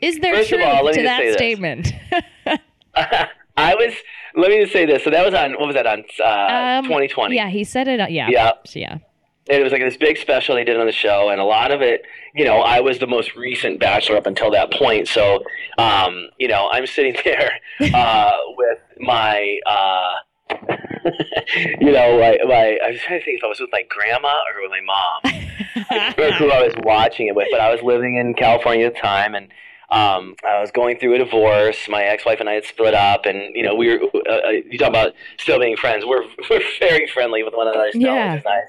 is 0.00 0.18
there 0.20 0.36
First 0.36 0.48
truth 0.50 0.64
all, 0.64 0.92
to 0.92 1.02
that 1.02 1.34
statement? 1.34 1.92
I 3.56 3.74
was. 3.74 3.92
Let 4.36 4.50
me 4.50 4.60
just 4.60 4.72
say 4.72 4.84
this. 4.84 5.04
So 5.04 5.10
that 5.10 5.24
was 5.24 5.34
on. 5.34 5.52
What 5.52 5.66
was 5.68 5.74
that 5.74 5.86
on? 5.86 6.04
Uh, 6.22 6.78
Um, 6.80 6.84
2020. 6.84 7.36
Yeah, 7.36 7.48
he 7.48 7.62
said 7.64 7.86
it. 7.88 8.00
uh, 8.00 8.06
Yeah. 8.08 8.28
Yeah. 8.30 8.52
Yeah. 8.72 8.98
And 9.46 9.60
it 9.60 9.62
was 9.62 9.72
like 9.72 9.82
this 9.82 9.96
big 9.98 10.16
special 10.16 10.54
they 10.54 10.64
did 10.64 10.80
on 10.80 10.86
the 10.86 10.92
show, 10.92 11.28
and 11.28 11.38
a 11.38 11.44
lot 11.44 11.70
of 11.70 11.82
it, 11.82 12.02
you 12.34 12.46
know, 12.46 12.60
I 12.62 12.80
was 12.80 12.98
the 12.98 13.06
most 13.06 13.36
recent 13.36 13.78
bachelor 13.78 14.16
up 14.16 14.26
until 14.26 14.50
that 14.52 14.72
point. 14.72 15.06
So, 15.06 15.44
um, 15.76 16.28
you 16.38 16.48
know, 16.48 16.70
I'm 16.72 16.86
sitting 16.86 17.14
there 17.26 17.52
uh, 17.94 18.32
with 18.56 18.78
my, 19.00 19.58
uh, 19.66 20.14
you 21.80 21.92
know, 21.92 22.18
my, 22.18 22.38
my, 22.46 22.78
I 22.84 22.90
was 22.92 23.00
trying 23.00 23.20
to 23.20 23.24
think 23.24 23.38
if 23.38 23.44
I 23.44 23.48
was 23.48 23.60
with 23.60 23.68
my 23.70 23.82
grandma 23.88 24.34
or 24.48 24.62
with 24.62 24.70
my 24.70 24.80
mom. 24.80 25.20
I 25.90 26.30
who 26.38 26.50
I 26.50 26.62
was 26.62 26.72
watching 26.78 27.26
it 27.28 27.34
with, 27.34 27.48
but 27.50 27.60
I 27.60 27.70
was 27.70 27.82
living 27.82 28.16
in 28.16 28.32
California 28.34 28.86
at 28.86 28.94
the 28.94 29.00
time, 29.00 29.34
and 29.34 29.48
um, 29.94 30.34
I 30.44 30.60
was 30.60 30.70
going 30.72 30.98
through 30.98 31.14
a 31.14 31.18
divorce. 31.18 31.88
My 31.88 32.02
ex-wife 32.02 32.40
and 32.40 32.48
I 32.48 32.54
had 32.54 32.64
split 32.64 32.94
up, 32.94 33.26
and 33.26 33.54
you 33.54 33.62
know, 33.62 33.74
we 33.74 33.88
were. 33.90 34.02
Uh, 34.28 34.32
uh 34.32 34.50
you 34.50 34.76
talk 34.76 34.88
about 34.88 35.12
still 35.38 35.58
being 35.60 35.76
friends. 35.76 36.04
We're 36.04 36.24
we're 36.50 36.62
very 36.80 37.06
friendly 37.06 37.42
with 37.44 37.54
one 37.54 37.68
another 37.68 37.90
still, 37.90 38.02
Yeah. 38.02 38.32
which 38.32 38.40
is 38.40 38.44
nice. 38.44 38.68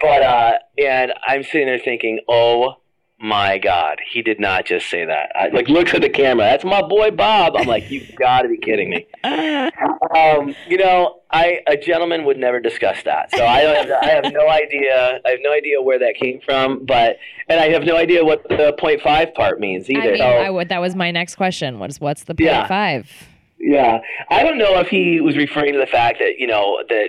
But 0.00 0.22
uh, 0.22 0.52
and 0.78 1.12
I'm 1.26 1.42
sitting 1.42 1.66
there 1.66 1.78
thinking, 1.78 2.20
oh 2.28 2.76
my 3.22 3.58
God, 3.58 3.98
he 4.10 4.22
did 4.22 4.40
not 4.40 4.64
just 4.64 4.88
say 4.88 5.04
that. 5.04 5.30
I, 5.34 5.48
like, 5.48 5.68
looks 5.68 5.92
at 5.92 6.00
the 6.00 6.08
camera. 6.08 6.46
That's 6.46 6.64
my 6.64 6.80
boy 6.80 7.10
Bob. 7.10 7.54
I'm 7.56 7.66
like, 7.66 7.90
you've 7.90 8.14
got 8.18 8.42
to 8.42 8.48
be 8.48 8.56
kidding 8.56 8.88
me. 8.88 9.06
Um, 9.24 10.54
you 10.68 10.78
know, 10.78 11.20
I 11.30 11.60
a 11.66 11.76
gentleman 11.76 12.24
would 12.24 12.38
never 12.38 12.60
discuss 12.60 13.02
that. 13.04 13.30
So 13.36 13.44
I 13.44 13.62
don't 13.62 13.86
have, 13.88 14.02
I 14.02 14.06
have 14.10 14.32
no 14.32 14.48
idea. 14.48 15.20
I 15.24 15.30
have 15.30 15.38
no 15.42 15.52
idea 15.52 15.80
where 15.82 15.98
that 15.98 16.14
came 16.16 16.40
from. 16.40 16.84
But 16.84 17.18
and 17.48 17.60
I 17.60 17.68
have 17.68 17.84
no 17.84 17.96
idea 17.96 18.24
what 18.24 18.48
the 18.48 18.74
point 18.78 19.00
five 19.02 19.34
part 19.34 19.60
means 19.60 19.88
either. 19.90 20.00
I 20.00 20.06
mean, 20.06 20.16
So- 20.18 20.24
I 20.24 20.50
would, 20.50 20.68
that 20.70 20.80
was 20.80 20.96
my 20.96 21.10
next 21.10 21.36
question. 21.36 21.78
Was 21.78 22.00
what's 22.00 22.24
the 22.24 22.34
point 22.34 22.46
Yeah. 22.46 22.66
five? 22.66 23.10
Yeah, 23.58 23.98
I 24.30 24.42
don't 24.42 24.56
know 24.56 24.78
if 24.80 24.88
he 24.88 25.20
was 25.20 25.36
referring 25.36 25.74
to 25.74 25.78
the 25.78 25.86
fact 25.86 26.18
that 26.20 26.38
you 26.38 26.46
know 26.46 26.82
that 26.88 27.04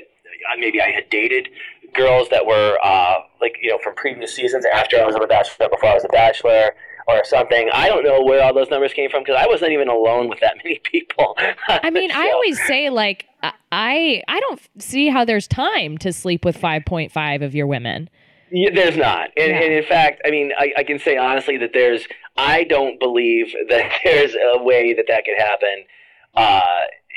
uh, 0.52 0.58
maybe 0.60 0.82
I 0.82 0.92
had 0.92 1.10
dated 1.10 1.48
girls 1.94 2.30
that 2.30 2.46
were 2.46 2.78
uh, 2.84 3.16
like 3.42 3.56
you 3.62 3.70
know 3.72 3.80
from 3.84 3.96
previous 3.96 4.36
seasons 4.36 4.66
after 4.66 5.00
I 5.02 5.06
was 5.06 5.16
a 5.16 5.20
bachelor, 5.28 5.70
before 5.70 5.90
I 5.90 5.94
was 5.94 6.04
a 6.06 6.10
bachelor, 6.10 6.72
or 7.08 7.24
something. 7.26 7.70
I 7.74 7.88
don't 7.90 8.04
know 8.04 8.22
where 8.24 8.44
all 8.44 8.54
those 8.54 8.70
numbers 8.70 8.94
came 8.94 9.10
from 9.10 9.24
because 9.24 9.36
I 9.40 9.48
wasn't 9.48 9.72
even 9.74 9.88
alone 9.90 10.30
with 10.30 10.40
that 10.42 10.56
many 10.64 10.80
people. 10.84 11.36
I 11.68 11.90
mean, 11.90 12.12
I 12.12 12.32
always 12.34 12.60
say 12.66 12.90
like 12.90 13.26
I- 13.44 13.54
I 13.72 14.24
I 14.28 14.40
don't 14.42 14.62
see 14.80 15.10
how 15.10 15.26
there's 15.26 15.48
time 15.48 15.98
to 16.00 16.12
sleep 16.14 16.44
with 16.46 16.58
5.5 16.60 17.42
of 17.44 17.56
your 17.56 17.68
women. 17.68 18.10
Yeah, 18.54 18.70
there's 18.74 18.98
not, 18.98 19.30
and, 19.38 19.50
Yeah. 19.52 19.62
and 19.62 19.74
in 19.74 19.84
fact, 19.86 20.22
I 20.26 20.30
mean, 20.30 20.52
I, 20.58 20.74
I 20.78 20.84
can 20.84 21.00
say 21.00 21.16
honestly 21.18 21.58
that 21.58 21.72
there's. 21.74 22.06
I 22.38 22.64
don't 22.66 23.00
believe 23.00 23.54
that 23.70 23.92
there's 24.04 24.36
a 24.36 24.62
way 24.62 24.94
that 24.94 25.06
that 25.08 25.24
could 25.26 25.38
happen. 25.38 25.84
Uh, 26.36 26.62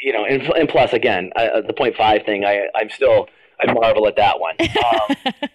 you 0.02 0.12
know, 0.12 0.24
and, 0.24 0.42
and 0.42 0.68
plus, 0.68 0.92
again, 0.92 1.30
uh, 1.36 1.60
the 1.60 1.72
point 1.72 1.96
five 1.96 2.24
thing, 2.24 2.44
I, 2.44 2.66
I'm 2.74 2.90
still, 2.90 3.28
I 3.60 3.72
marvel 3.72 4.06
at 4.08 4.16
that 4.16 4.38
one. 4.40 4.54
Um, 4.60 5.16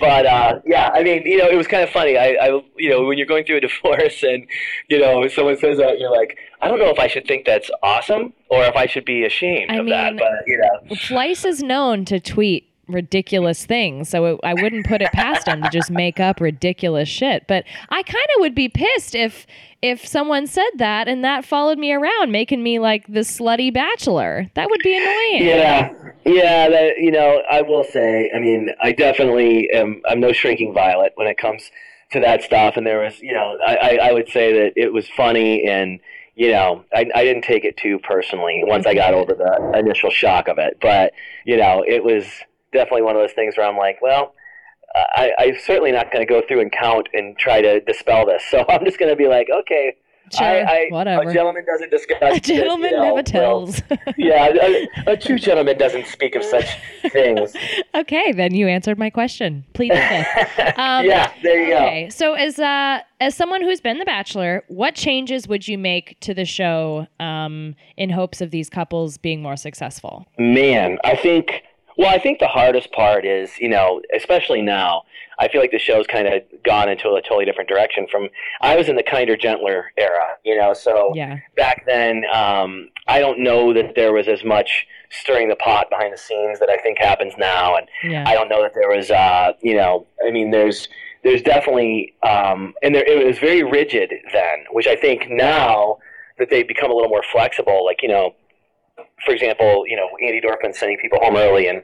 but 0.00 0.26
uh, 0.26 0.60
yeah, 0.64 0.90
I 0.94 1.02
mean, 1.02 1.22
you 1.26 1.38
know, 1.38 1.48
it 1.48 1.56
was 1.56 1.66
kind 1.66 1.82
of 1.82 1.90
funny. 1.90 2.16
I, 2.16 2.36
I, 2.40 2.60
you 2.76 2.88
know, 2.90 3.04
when 3.04 3.18
you're 3.18 3.26
going 3.26 3.44
through 3.44 3.58
a 3.58 3.60
divorce 3.60 4.22
and 4.22 4.46
you 4.88 4.98
know 4.98 5.26
someone 5.28 5.56
says 5.58 5.78
that, 5.78 5.98
you're 5.98 6.10
like, 6.10 6.38
I 6.60 6.68
don't 6.68 6.78
know 6.78 6.90
if 6.90 6.98
I 6.98 7.06
should 7.08 7.26
think 7.26 7.44
that's 7.46 7.70
awesome 7.82 8.32
or 8.48 8.64
if 8.64 8.74
I 8.76 8.86
should 8.86 9.04
be 9.04 9.24
ashamed 9.24 9.70
I 9.70 9.76
of 9.76 9.86
that. 9.88 10.14
mean- 10.14 10.18
But 10.18 10.46
you 10.46 10.58
know, 10.58 10.94
Fleiss 10.96 11.44
is 11.44 11.62
known 11.62 12.04
to 12.06 12.20
tweet 12.20 12.71
ridiculous 12.92 13.66
things, 13.66 14.08
so 14.08 14.24
it, 14.24 14.40
I 14.44 14.54
wouldn't 14.54 14.86
put 14.86 15.02
it 15.02 15.12
past 15.12 15.48
him 15.48 15.62
to 15.62 15.70
just 15.70 15.90
make 15.90 16.20
up 16.20 16.40
ridiculous 16.40 17.08
shit. 17.08 17.46
But 17.46 17.64
I 17.90 18.02
kind 18.02 18.26
of 18.36 18.40
would 18.40 18.54
be 18.54 18.68
pissed 18.68 19.14
if 19.14 19.46
if 19.82 20.06
someone 20.06 20.46
said 20.46 20.70
that 20.76 21.08
and 21.08 21.24
that 21.24 21.44
followed 21.44 21.78
me 21.78 21.92
around, 21.92 22.30
making 22.30 22.62
me 22.62 22.78
like 22.78 23.06
the 23.08 23.20
slutty 23.20 23.74
bachelor. 23.74 24.50
That 24.54 24.70
would 24.70 24.80
be 24.82 24.96
annoying. 24.96 25.48
Yeah, 25.48 25.92
yeah. 26.24 26.68
That 26.68 26.98
you 26.98 27.10
know, 27.10 27.42
I 27.50 27.62
will 27.62 27.84
say. 27.84 28.30
I 28.34 28.38
mean, 28.38 28.70
I 28.80 28.92
definitely 28.92 29.68
am. 29.72 30.02
I'm 30.08 30.20
no 30.20 30.32
shrinking 30.32 30.72
violet 30.72 31.12
when 31.16 31.26
it 31.26 31.36
comes 31.36 31.70
to 32.12 32.20
that 32.20 32.42
stuff. 32.42 32.76
And 32.76 32.86
there 32.86 33.00
was, 33.00 33.20
you 33.20 33.32
know, 33.32 33.58
I, 33.66 33.76
I, 33.76 34.08
I 34.08 34.12
would 34.12 34.28
say 34.28 34.52
that 34.52 34.72
it 34.76 34.92
was 34.92 35.08
funny, 35.08 35.64
and 35.64 35.98
you 36.34 36.50
know, 36.50 36.84
I, 36.94 37.06
I 37.14 37.24
didn't 37.24 37.42
take 37.42 37.64
it 37.64 37.76
too 37.76 37.98
personally 37.98 38.62
once 38.64 38.86
I 38.86 38.94
got 38.94 39.12
mm-hmm. 39.12 39.30
over 39.30 39.34
the 39.34 39.78
initial 39.78 40.10
shock 40.10 40.48
of 40.48 40.58
it. 40.58 40.78
But 40.80 41.12
you 41.44 41.56
know, 41.56 41.84
it 41.86 42.04
was 42.04 42.24
definitely 42.72 43.02
one 43.02 43.16
of 43.16 43.22
those 43.22 43.32
things 43.32 43.56
where 43.56 43.66
I'm 43.66 43.76
like, 43.76 44.00
well. 44.00 44.34
I, 44.94 45.32
I'm 45.38 45.54
certainly 45.58 45.90
not 45.90 46.12
going 46.12 46.20
to 46.20 46.30
go 46.30 46.42
through 46.46 46.60
and 46.60 46.70
count 46.70 47.08
and 47.14 47.34
try 47.38 47.62
to 47.62 47.80
dispel 47.80 48.26
this. 48.26 48.42
So 48.50 48.62
I'm 48.68 48.84
just 48.84 48.98
going 48.98 49.10
to 49.10 49.16
be 49.16 49.26
like, 49.26 49.48
okay, 49.50 49.96
Sure, 50.30 50.46
I, 50.46 50.60
I, 50.60 50.86
whatever. 50.88 51.28
A 51.28 51.32
gentleman 51.32 51.64
doesn't 51.66 51.90
discuss. 51.90 52.18
A 52.22 52.40
gentleman 52.40 52.90
you 52.90 52.96
know, 52.96 53.02
never 53.02 53.14
well, 53.14 53.22
tells. 53.22 53.82
yeah, 54.16 54.52
a, 54.54 55.12
a 55.12 55.16
true 55.16 55.38
gentleman 55.38 55.76
doesn't 55.76 56.06
speak 56.06 56.34
of 56.34 56.42
such 56.42 56.66
things. 57.10 57.54
okay, 57.94 58.32
then 58.32 58.54
you 58.54 58.66
answered 58.66 58.98
my 58.98 59.10
question. 59.10 59.64
Please. 59.74 59.92
Um, 59.92 61.04
yeah, 61.04 61.32
there 61.42 61.62
you 61.62 61.68
go. 61.68 61.76
Okay, 61.76 62.10
so 62.10 62.32
as 62.34 62.58
uh 62.58 63.00
as 63.20 63.34
someone 63.34 63.62
who's 63.62 63.80
been 63.80 63.98
the 63.98 64.04
Bachelor, 64.04 64.64
what 64.68 64.94
changes 64.94 65.46
would 65.48 65.68
you 65.68 65.76
make 65.76 66.18
to 66.20 66.32
the 66.32 66.44
show 66.44 67.06
um, 67.20 67.74
in 67.96 68.10
hopes 68.10 68.40
of 68.40 68.50
these 68.50 68.70
couples 68.70 69.18
being 69.18 69.42
more 69.42 69.56
successful? 69.56 70.26
Man, 70.38 70.98
I 71.04 71.16
think. 71.16 71.62
Well, 72.02 72.12
I 72.12 72.18
think 72.18 72.40
the 72.40 72.48
hardest 72.48 72.90
part 72.90 73.24
is, 73.24 73.56
you 73.60 73.68
know, 73.68 74.02
especially 74.12 74.60
now. 74.60 75.04
I 75.38 75.46
feel 75.46 75.60
like 75.60 75.70
the 75.70 75.78
show's 75.78 76.04
kind 76.08 76.26
of 76.26 76.42
gone 76.64 76.88
into 76.88 77.10
a 77.10 77.22
totally 77.22 77.44
different 77.44 77.68
direction. 77.68 78.08
From 78.10 78.28
I 78.60 78.74
was 78.74 78.88
in 78.88 78.96
the 78.96 79.04
kinder, 79.04 79.36
gentler 79.36 79.92
era, 79.96 80.34
you 80.44 80.58
know. 80.58 80.74
So 80.74 81.12
Yeah, 81.14 81.38
back 81.56 81.86
then, 81.86 82.24
um, 82.34 82.88
I 83.06 83.20
don't 83.20 83.38
know 83.38 83.72
that 83.72 83.94
there 83.94 84.12
was 84.12 84.26
as 84.26 84.42
much 84.42 84.84
stirring 85.10 85.48
the 85.48 85.54
pot 85.54 85.90
behind 85.90 86.12
the 86.12 86.18
scenes 86.18 86.58
that 86.58 86.68
I 86.68 86.76
think 86.78 86.98
happens 86.98 87.34
now, 87.38 87.76
and 87.76 87.86
yeah, 88.02 88.24
I 88.26 88.34
don't 88.34 88.48
know 88.48 88.62
that 88.62 88.74
there 88.74 88.88
was, 88.88 89.12
uh, 89.12 89.52
you 89.62 89.76
know, 89.76 90.04
I 90.26 90.32
mean, 90.32 90.50
there's 90.50 90.88
there's 91.22 91.40
definitely, 91.40 92.14
um, 92.24 92.74
and 92.82 92.96
there, 92.96 93.04
it 93.04 93.24
was 93.24 93.38
very 93.38 93.62
rigid 93.62 94.12
then, 94.32 94.64
which 94.72 94.88
I 94.88 94.96
think 94.96 95.30
now 95.30 95.98
that 96.40 96.50
they've 96.50 96.66
become 96.66 96.90
a 96.90 96.94
little 96.94 97.10
more 97.10 97.22
flexible, 97.30 97.84
like 97.84 98.02
you 98.02 98.08
know, 98.08 98.34
for 99.24 99.32
example, 99.32 99.84
you 99.86 99.94
know, 99.94 100.08
Andi 100.20 100.44
Dorfman 100.44 100.74
sending 100.74 100.98
people 100.98 101.20
home 101.22 101.36
early 101.36 101.68
and 101.68 101.82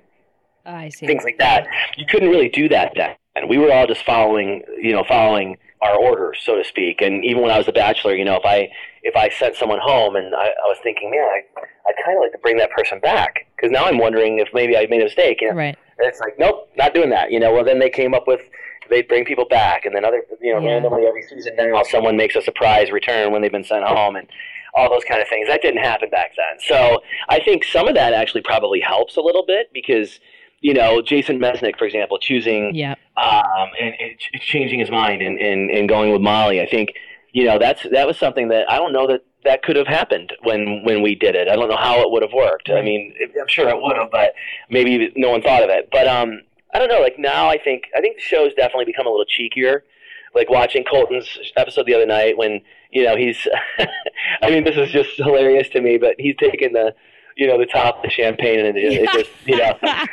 Oh, 0.67 0.75
I 0.75 0.89
see. 0.91 1.07
things 1.07 1.25
like 1.25 1.39
that. 1.39 1.67
You 1.97 2.07
couldn't 2.07 2.29
really 2.31 2.49
do 2.49 2.69
that 2.69 2.93
then, 2.97 3.15
and 3.37 3.49
we 3.49 3.59
were 3.59 3.73
all 3.73 3.87
just 3.87 4.05
following, 4.05 4.63
you 4.81 4.93
know, 4.93 5.05
following 5.07 5.57
our 5.81 5.95
orders, 5.95 6.39
so 6.43 6.57
to 6.57 6.65
speak. 6.65 7.01
And 7.01 7.25
even 7.25 7.41
when 7.43 7.51
I 7.51 7.59
was 7.59 7.69
a 7.69 7.73
bachelor, 7.73 8.15
you 8.15 8.25
know, 8.25 8.37
if 8.37 8.45
I 8.45 8.69
if 9.03 9.15
I 9.17 9.29
sent 9.31 9.55
someone 9.57 9.79
home 9.81 10.17
and 10.17 10.35
I, 10.35 10.47
I 10.49 10.67
was 10.67 10.77
thinking, 10.83 11.11
man, 11.11 11.21
I 11.21 11.41
I'd 11.89 11.95
kind 12.05 12.19
of 12.19 12.23
like 12.23 12.33
to 12.33 12.39
bring 12.39 12.57
that 12.59 12.71
person 12.73 12.99
back 13.01 13.47
because 13.57 13.71
now 13.71 13.85
I'm 13.85 13.99
wondering 13.99 14.41
if 14.41 14.49
maybe 14.53 14.77
I 14.77 14.87
made 14.91 15.01
a 15.01 15.05
mistake. 15.05 15.41
You 15.41 15.49
know? 15.51 15.55
Right. 15.55 15.77
And 15.99 16.07
it's 16.07 16.21
like, 16.21 16.39
nope, 16.39 16.69
not 16.77 16.95
doing 16.95 17.11
that. 17.11 17.31
You 17.33 17.41
know, 17.41 17.53
well, 17.53 17.65
then 17.65 17.79
they 17.79 17.91
came 17.91 18.13
up 18.15 18.25
with, 18.29 18.41
they'd 18.91 19.09
bring 19.09 19.25
people 19.25 19.47
back. 19.49 19.85
And 19.87 19.95
then 19.95 20.05
other, 20.05 20.23
you 20.41 20.53
know, 20.55 20.61
Yeah. 20.61 20.75
randomly 20.75 21.07
every 21.07 21.23
season 21.23 21.57
now, 21.57 21.83
someone 21.85 22.17
makes 22.17 22.37
a 22.37 22.43
surprise 22.43 22.91
return 22.93 23.33
when 23.33 23.41
they've 23.43 23.51
been 23.51 23.65
sent 23.65 23.85
home 23.85 24.15
and 24.17 24.29
all 24.75 24.91
those 24.91 25.03
kind 25.05 25.21
of 25.23 25.29
things. 25.29 25.49
That 25.49 25.63
didn't 25.63 25.83
happen 25.83 26.11
back 26.11 26.33
then. 26.37 26.59
So 26.61 27.03
I 27.29 27.41
think 27.41 27.65
some 27.65 27.89
of 27.89 27.95
that 27.95 28.13
actually 28.13 28.43
probably 28.43 28.81
helps 28.81 29.17
a 29.17 29.21
little 29.21 29.45
bit 29.47 29.73
because, 29.73 30.21
you 30.61 30.75
know, 30.75 31.01
Jason 31.03 31.39
Mesnick, 31.39 31.79
for 31.79 31.85
example, 31.85 32.19
choosing, 32.19 32.75
Yeah. 32.75 32.95
um, 33.17 33.69
and, 33.81 33.95
and 34.01 34.19
changing 34.41 34.81
his 34.81 34.91
mind 34.91 35.23
and, 35.23 35.39
and, 35.39 35.71
and 35.71 35.89
going 35.89 36.11
with 36.13 36.21
Molly, 36.21 36.61
I 36.61 36.67
think, 36.67 36.91
you 37.33 37.45
know, 37.45 37.59
that's, 37.59 37.83
that 37.93 38.07
was 38.07 38.17
something 38.19 38.49
that 38.49 38.71
I 38.71 38.77
don't 38.77 38.93
know 38.93 39.07
that 39.07 39.23
that 39.45 39.63
could 39.63 39.77
have 39.77 39.87
happened 39.87 40.33
when, 40.43 40.83
when 40.85 41.01
we 41.01 41.15
did 41.15 41.37
it. 41.37 41.47
I 41.49 41.55
don't 41.55 41.69
know 41.69 41.77
how 41.77 42.01
it 42.01 42.11
would 42.11 42.23
have 42.23 42.33
worked. 42.33 42.71
I 42.71 42.83
mean, 42.83 43.15
I'm 43.41 43.47
sure 43.47 43.69
it 43.69 43.81
would 43.81 43.97
have, 43.97 44.11
but 44.11 44.33
maybe 44.69 45.13
no 45.17 45.31
one 45.31 45.43
thought 45.43 45.63
of 45.63 45.71
it. 45.71 45.89
But 45.93 46.09
um, 46.09 46.41
I 46.75 46.79
don't 46.81 46.89
know. 46.89 47.01
Like 47.01 47.19
now, 47.21 47.49
I 47.49 47.57
think 47.57 47.85
I 47.97 48.01
think 48.01 48.17
the 48.17 48.23
show's 48.23 48.53
definitely 48.55 48.85
become 48.87 49.07
a 49.07 49.11
little 49.11 49.25
cheekier. 49.27 49.83
Like 50.35 50.51
watching 50.51 50.85
Colton's 50.85 51.39
episode 51.57 51.87
the 51.87 51.95
other 51.95 52.05
night 52.05 52.37
when 52.37 52.61
you 52.91 53.05
know 53.05 53.17
he's. 53.17 53.47
I 54.43 54.51
mean, 54.51 54.65
this 54.65 54.77
is 54.77 54.91
just 54.91 55.17
hilarious 55.17 55.69
to 55.71 55.81
me, 55.81 55.99
but 55.99 56.17
he's 56.19 56.35
taking 56.37 56.73
the 56.73 56.95
you 57.37 57.47
know 57.47 57.59
the 57.59 57.67
top 57.67 57.99
of 57.99 58.03
the 58.03 58.11
champagne 58.11 58.59
and 58.67 58.77
it, 58.77 58.93
it 58.93 59.11
just 59.13 59.31
you 59.47 59.57
know. 59.57 59.79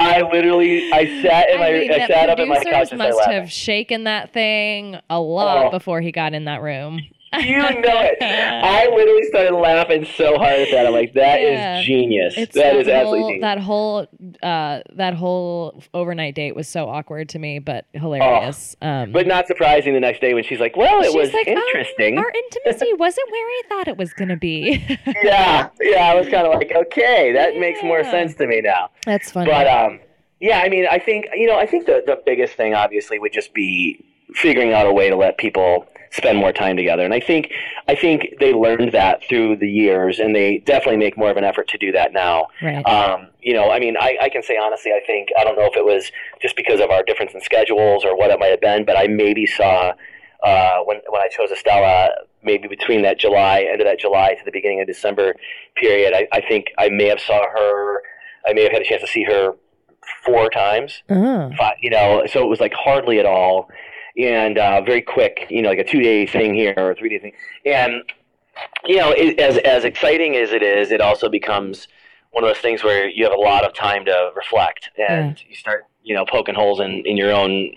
I 0.00 0.22
literally 0.22 0.92
I 0.92 1.22
sat 1.22 1.50
in 1.50 1.58
my 1.58 1.66
I, 1.68 1.72
mean, 1.72 1.88
the 1.88 2.06
sat 2.06 2.30
up 2.30 2.38
in 2.38 2.48
my 2.48 2.62
couch 2.62 2.90
and 2.90 2.98
must 2.98 3.20
have 3.28 3.50
shaken 3.50 4.04
that 4.04 4.32
thing 4.32 4.96
a 5.10 5.18
lot 5.20 5.66
Oh. 5.66 5.70
before 5.70 6.00
he 6.00 6.12
got 6.12 6.34
in 6.34 6.44
that 6.44 6.62
room. 6.62 7.00
You 7.38 7.58
know 7.58 7.70
it. 7.82 8.16
I 8.22 8.86
literally 8.88 9.24
started 9.24 9.54
laughing 9.54 10.06
so 10.16 10.38
hard 10.38 10.60
at 10.60 10.70
that. 10.70 10.86
I'm 10.86 10.92
like, 10.92 11.12
that 11.14 11.40
is 11.40 11.50
Yeah. 11.58 11.82
genius. 11.82 12.34
It's 12.36 12.54
that 12.54 12.72
that 12.72 12.76
is 12.76 12.88
absolutely 12.88 13.20
whole, 13.20 13.28
genius. 13.30 13.42
that 13.42 13.58
whole 13.58 14.06
uh, 14.42 14.80
that 14.94 15.14
whole 15.14 15.82
overnight 15.94 16.34
date 16.34 16.56
was 16.56 16.68
so 16.68 16.88
awkward 16.88 17.28
to 17.30 17.38
me, 17.38 17.58
but 17.58 17.84
hilarious. 17.92 18.76
um, 18.82 18.88
Oh. 18.88 19.12
But 19.12 19.26
not 19.26 19.46
surprising 19.46 19.92
the 19.94 20.00
next 20.00 20.20
day 20.20 20.32
when 20.34 20.44
she's 20.44 20.60
like, 20.60 20.76
"Well, 20.76 21.02
it 21.02 21.12
was 21.14 21.32
like, 21.32 21.46
"Um, 21.48 21.56
interesting." 21.58 22.16
our 22.18 22.30
intimacy 22.30 22.92
wasn't 22.98 23.30
where 23.30 23.46
I 23.46 23.62
thought 23.68 23.88
it 23.88 23.96
was 23.98 24.12
going 24.14 24.28
to 24.30 24.36
be. 24.36 24.82
yeah, 25.22 25.68
yeah. 25.80 26.10
I 26.10 26.14
was 26.14 26.28
kind 26.28 26.46
of 26.46 26.54
like, 26.54 26.72
"Okay, 26.74 27.32
that 27.32 27.56
makes 27.58 27.82
more 27.82 28.02
sense 28.04 28.34
to 28.36 28.46
me 28.46 28.60
now." 28.62 28.90
That's 29.04 29.30
funny. 29.30 29.50
But 29.50 29.66
um, 29.66 30.00
yeah. 30.40 30.60
I 30.60 30.68
mean, 30.68 30.86
I 30.90 30.98
think 30.98 31.26
you 31.34 31.46
know, 31.46 31.58
I 31.58 31.66
think 31.66 31.86
the 31.86 32.02
the 32.06 32.20
biggest 32.24 32.54
thing 32.54 32.74
obviously 32.74 33.18
would 33.18 33.32
just 33.32 33.52
be 33.54 34.02
figuring 34.34 34.72
out 34.72 34.86
a 34.86 34.92
way 34.92 35.08
to 35.10 35.16
let 35.16 35.38
people 35.38 35.86
spend 36.10 36.38
more 36.38 36.52
time 36.52 36.76
together. 36.76 37.04
And 37.04 37.14
I 37.14 37.20
think 37.20 37.52
I 37.86 37.94
think 37.94 38.34
they 38.40 38.52
learned 38.52 38.92
that 38.92 39.22
through 39.28 39.56
the 39.56 39.68
years, 39.68 40.18
and 40.18 40.34
they 40.34 40.58
definitely 40.58 40.98
make 40.98 41.16
more 41.16 41.30
of 41.30 41.36
an 41.36 41.44
effort 41.44 41.68
to 41.68 41.78
do 41.78 41.92
that 41.92 42.12
now. 42.12 42.48
Right. 42.62 42.82
Um, 42.82 43.28
you 43.40 43.54
know, 43.54 43.70
I 43.70 43.78
mean, 43.78 43.96
I, 43.98 44.16
I 44.22 44.28
can 44.28 44.42
say 44.42 44.56
honestly, 44.56 44.92
I 44.92 45.00
think 45.06 45.28
I 45.38 45.44
don't 45.44 45.56
know 45.56 45.66
if 45.66 45.76
it 45.76 45.84
was 45.84 46.10
just 46.40 46.56
because 46.56 46.80
of 46.80 46.90
our 46.90 47.02
difference 47.02 47.32
in 47.34 47.40
schedules 47.40 48.04
or 48.04 48.16
what 48.16 48.30
it 48.30 48.38
might 48.38 48.48
have 48.48 48.60
been, 48.60 48.84
but 48.84 48.96
I 48.96 49.06
maybe 49.06 49.46
saw 49.46 49.92
uh, 50.42 50.78
when 50.84 51.00
when 51.08 51.20
I 51.22 51.28
chose 51.28 51.50
Estella, 51.50 52.10
maybe 52.42 52.68
between 52.68 53.02
that 53.02 53.18
July 53.18 53.66
end 53.70 53.80
of 53.80 53.86
that 53.86 53.98
July 53.98 54.34
to 54.34 54.44
the 54.44 54.52
beginning 54.52 54.80
of 54.80 54.86
December 54.86 55.34
period, 55.76 56.14
I, 56.14 56.28
I 56.32 56.40
think 56.40 56.72
I 56.78 56.88
may 56.88 57.08
have 57.08 57.20
saw 57.20 57.42
her. 57.50 58.02
I 58.46 58.52
may 58.52 58.62
have 58.62 58.72
had 58.72 58.82
a 58.82 58.84
chance 58.84 59.02
to 59.02 59.08
see 59.08 59.24
her 59.24 59.52
four 60.24 60.48
times. 60.50 61.02
Oh. 61.10 61.50
Five, 61.58 61.76
you 61.80 61.90
know, 61.90 62.24
so 62.26 62.42
it 62.44 62.48
was 62.48 62.60
like 62.60 62.72
hardly 62.72 63.18
at 63.18 63.26
all, 63.26 63.68
and 64.18 64.58
uh, 64.58 64.80
very 64.82 65.02
quick. 65.02 65.46
You 65.48 65.62
know, 65.62 65.68
like 65.68 65.78
a 65.78 65.84
two 65.84 66.00
day 66.00 66.26
thing 66.26 66.54
here 66.54 66.74
or 66.76 66.90
a 66.90 66.94
three 66.94 67.08
day 67.08 67.18
thing, 67.18 67.32
and 67.64 68.02
you 68.84 68.96
know, 68.96 69.10
it, 69.12 69.38
as 69.38 69.58
as 69.58 69.84
exciting 69.84 70.36
as 70.36 70.52
it 70.52 70.62
is, 70.62 70.90
it 70.90 71.00
also 71.00 71.28
becomes 71.28 71.88
one 72.30 72.44
of 72.44 72.48
those 72.48 72.60
things 72.60 72.84
where 72.84 73.08
you 73.08 73.24
have 73.24 73.32
a 73.32 73.40
lot 73.40 73.64
of 73.64 73.72
time 73.72 74.04
to 74.04 74.30
reflect 74.36 74.90
and 74.98 75.42
you 75.48 75.56
start 75.56 75.86
you 76.02 76.14
know 76.14 76.24
poking 76.24 76.54
holes 76.54 76.80
in, 76.80 77.02
in 77.04 77.16
your 77.16 77.32
own 77.32 77.70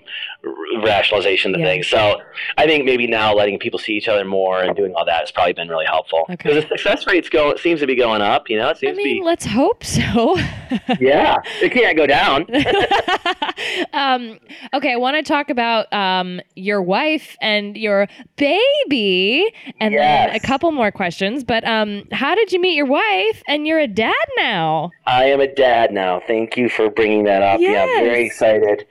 r- 0.46 0.54
rationalization 0.84 1.54
of 1.54 1.60
Yeah. 1.60 1.68
things 1.68 1.88
so 1.88 2.22
i 2.58 2.66
think 2.66 2.86
maybe 2.86 3.06
now 3.08 3.34
letting 3.34 3.60
people 3.60 3.78
see 3.80 3.94
each 3.94 4.08
other 4.08 4.24
more 4.24 4.62
and 4.62 4.76
doing 4.76 4.94
all 4.96 5.04
that 5.06 5.20
has 5.22 5.32
probably 5.32 5.54
been 5.54 5.68
really 5.68 5.86
helpful 5.86 6.20
Okay. 6.30 6.36
because 6.36 6.64
the 6.64 6.70
success 6.70 7.06
rates 7.08 7.30
go 7.30 7.56
seems 7.58 7.80
to 7.82 7.88
be 7.88 7.96
going 7.96 8.22
up 8.22 8.50
you 8.50 8.58
know 8.58 8.70
it 8.70 8.78
seems 8.78 8.98
I 8.98 9.04
mean, 9.04 9.22
to 9.22 9.26
let's 9.26 9.46
hope 9.46 9.84
so. 9.84 10.38
yeah 11.00 11.38
it 11.62 11.74
can't 11.74 11.98
go 11.98 12.06
down 12.08 12.46
um, 13.94 14.40
okay, 14.74 14.94
I 14.94 14.96
want 14.96 15.18
to 15.18 15.24
talk 15.24 15.50
about 15.50 15.92
um, 15.94 16.42
your 16.56 16.82
wife 16.82 17.36
and 17.42 17.76
your 17.78 18.08
baby, 18.36 19.52
and 19.80 19.94
then 19.94 20.30
a 20.36 20.40
couple 20.40 20.72
more 20.72 20.92
questions. 20.92 21.44
But 21.44 21.66
um, 21.68 22.08
how 22.12 22.36
did 22.36 22.52
you 22.52 22.60
meet 22.60 22.76
your 22.76 22.86
wife? 22.86 23.44
And 23.48 23.68
you're 23.68 23.80
a 23.80 23.88
dad 23.88 24.14
now. 24.38 24.92
i 25.06 25.26
am 25.26 25.40
a 25.42 25.54
dad 25.54 25.92
now 25.92 26.22
thank 26.28 26.56
you 26.58 26.70
for 26.70 26.90
bringing 26.90 27.24
that 27.26 27.42
up 27.42 27.60
yeah 27.60 27.84
i'm 27.84 28.04
very 28.12 28.26
excited 28.26 28.86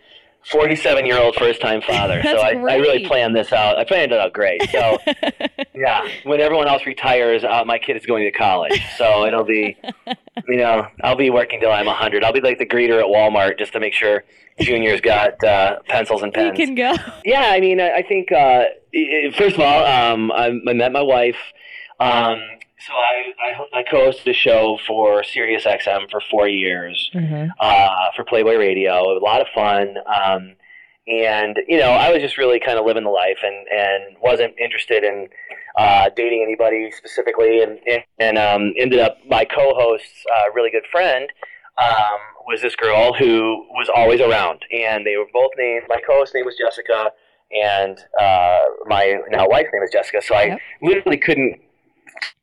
47 0.50 1.04
year 1.06 1.18
old 1.18 1.34
first 1.36 1.60
time 1.60 1.82
father 1.82 2.22
so 2.24 2.38
I, 2.38 2.50
I 2.50 2.76
really 2.76 3.06
planned 3.06 3.36
this 3.36 3.52
out 3.52 3.78
i 3.78 3.84
planned 3.84 4.12
it 4.12 4.18
out 4.18 4.32
great 4.32 4.68
so 4.70 4.98
Yeah, 5.80 6.06
when 6.24 6.40
everyone 6.42 6.68
else 6.68 6.84
retires, 6.84 7.42
uh, 7.42 7.64
my 7.64 7.78
kid 7.78 7.96
is 7.96 8.04
going 8.04 8.24
to 8.24 8.30
college, 8.30 8.82
so 8.98 9.24
it'll 9.24 9.44
be, 9.44 9.78
you 10.46 10.56
know, 10.56 10.86
I'll 11.02 11.16
be 11.16 11.30
working 11.30 11.58
till 11.58 11.72
I'm 11.72 11.86
100. 11.86 12.22
I'll 12.22 12.34
be 12.34 12.42
like 12.42 12.58
the 12.58 12.66
greeter 12.66 13.00
at 13.00 13.06
Walmart 13.06 13.58
just 13.58 13.72
to 13.72 13.80
make 13.80 13.94
sure 13.94 14.24
Junior's 14.60 15.00
got 15.00 15.42
uh, 15.42 15.78
pencils 15.88 16.22
and 16.22 16.36
you 16.36 16.42
pens. 16.42 16.56
can 16.58 16.74
go. 16.74 16.94
Yeah, 17.24 17.46
I 17.46 17.60
mean, 17.60 17.80
I, 17.80 17.92
I 17.92 18.02
think 18.02 18.30
uh, 18.30 18.64
first 19.38 19.54
of 19.54 19.60
all, 19.60 19.86
um, 19.86 20.30
I, 20.32 20.48
I 20.48 20.72
met 20.74 20.92
my 20.92 21.02
wife. 21.02 21.38
Um, 21.98 22.42
so 22.86 22.92
I, 22.94 23.32
I 23.74 23.80
I 23.80 23.82
co-hosted 23.82 24.30
a 24.30 24.32
show 24.32 24.78
for 24.86 25.22
Sirius 25.24 25.64
XM 25.64 26.10
for 26.10 26.20
four 26.30 26.48
years 26.48 27.10
uh, 27.60 27.88
for 28.16 28.24
Playboy 28.24 28.56
Radio. 28.56 29.16
A 29.16 29.20
lot 29.20 29.40
of 29.40 29.46
fun. 29.54 29.96
Um, 30.06 30.54
and 31.06 31.58
you 31.66 31.78
know, 31.78 31.90
I 31.90 32.10
was 32.12 32.22
just 32.22 32.38
really 32.38 32.60
kind 32.60 32.78
of 32.78 32.84
living 32.86 33.04
the 33.04 33.10
life, 33.10 33.38
and 33.42 33.66
and 33.68 34.16
wasn't 34.22 34.54
interested 34.58 35.02
in 35.04 35.28
uh, 35.76 36.10
dating 36.14 36.42
anybody 36.42 36.90
specifically, 36.96 37.62
and 37.62 37.78
and, 38.18 38.38
um, 38.38 38.72
ended 38.78 39.00
up 39.00 39.18
my 39.28 39.44
co-host's 39.44 40.24
uh, 40.32 40.52
really 40.52 40.70
good 40.70 40.84
friend 40.92 41.28
um, 41.78 42.18
was 42.46 42.60
this 42.62 42.76
girl 42.76 43.12
who 43.14 43.66
was 43.70 43.88
always 43.94 44.20
around, 44.20 44.60
and 44.72 45.06
they 45.06 45.16
were 45.16 45.26
both 45.32 45.50
named. 45.56 45.84
My 45.88 46.00
co-host's 46.06 46.34
name 46.34 46.44
was 46.44 46.56
Jessica, 46.56 47.10
and 47.50 47.98
uh, 48.20 48.58
my 48.86 49.18
now 49.30 49.48
wife's 49.48 49.70
name 49.72 49.82
is 49.82 49.90
Jessica. 49.90 50.20
So 50.22 50.34
I 50.34 50.44
Yep. 50.44 50.58
literally 50.82 51.18
couldn't 51.18 51.60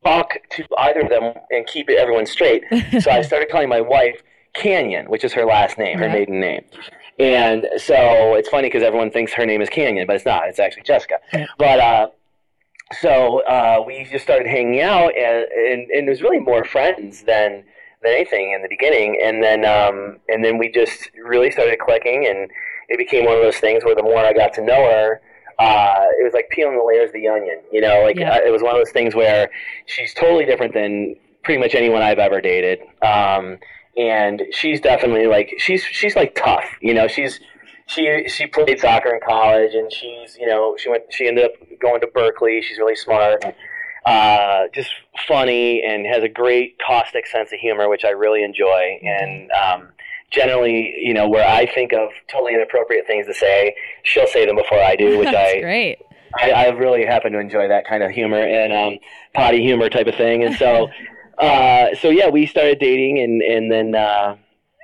talk 0.04 0.34
to 0.52 0.66
either 0.80 1.02
of 1.02 1.10
them 1.10 1.34
and 1.52 1.66
keep 1.68 1.90
it 1.90 1.98
everyone 1.98 2.26
straight. 2.26 2.64
so 3.02 3.12
I 3.12 3.22
started 3.22 3.50
calling 3.50 3.70
my 3.70 3.82
wife 3.82 4.22
Canyon, 4.54 5.06
which 5.10 5.24
is 5.24 5.34
her 5.34 5.46
last 5.46 5.78
name, 5.78 5.98
her 6.00 6.08
Yeah. 6.08 6.14
maiden 6.14 6.40
name. 6.40 6.64
And 7.20 7.68
so 7.78 8.36
it's 8.36 8.50
funny 8.50 8.68
because 8.68 8.84
everyone 8.84 9.10
thinks 9.12 9.34
her 9.34 9.46
name 9.46 9.62
is 9.62 9.70
Canyon, 9.70 10.06
but 10.08 10.16
it's 10.16 10.26
not. 10.26 10.48
It's 10.48 10.60
actually 10.60 10.84
Jessica. 10.84 11.16
But 11.58 11.80
uh, 11.80 12.08
so 13.02 13.42
uh, 13.46 13.84
we 13.86 14.06
just 14.10 14.24
started 14.24 14.48
hanging 14.48 14.82
out, 14.82 15.16
and, 15.18 15.46
and, 15.52 15.90
and 15.92 16.08
it 16.08 16.10
was 16.10 16.22
really 16.22 16.40
more 16.40 16.64
friends 16.64 17.24
than 17.24 17.64
than 18.04 18.14
anything 18.14 18.54
in 18.54 18.62
the 18.62 18.68
beginning. 18.70 19.20
And 19.24 19.42
then 19.44 19.66
um, 19.66 20.20
and 20.30 20.44
then 20.46 20.58
we 20.58 20.72
just 20.72 21.10
really 21.24 21.50
started 21.52 21.80
clicking, 21.80 22.28
and 22.28 22.50
it 22.90 22.98
became 22.98 23.26
one 23.26 23.36
of 23.36 23.42
those 23.42 23.58
things 23.58 23.84
where 23.84 23.96
the 23.96 24.04
more 24.04 24.20
I 24.20 24.34
got 24.34 24.54
to 24.54 24.62
know 24.64 24.84
her. 24.90 25.22
Uh, 25.60 26.06
it 26.20 26.24
was 26.24 26.34
like 26.34 26.50
peeling 26.52 26.78
the 26.78 26.84
layers 26.84 27.10
of 27.10 27.14
the 27.14 27.28
onion, 27.28 27.60
you 27.72 27.82
know. 27.82 28.04
Like 28.04 28.18
Yeah. 28.18 28.36
uh, 28.36 28.40
it 28.46 28.52
was 28.52 28.62
one 28.62 28.76
of 28.76 28.80
those 28.80 28.92
things 28.92 29.16
where 29.16 29.50
she's 29.88 30.14
totally 30.14 30.46
different 30.46 30.74
than 30.74 31.16
pretty 31.44 31.60
much 31.60 31.74
anyone 31.76 32.02
I've 32.02 32.20
ever 32.20 32.42
dated. 32.42 32.80
Um, 33.02 33.58
and 33.98 34.44
she's 34.52 34.80
definitely 34.80 35.26
like 35.28 35.54
she's 35.58 35.84
she's 35.84 36.16
like 36.16 36.36
tough, 36.36 36.66
you 36.82 36.94
know. 36.94 37.08
She's 37.08 37.40
she 37.88 38.26
she 38.28 38.46
played 38.46 38.80
soccer 38.80 39.14
in 39.14 39.20
college, 39.28 39.74
and 39.74 39.92
she's 39.92 40.38
you 40.40 40.46
know 40.46 40.76
she 40.78 40.90
went 40.90 41.04
she 41.10 41.28
ended 41.28 41.46
up 41.46 41.52
going 41.80 42.02
to 42.02 42.08
Berkeley. 42.08 42.62
She's 42.62 42.78
really 42.78 42.96
smart, 42.96 43.44
uh, 44.06 44.66
just 44.74 44.92
funny, 45.28 45.84
and 45.84 46.06
has 46.06 46.24
a 46.24 46.30
great 46.30 46.78
caustic 46.86 47.26
sense 47.26 47.52
of 47.52 47.60
humor, 47.60 47.90
which 47.90 48.06
I 48.06 48.10
really 48.10 48.44
enjoy. 48.44 49.00
And 49.02 49.52
um, 49.52 49.90
generally, 50.32 50.94
you 51.02 51.14
know, 51.14 51.28
where 51.28 51.48
I 51.48 51.66
think 51.66 51.94
of 51.94 52.10
totally 52.30 52.54
inappropriate 52.54 53.08
things 53.08 53.26
to 53.28 53.34
say, 53.34 53.76
she'll 54.04 54.28
say 54.28 54.46
them 54.46 54.56
before 54.56 54.80
I 54.80 54.96
do, 54.96 55.18
which 55.20 55.32
That's 55.32 55.56
I 55.56 55.62
great. 55.62 56.00
I, 56.38 56.52
I 56.52 56.70
really 56.70 57.06
happen 57.06 57.32
to 57.34 57.40
enjoy 57.40 57.68
that 57.70 57.88
kind 57.88 58.04
of 58.04 58.12
humor 58.12 58.42
and 58.42 58.74
um, 58.74 59.00
potty 59.34 59.62
humor 59.62 59.90
type 59.90 60.08
of 60.08 60.16
thing. 60.16 60.44
And 60.44 60.56
so, 60.56 60.90
uh, 61.38 61.96
so 62.02 62.10
yeah, 62.10 62.30
we 62.30 62.46
started 62.46 62.80
dating, 62.80 63.20
and 63.20 63.42
and 63.42 63.72
then 63.72 63.96
uh, 63.96 64.36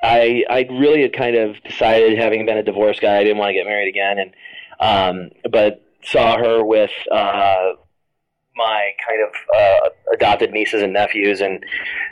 I 0.02 0.46
I 0.50 0.68
really 0.72 1.02
had 1.02 1.14
kind 1.14 1.36
of 1.36 1.62
decided, 1.64 2.18
having 2.18 2.46
been 2.46 2.58
a 2.58 2.64
divorce 2.64 3.00
guy, 3.00 3.18
I 3.18 3.24
didn't 3.24 3.38
want 3.38 3.50
to 3.50 3.54
get 3.54 3.66
married 3.66 3.90
again, 3.90 4.20
and 4.20 4.34
um, 4.80 5.52
but 5.52 5.84
saw 6.04 6.38
her 6.38 6.64
with. 6.64 6.92
Uh, 7.12 7.74
my 8.56 8.92
kind 9.04 9.20
of 9.20 9.34
uh, 9.58 9.90
adopted 10.14 10.52
nieces 10.52 10.84
and 10.84 10.94
nephews, 10.94 11.42
and 11.42 11.66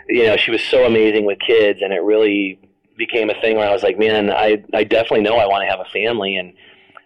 you 0.09 0.25
know 0.25 0.35
she 0.37 0.49
was 0.49 0.63
so 0.63 0.87
amazing 0.87 1.23
with 1.23 1.37
kids, 1.39 1.83
and 1.83 1.93
it 1.93 1.99
really 1.99 2.59
became 3.05 3.29
a 3.29 3.41
thing 3.41 3.57
where 3.57 3.67
I 3.67 3.73
was 3.73 3.83
like, 3.83 3.97
man, 3.97 4.29
I 4.29 4.63
I 4.73 4.83
definitely 4.83 5.21
know 5.21 5.37
I 5.37 5.47
want 5.47 5.63
to 5.63 5.69
have 5.69 5.79
a 5.79 5.89
family, 5.91 6.35
and 6.35 6.53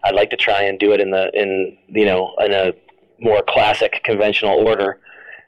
I'd 0.04 0.16
like 0.16 0.30
to 0.32 0.38
try 0.38 0.64
and 0.64 0.78
do 0.78 0.92
it 0.92 1.00
in 1.00 1.12
the 1.12 1.32
in 1.34 1.78
you 1.88 2.06
know 2.06 2.34
in 2.40 2.52
a 2.52 2.74
more 3.20 3.42
classic 3.48 4.02
conventional 4.04 4.68
order. 4.68 5.00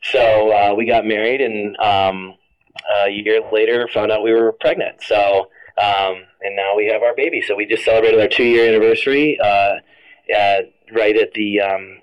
So 0.04 0.54
uh, 0.54 0.74
we 0.76 0.86
got 0.86 1.06
married, 1.06 1.42
and 1.42 1.78
um, 1.80 2.36
a 3.06 3.10
year 3.10 3.42
later 3.52 3.90
found 3.94 4.12
out 4.12 4.24
we 4.24 4.34
were 4.34 4.54
pregnant. 4.54 5.04
So 5.04 5.50
um, 5.78 6.24
and 6.42 6.56
now 6.56 6.76
we 6.76 6.88
have 6.88 7.04
our 7.04 7.16
baby. 7.16 7.42
So 7.42 7.56
we 7.56 7.66
just 7.66 7.86
celebrated 7.86 8.20
our 8.20 8.28
two 8.28 8.46
year 8.46 8.68
anniversary 8.68 9.38
uh, 9.40 9.76
uh, 10.36 10.62
right 10.94 11.16
at 11.16 11.34
the 11.34 11.62
um, 11.62 12.02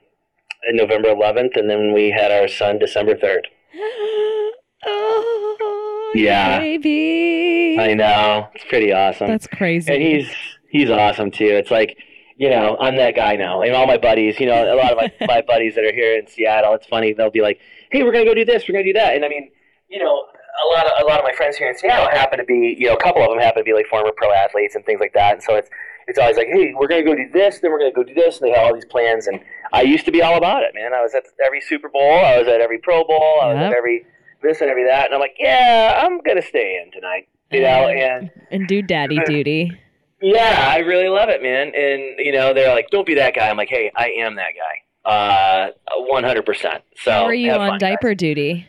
November 0.73 1.09
11th, 1.09 1.57
and 1.57 1.69
then 1.69 1.93
we 1.93 2.11
had 2.11 2.31
our 2.31 2.49
son 2.49 2.79
December 2.79 3.15
3rd. 3.15 3.47
oh, 4.87 5.74
Yeah. 6.15 6.59
baby. 6.61 7.77
I 7.79 7.95
know 7.95 8.49
it's 8.55 8.65
pretty 8.65 8.93
awesome. 8.93 9.29
That's 9.29 9.47
crazy. 9.47 9.93
and 9.93 10.03
he's 10.03 10.31
he's 10.71 10.91
awesome 10.91 11.31
too. 11.31 11.47
It's 11.47 11.71
like 11.71 11.97
you 12.37 12.51
know 12.51 12.77
I'm 12.81 12.97
that 12.97 13.15
guy 13.17 13.37
now, 13.37 13.63
and 13.63 13.75
all 13.75 13.87
my 13.87 13.99
buddies, 13.99 14.39
you 14.41 14.47
know, 14.47 14.73
a 14.73 14.77
lot 14.77 14.93
of 14.93 14.99
my, 14.99 15.13
my 15.27 15.41
buddies 15.43 15.75
that 15.77 15.85
are 15.85 15.93
here 15.95 16.17
in 16.19 16.27
Seattle. 16.27 16.75
It's 16.75 16.87
funny 16.87 17.13
they'll 17.13 17.31
be 17.31 17.41
like, 17.43 17.61
"Hey, 17.91 18.03
we're 18.03 18.13
gonna 18.13 18.25
go 18.25 18.35
do 18.35 18.45
this, 18.45 18.65
we're 18.69 18.73
gonna 18.75 18.85
do 18.85 18.93
that," 18.95 19.15
and 19.15 19.25
I 19.25 19.29
mean, 19.29 19.51
you 19.89 19.99
know, 20.03 20.13
a 20.15 20.67
lot 20.75 20.87
of 20.87 20.93
a 21.01 21.05
lot 21.05 21.19
of 21.19 21.25
my 21.25 21.33
friends 21.33 21.57
here 21.57 21.69
in 21.69 21.77
Seattle 21.77 22.09
happen 22.09 22.39
to 22.39 22.45
be, 22.45 22.77
you 22.79 22.87
know, 22.89 22.95
a 22.95 23.01
couple 23.01 23.23
of 23.23 23.29
them 23.31 23.39
happen 23.39 23.61
to 23.61 23.65
be 23.65 23.73
like 23.73 23.87
former 23.87 24.11
pro 24.17 24.33
athletes 24.33 24.75
and 24.75 24.85
things 24.85 25.01
like 25.01 25.13
that, 25.15 25.35
and 25.35 25.43
so 25.43 25.55
it's 25.57 25.69
it's 26.07 26.19
always 26.19 26.37
like, 26.37 26.49
"Hey, 26.49 26.75
we're 26.77 26.89
gonna 26.89 27.03
go 27.05 27.15
do 27.15 27.29
this, 27.33 27.61
then 27.61 27.71
we're 27.71 27.79
gonna 27.79 27.93
go 27.93 28.03
do 28.03 28.15
this," 28.15 28.41
and 28.41 28.49
they 28.49 28.55
have 28.57 28.67
all 28.67 28.75
these 28.75 28.85
plans, 28.85 29.27
and 29.27 29.41
I 29.73 29.83
used 29.83 30.05
to 30.07 30.13
be 30.13 30.21
all 30.23 30.37
about 30.37 30.63
it, 30.65 30.73
man. 30.75 30.93
I 30.93 31.01
was 31.03 31.15
at 31.15 31.25
every 31.45 31.61
Super 31.61 31.89
Bowl, 31.89 32.19
I 32.25 32.39
was 32.39 32.47
at 32.49 32.61
every 32.61 32.79
Pro 32.79 33.05
Bowl, 33.05 33.39
I 33.43 33.47
was 33.55 33.57
Yep. 33.59 33.71
at 33.73 33.77
every 33.79 34.05
this 34.45 34.61
and 34.61 34.71
every 34.71 34.85
that, 34.85 35.07
and 35.07 35.15
I'm 35.15 35.21
like, 35.21 35.37
"Yeah, 35.39 36.01
I'm 36.05 36.21
gonna 36.21 36.43
stay 36.43 36.81
in 36.85 36.93
tonight," 36.93 37.29
you 37.51 37.61
know, 37.63 37.89
and. 37.89 38.31
and 38.51 38.69
do 38.69 38.83
daddy 38.83 39.19
duty. 39.27 39.73
Yeah, 40.21 40.69
I 40.71 40.79
really 40.79 41.09
love 41.09 41.29
it, 41.29 41.43
man. 41.43 41.73
And 41.75 42.19
you 42.19 42.33
know, 42.33 42.55
they're 42.55 42.73
like, 42.75 42.89
"Don't 42.91 43.07
be 43.07 43.15
that 43.15 43.35
guy." 43.35 43.49
I'm 43.51 43.57
like, 43.57 43.69
"Hey, 43.69 43.91
I 43.97 44.11
am 44.11 44.37
that 44.37 44.53
guy, 44.55 45.11
uh, 45.11 45.71
100." 45.97 46.47
percent 46.47 46.83
So 47.03 47.11
How 47.11 47.25
are 47.25 47.35
you 47.35 47.51
on 47.53 47.59
fun, 47.59 47.71
guys. 47.73 47.81
diaper 47.81 48.15
duty? 48.15 48.67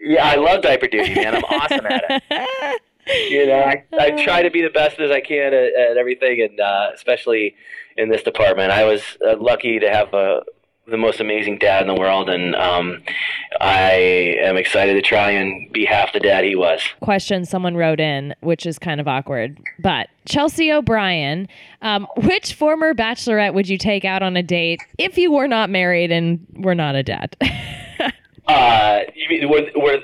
Yeah, 0.00 0.26
I 0.26 0.36
love 0.36 0.62
diaper 0.62 0.88
duty, 0.88 1.14
man. 1.14 1.36
I'm 1.36 1.44
awesome 1.44 1.86
at 1.86 2.22
it. 2.28 2.80
You 3.28 3.46
know, 3.46 3.58
I, 3.58 3.82
I 3.98 4.10
try 4.22 4.42
to 4.42 4.50
be 4.50 4.62
the 4.62 4.70
best 4.70 5.00
as 5.00 5.10
I 5.10 5.20
can 5.20 5.52
at, 5.52 5.74
at 5.74 5.96
everything, 5.96 6.42
and 6.42 6.60
uh, 6.60 6.90
especially 6.94 7.56
in 7.96 8.08
this 8.08 8.22
department. 8.22 8.70
I 8.70 8.84
was 8.84 9.02
uh, 9.26 9.36
lucky 9.36 9.80
to 9.80 9.90
have 9.90 10.14
a 10.14 10.42
the 10.90 10.96
most 10.96 11.20
amazing 11.20 11.58
dad 11.58 11.82
in 11.82 11.88
the 11.88 11.98
world, 11.98 12.28
and 12.28 12.54
um, 12.56 13.02
I 13.60 14.36
am 14.42 14.56
excited 14.56 14.94
to 14.94 15.02
try 15.02 15.30
and 15.30 15.72
be 15.72 15.84
half 15.84 16.12
the 16.12 16.20
dad 16.20 16.44
he 16.44 16.56
was. 16.56 16.82
Question 17.00 17.44
someone 17.44 17.76
wrote 17.76 18.00
in, 18.00 18.34
which 18.40 18.66
is 18.66 18.78
kind 18.78 19.00
of 19.00 19.08
awkward, 19.08 19.58
but 19.78 20.08
Chelsea 20.26 20.70
O'Brien, 20.70 21.48
um, 21.82 22.06
which 22.16 22.54
former 22.54 22.94
bachelorette 22.94 23.54
would 23.54 23.68
you 23.68 23.78
take 23.78 24.04
out 24.04 24.22
on 24.22 24.36
a 24.36 24.42
date 24.42 24.80
if 24.98 25.16
you 25.16 25.32
were 25.32 25.48
not 25.48 25.70
married 25.70 26.10
and 26.10 26.44
were 26.56 26.74
not 26.74 26.94
a 26.94 27.02
dad? 27.02 27.36
Uh, 28.48 29.02
you 29.14 29.28
mean, 29.28 29.48
were, 29.48 29.62
were 29.76 29.98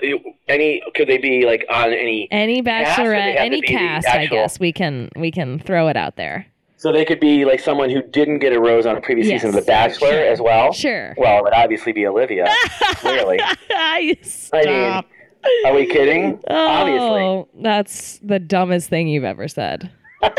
any? 0.46 0.80
Could 0.94 1.08
they 1.08 1.18
be 1.18 1.44
like 1.44 1.66
on 1.68 1.92
any? 1.92 2.28
any 2.30 2.62
Cast, 2.62 3.00
bachelorette, 3.00 3.34
to 3.34 3.40
any 3.40 3.60
cast, 3.60 4.06
I 4.06 4.26
guess 4.26 4.60
we 4.60 4.72
can 4.72 5.10
we 5.16 5.32
can 5.32 5.58
throw 5.58 5.88
it 5.88 5.96
out 5.96 6.14
there. 6.14 6.46
So 6.78 6.92
they 6.92 7.04
could 7.06 7.20
be 7.20 7.44
like 7.46 7.60
someone 7.60 7.88
who 7.90 8.02
didn't 8.02 8.40
get 8.40 8.52
a 8.52 8.60
rose 8.60 8.84
on 8.86 8.96
a 8.96 9.00
previous 9.00 9.26
Yes, 9.28 9.40
season 9.42 9.56
of 9.58 9.64
The 9.64 9.66
Bachelor 9.70 10.08
sure, 10.10 10.24
as 10.26 10.40
well. 10.42 10.72
sure. 10.72 11.14
Well, 11.16 11.38
it 11.38 11.42
would 11.44 11.54
obviously 11.54 11.92
be 11.92 12.06
Olivia. 12.06 12.46
clearly. 12.96 13.38
Stop. 14.22 14.54
I 14.62 14.64
mean, 14.66 15.04
are 15.66 15.74
we 15.74 15.86
kidding? 15.86 16.38
Obviously. 16.48 17.22
Oh, 17.22 17.48
that's 17.60 18.18
the 18.22 18.38
dumbest 18.38 18.90
thing 18.90 19.08
you've 19.08 19.24
ever 19.24 19.48
said. 19.48 19.90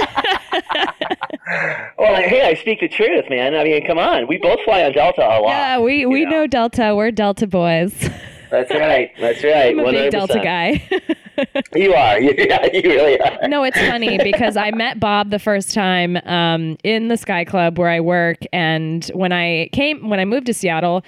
Well, 1.97 2.15
hey, 2.21 2.41
I 2.45 2.55
speak 2.55 2.81
the 2.81 2.89
truth, 2.89 3.25
man. 3.29 3.55
I 3.55 3.63
mean, 3.63 3.85
come 3.87 3.97
on. 3.97 4.27
We 4.27 4.37
both 4.37 4.59
fly 4.65 4.83
on 4.83 4.91
Delta 4.91 5.21
a 5.21 5.39
lot. 5.39 5.47
Yeah, 5.47 5.79
we 5.79 6.05
we 6.05 6.19
you 6.19 6.25
know. 6.25 6.31
know. 6.41 6.47
Delta. 6.47 6.93
We're 6.95 7.09
Delta 7.11 7.47
boys. 7.47 7.93
That's 8.49 8.71
right. 8.71 9.11
That's 9.19 9.43
right. 9.43 9.77
I'm 9.77 9.79
a 9.79 9.91
big 9.91 10.07
100%. 10.07 10.11
Delta 10.11 10.39
guy. 10.43 10.89
You 11.75 11.93
are. 11.93 12.19
You, 12.27 12.33
yeah, 12.35 12.65
you 12.73 12.81
really 12.81 13.19
are. 13.21 13.47
no, 13.47 13.63
it's 13.63 13.77
funny 13.77 14.17
because 14.23 14.57
I 14.57 14.71
met 14.71 14.99
Bob 14.99 15.29
the 15.29 15.37
first 15.37 15.71
time 15.71 16.17
um, 16.25 16.77
in 16.83 17.09
the 17.09 17.17
Sky 17.17 17.45
Club 17.45 17.77
where 17.77 17.89
I 17.89 17.99
work, 17.99 18.37
and 18.51 19.05
when 19.13 19.31
I 19.31 19.69
came 19.71 20.09
when 20.09 20.19
I 20.19 20.25
moved 20.25 20.47
to 20.47 20.53
Seattle. 20.53 21.03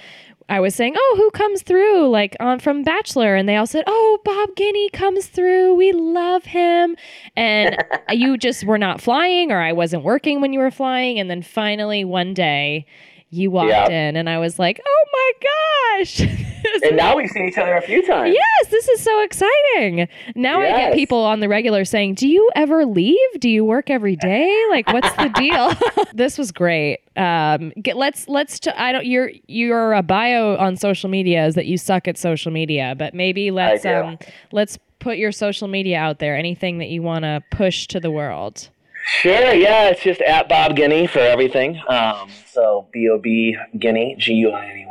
I 0.48 0.58
was 0.58 0.74
saying, 0.74 0.94
"Oh, 0.96 1.14
who 1.16 1.30
comes 1.30 1.62
through?" 1.62 2.08
Like 2.08 2.36
on 2.40 2.58
from 2.58 2.82
Bachelor, 2.82 3.36
and 3.36 3.48
they 3.48 3.54
all 3.56 3.68
said, 3.68 3.84
"Oh, 3.86 4.18
Bob 4.24 4.50
Guiney 4.56 4.90
comes 4.92 5.26
through. 5.26 5.74
We 5.76 5.92
love 5.92 6.44
him." 6.44 6.96
And 7.36 7.76
you 8.10 8.36
just 8.36 8.64
were 8.64 8.78
not 8.78 9.00
flying, 9.00 9.52
or 9.52 9.60
I 9.60 9.72
wasn't 9.72 10.02
working 10.02 10.40
when 10.40 10.52
you 10.52 10.58
were 10.58 10.72
flying. 10.72 11.20
And 11.20 11.30
then 11.30 11.42
finally, 11.42 12.04
one 12.04 12.34
day, 12.34 12.84
you 13.30 13.50
walked 13.52 13.68
Yeah. 13.70 13.90
in, 13.90 14.16
and 14.16 14.28
I 14.28 14.38
was 14.38 14.58
like, 14.58 14.80
"Oh 14.84 15.04
my 15.12 15.98
gosh!" 16.00 16.20
And 16.82 16.96
now 16.96 17.16
we've 17.16 17.30
seen 17.30 17.46
each 17.46 17.58
other 17.58 17.76
a 17.76 17.82
few 17.82 18.04
times. 18.06 18.34
Yes, 18.34 18.70
this 18.70 18.88
is 18.88 19.00
so 19.02 19.22
exciting. 19.22 20.08
Now 20.34 20.60
I 20.60 20.68
get 20.68 20.94
people 20.94 21.18
on 21.18 21.40
the 21.40 21.48
regular 21.48 21.84
saying, 21.84 22.14
"Do 22.14 22.26
you 22.26 22.50
ever 22.56 22.86
leave? 22.86 23.18
Do 23.38 23.48
you 23.48 23.64
work 23.64 23.90
every 23.90 24.16
day? 24.16 24.64
Like, 24.70 24.88
what's 24.92 25.12
the 25.16 25.28
deal?" 25.28 25.72
this 26.14 26.38
was 26.38 26.52
great. 26.52 27.00
Um, 27.16 27.72
get, 27.82 27.96
let's 27.96 28.28
let's. 28.28 28.58
T- 28.58 28.70
I 28.70 28.92
don't. 28.92 29.06
Your 29.06 29.30
your 29.46 29.94
uh, 29.94 30.02
bio 30.02 30.56
on 30.56 30.76
social 30.76 31.10
media 31.10 31.46
is 31.46 31.54
that 31.54 31.66
you 31.66 31.76
suck 31.76 32.08
at 32.08 32.16
social 32.16 32.50
media, 32.50 32.94
but 32.96 33.14
maybe 33.14 33.50
let's 33.50 33.84
um 33.84 34.18
let's 34.52 34.78
put 34.98 35.18
your 35.18 35.32
social 35.32 35.68
media 35.68 35.98
out 35.98 36.18
there. 36.18 36.36
Anything 36.36 36.78
that 36.78 36.88
you 36.88 37.02
want 37.02 37.24
to 37.24 37.42
push 37.50 37.86
to 37.88 38.00
the 38.00 38.10
world. 38.10 38.70
Sure, 39.06 39.52
yeah, 39.54 39.88
it's 39.88 40.02
just 40.02 40.20
at 40.20 40.48
Bob 40.48 40.76
Guiney 40.76 41.08
for 41.08 41.20
everything. 41.20 41.80
Um, 41.88 42.30
so 42.46 42.86
B 42.92 43.08
O 43.08 43.18
B 43.18 43.56
Guiney, 43.76 44.16
G 44.18 44.34
U 44.34 44.50
I 44.50 44.66
N 44.66 44.78
E 44.78 44.86
Y. 44.86 44.89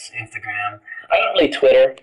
that's 0.00 0.34
Instagram. 0.34 0.80
I 1.10 1.16
don't 1.18 1.32
really 1.34 1.50
Twitter. 1.50 1.96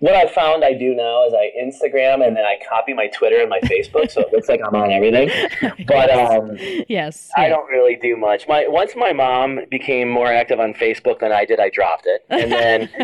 What 0.00 0.14
I 0.14 0.26
found 0.26 0.64
I 0.64 0.74
do 0.74 0.94
now 0.94 1.24
is 1.24 1.32
I 1.32 1.50
Instagram 1.58 2.26
and 2.26 2.36
then 2.36 2.44
I 2.44 2.58
copy 2.68 2.92
my 2.92 3.06
Twitter 3.08 3.40
and 3.40 3.48
my 3.48 3.60
Facebook, 3.60 4.10
so 4.10 4.20
it 4.22 4.32
looks 4.32 4.48
like 4.48 4.60
I'm 4.66 4.74
on 4.74 4.92
everything. 4.92 5.30
But 5.86 6.10
um, 6.10 6.56
Yes, 6.88 7.30
I 7.36 7.48
don't 7.48 7.70
really 7.70 7.96
do 7.96 8.16
much. 8.16 8.46
My 8.48 8.66
once 8.68 8.92
my 8.96 9.12
mom 9.12 9.60
became 9.70 10.08
more 10.10 10.32
active 10.32 10.60
on 10.60 10.74
Facebook 10.74 11.20
than 11.20 11.32
I 11.32 11.44
did, 11.44 11.60
I 11.60 11.70
dropped 11.70 12.06
it, 12.06 12.24
and 12.28 12.50
then. 12.50 12.90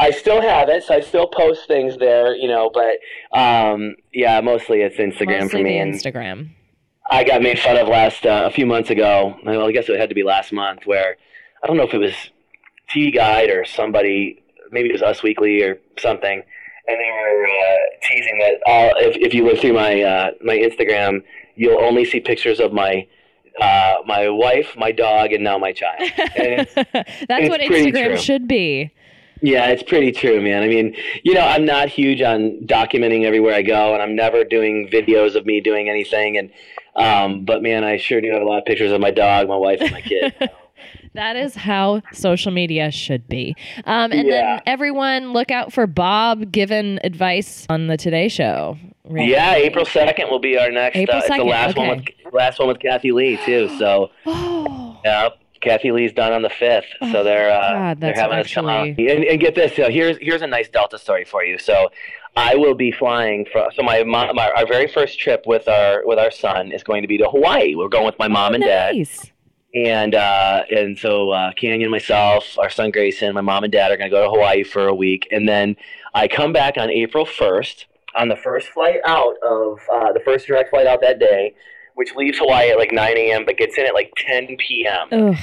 I 0.00 0.10
still 0.10 0.42
have 0.42 0.68
it, 0.68 0.82
so 0.82 0.96
I 0.96 1.00
still 1.00 1.28
post 1.28 1.68
things 1.68 1.96
there, 1.96 2.34
you 2.34 2.48
know. 2.48 2.72
But 2.74 3.38
um, 3.38 3.94
yeah, 4.12 4.40
mostly 4.40 4.80
it's 4.80 4.96
Instagram 4.96 5.42
Mostly 5.42 5.60
for 5.60 5.64
me. 5.64 5.78
and 5.78 5.94
Instagram. 5.94 6.48
I 7.08 7.22
got 7.22 7.40
made 7.40 7.56
fun 7.60 7.76
of 7.76 7.86
last 7.86 8.26
uh, 8.26 8.42
a 8.46 8.50
few 8.50 8.66
months 8.66 8.90
ago. 8.90 9.36
Well, 9.44 9.68
I 9.68 9.70
guess 9.70 9.88
it 9.88 9.96
had 10.00 10.08
to 10.08 10.14
be 10.16 10.24
last 10.24 10.52
month, 10.52 10.86
where 10.86 11.16
I 11.62 11.68
don't 11.68 11.76
know 11.76 11.84
if 11.84 11.94
it 11.94 11.98
was 11.98 12.14
TV 12.90 13.14
Guide 13.14 13.50
or 13.50 13.64
somebody, 13.64 14.42
maybe 14.70 14.88
it 14.88 14.92
was 14.92 15.02
Us 15.02 15.22
Weekly 15.22 15.62
or 15.62 15.78
something, 15.98 16.42
and 16.88 17.00
they 17.00 17.10
were 17.10 17.46
uh, 17.46 17.76
teasing 18.08 18.38
that 18.38 18.60
all 18.66 18.92
if, 18.96 19.16
if 19.16 19.34
you 19.34 19.44
look 19.44 19.58
through 19.58 19.72
my 19.74 20.02
uh, 20.02 20.30
my 20.42 20.56
Instagram, 20.56 21.22
you'll 21.56 21.82
only 21.82 22.04
see 22.04 22.20
pictures 22.20 22.60
of 22.60 22.72
my 22.72 23.06
uh, 23.60 23.96
my 24.06 24.28
wife, 24.28 24.74
my 24.76 24.92
dog, 24.92 25.32
and 25.32 25.42
now 25.42 25.58
my 25.58 25.72
child. 25.72 26.00
It's, 26.36 26.74
That's 26.74 26.94
it's 27.28 27.48
what 27.48 27.60
Instagram 27.60 28.06
true. 28.08 28.16
should 28.18 28.46
be. 28.46 28.90
yeah, 29.42 29.66
it's 29.68 29.82
pretty 29.82 30.12
true, 30.12 30.40
man. 30.40 30.62
I 30.62 30.68
mean, 30.68 30.94
you 31.24 31.34
know, 31.34 31.40
I'm 31.40 31.64
not 31.64 31.88
huge 31.88 32.22
on 32.22 32.60
documenting 32.66 33.24
everywhere 33.24 33.54
I 33.54 33.62
go, 33.62 33.94
and 33.94 34.02
I'm 34.02 34.14
never 34.14 34.44
doing 34.44 34.88
videos 34.92 35.34
of 35.34 35.44
me 35.46 35.60
doing 35.60 35.88
anything. 35.88 36.36
And 36.38 36.50
um, 36.94 37.44
but 37.44 37.62
man, 37.62 37.84
I 37.84 37.96
sure 37.96 38.20
do 38.20 38.30
have 38.30 38.42
a 38.42 38.44
lot 38.44 38.58
of 38.58 38.64
pictures 38.64 38.92
of 38.92 39.00
my 39.00 39.10
dog, 39.10 39.48
my 39.48 39.56
wife, 39.56 39.80
and 39.80 39.90
my 39.90 40.00
kid. 40.02 40.34
That 41.16 41.36
is 41.36 41.54
how 41.54 42.02
social 42.12 42.52
media 42.52 42.90
should 42.90 43.26
be. 43.28 43.56
Um, 43.84 44.12
and 44.12 44.28
Yeah. 44.28 44.56
then 44.56 44.60
everyone 44.66 45.32
look 45.32 45.50
out 45.50 45.72
for 45.72 45.86
Bob 45.86 46.52
giving 46.52 46.98
advice 47.04 47.66
on 47.68 47.86
the 47.88 47.96
Today 47.96 48.28
Show. 48.28 48.78
Right? 49.04 49.28
yeah, 49.28 49.54
April 49.54 49.84
second 49.84 50.30
will 50.30 50.40
be 50.40 50.58
our 50.58 50.70
next. 50.70 50.96
April 50.96 51.16
uh, 51.16 51.20
it's 51.20 51.28
the 51.28 51.34
2nd, 51.34 51.48
last 51.48 51.76
one 51.76 51.88
with 51.88 52.34
last 52.34 52.58
one 52.58 52.68
with 52.68 52.78
Kathie 52.80 53.12
Lee 53.12 53.38
too. 53.44 53.68
So 53.78 54.10
Oh, 54.26 54.98
yeah, 55.04 55.28
Kathie 55.60 55.92
Lee's 55.92 56.12
done 56.12 56.32
on 56.32 56.42
the 56.42 56.50
fifth. 56.50 56.86
So 57.12 57.22
they're 57.24 57.50
uh, 57.50 57.72
God, 57.72 58.00
they're 58.00 58.14
having 58.14 58.38
us 58.38 58.52
come 58.52 58.68
out. 58.68 58.86
And, 58.86 58.98
and 58.98 59.40
get 59.40 59.54
this, 59.54 59.74
so 59.76 59.90
here's 59.90 60.18
here's 60.20 60.42
a 60.42 60.46
nice 60.46 60.68
Delta 60.68 60.98
story 60.98 61.24
for 61.24 61.44
you. 61.44 61.58
So. 61.58 61.88
I 62.38 62.54
will 62.54 62.74
be 62.74 62.92
flying 62.92 63.46
from. 63.50 63.70
So 63.74 63.82
my, 63.82 64.02
mom, 64.04 64.36
my 64.36 64.50
our 64.50 64.66
very 64.66 64.88
first 64.88 65.18
trip 65.18 65.44
with 65.46 65.66
our 65.68 66.02
with 66.04 66.18
our 66.18 66.30
son 66.30 66.70
is 66.70 66.82
going 66.82 67.00
to 67.00 67.08
be 67.08 67.16
to 67.16 67.26
Hawaii. 67.30 67.74
We're 67.74 67.88
going 67.88 68.04
with 68.04 68.18
my 68.18 68.28
mom 68.28 68.52
and 68.52 68.62
dad. 68.62 68.94
And 69.76 70.14
uh, 70.14 70.62
and 70.74 70.98
so 70.98 71.30
uh, 71.30 71.52
Canyon, 71.52 71.90
myself, 71.90 72.58
our 72.58 72.70
son 72.70 72.90
Grayson, 72.90 73.34
my 73.34 73.42
mom 73.42 73.62
and 73.64 73.72
dad 73.72 73.92
are 73.92 73.96
going 73.96 74.10
to 74.10 74.16
go 74.16 74.24
to 74.24 74.30
Hawaii 74.30 74.64
for 74.64 74.88
a 74.88 74.94
week, 74.94 75.28
and 75.30 75.46
then 75.48 75.76
I 76.14 76.28
come 76.28 76.52
back 76.52 76.78
on 76.78 76.88
April 76.90 77.26
first 77.26 77.86
on 78.16 78.28
the 78.28 78.36
first 78.36 78.68
flight 78.68 79.00
out 79.04 79.34
of 79.42 79.78
uh, 79.92 80.12
the 80.12 80.20
first 80.24 80.46
direct 80.46 80.70
flight 80.70 80.86
out 80.86 81.02
that 81.02 81.18
day, 81.18 81.54
which 81.94 82.14
leaves 82.14 82.38
Hawaii 82.38 82.70
at 82.70 82.78
like 82.78 82.90
9 82.92 83.16
a.m. 83.18 83.44
but 83.44 83.58
gets 83.58 83.76
in 83.76 83.84
at 83.84 83.92
like 83.92 84.10
10 84.16 84.56
p.m. 84.56 85.08
Ugh. 85.12 85.36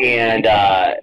and 0.00 0.46
uh, 0.46 0.94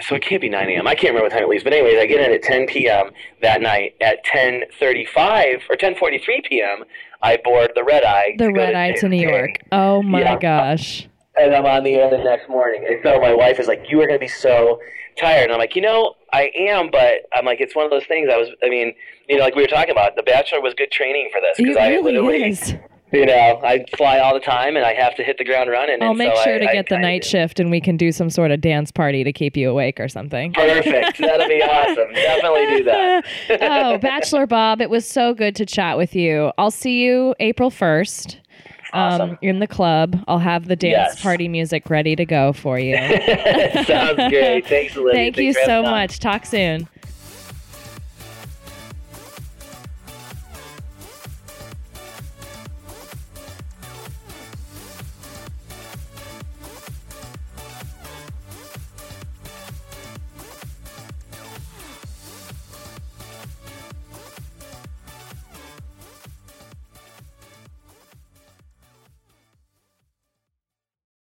so 0.00 0.14
it 0.14 0.22
can't 0.22 0.42
be 0.42 0.50
9 0.50 0.68
a.m. 0.68 0.86
I 0.86 0.94
can't 0.94 1.14
remember 1.14 1.24
what 1.24 1.32
time 1.32 1.44
it 1.44 1.48
leaves, 1.48 1.64
but 1.64 1.72
anyways, 1.72 1.98
I 1.98 2.04
get 2.06 2.20
in 2.20 2.32
at 2.34 2.42
10 2.42 2.66
p.m. 2.66 3.10
that 3.40 3.62
night. 3.62 3.94
At 4.02 4.24
10:35 4.26 5.62
or 5.70 5.76
10:43 5.76 6.44
p.m., 6.46 6.84
I 7.22 7.38
board 7.42 7.72
the 7.74 7.82
red 7.84 8.04
eye. 8.04 8.34
The 8.36 8.44
to 8.48 8.52
red 8.52 8.74
eye 8.74 8.92
to 8.92 9.08
New 9.08 9.26
York. 9.26 9.60
Oh 9.72 10.02
my 10.02 10.20
Yeah. 10.20 10.38
gosh. 10.38 11.08
And 11.40 11.54
I'm 11.54 11.66
on 11.66 11.84
the 11.84 11.94
air 11.94 12.10
the 12.10 12.18
next 12.18 12.48
morning. 12.48 12.84
And 12.88 12.98
so 13.02 13.20
my 13.20 13.34
wife 13.34 13.58
is 13.60 13.66
like, 13.68 13.84
"You 13.88 14.00
are 14.00 14.06
going 14.06 14.18
to 14.18 14.24
be 14.24 14.28
so 14.28 14.80
tired." 15.16 15.44
And 15.44 15.52
I'm 15.52 15.58
like, 15.58 15.74
"You 15.76 15.82
know, 15.82 16.14
I 16.32 16.50
am, 16.56 16.90
but 16.90 17.22
I'm 17.34 17.44
like, 17.44 17.60
it's 17.60 17.74
one 17.74 17.84
of 17.84 17.90
those 17.90 18.04
things. 18.06 18.28
I 18.32 18.36
was, 18.36 18.48
I 18.62 18.68
mean, 18.68 18.94
you 19.28 19.36
know, 19.38 19.42
like 19.44 19.54
we 19.54 19.62
were 19.62 19.68
talking 19.68 19.90
about, 19.90 20.16
The 20.16 20.22
Bachelor 20.22 20.60
was 20.60 20.74
good 20.74 20.90
training 20.90 21.30
for 21.32 21.40
this 21.40 21.56
because 21.56 21.76
I 21.76 21.88
really 21.88 22.12
literally, 22.12 22.44
is. 22.50 22.74
you 23.12 23.24
know, 23.24 23.60
I 23.64 23.84
fly 23.96 24.18
all 24.18 24.34
the 24.34 24.40
time 24.40 24.76
and 24.76 24.84
I 24.84 24.92
have 24.94 25.14
to 25.16 25.24
hit 25.24 25.38
the 25.38 25.44
ground 25.44 25.70
running. 25.70 26.02
I'll 26.02 26.10
and 26.10 26.18
make 26.18 26.34
so 26.36 26.42
sure 26.42 26.54
I- 26.56 26.58
to 26.58 26.68
I 26.68 26.72
get 26.74 26.86
the 26.90 26.96
kinda 26.96 27.08
night 27.08 27.24
shift 27.24 27.60
and 27.60 27.70
we 27.70 27.80
can 27.80 27.96
do 27.96 28.12
some 28.12 28.28
sort 28.28 28.50
of 28.50 28.60
dance 28.60 28.90
party 28.92 29.24
to 29.24 29.32
keep 29.32 29.56
you 29.56 29.70
awake 29.70 29.98
or 30.00 30.08
something. 30.08 30.52
Perfect. 30.52 31.18
That'll 31.18 31.48
be 31.48 31.62
awesome. 31.62 32.12
Definitely 32.12 32.76
do 32.78 32.84
that. 32.84 33.24
oh, 33.62 33.96
Bachelor 33.98 34.46
Bob, 34.46 34.82
it 34.82 34.90
was 34.90 35.06
so 35.06 35.32
good 35.32 35.56
to 35.56 35.64
chat 35.64 35.96
with 35.96 36.14
you. 36.14 36.52
I'll 36.58 36.70
see 36.70 37.02
you 37.02 37.34
April 37.40 37.70
1st. 38.94 39.20
Um, 39.20 39.38
in 39.42 39.58
the 39.58 39.66
club. 39.66 40.22
I'll 40.28 40.38
have 40.38 40.66
the 40.68 40.76
dance 40.76 41.14
Yes. 41.14 41.22
party 41.22 41.48
music 41.48 41.88
ready 41.90 42.16
to 42.16 42.24
go 42.24 42.52
for 42.52 42.78
you. 42.78 42.96
Sounds 43.84 44.16
great. 44.30 44.66
Thanks, 44.66 44.96
Olivia. 44.96 45.12
Thank 45.14 45.36
you 45.36 45.52
Thanks 45.52 45.60
for 45.60 45.64
so 45.66 45.70
having 45.70 45.82
me 45.84 45.88
on. 45.88 45.94
much. 46.02 46.18
Talk 46.18 46.46
soon. 46.46 46.88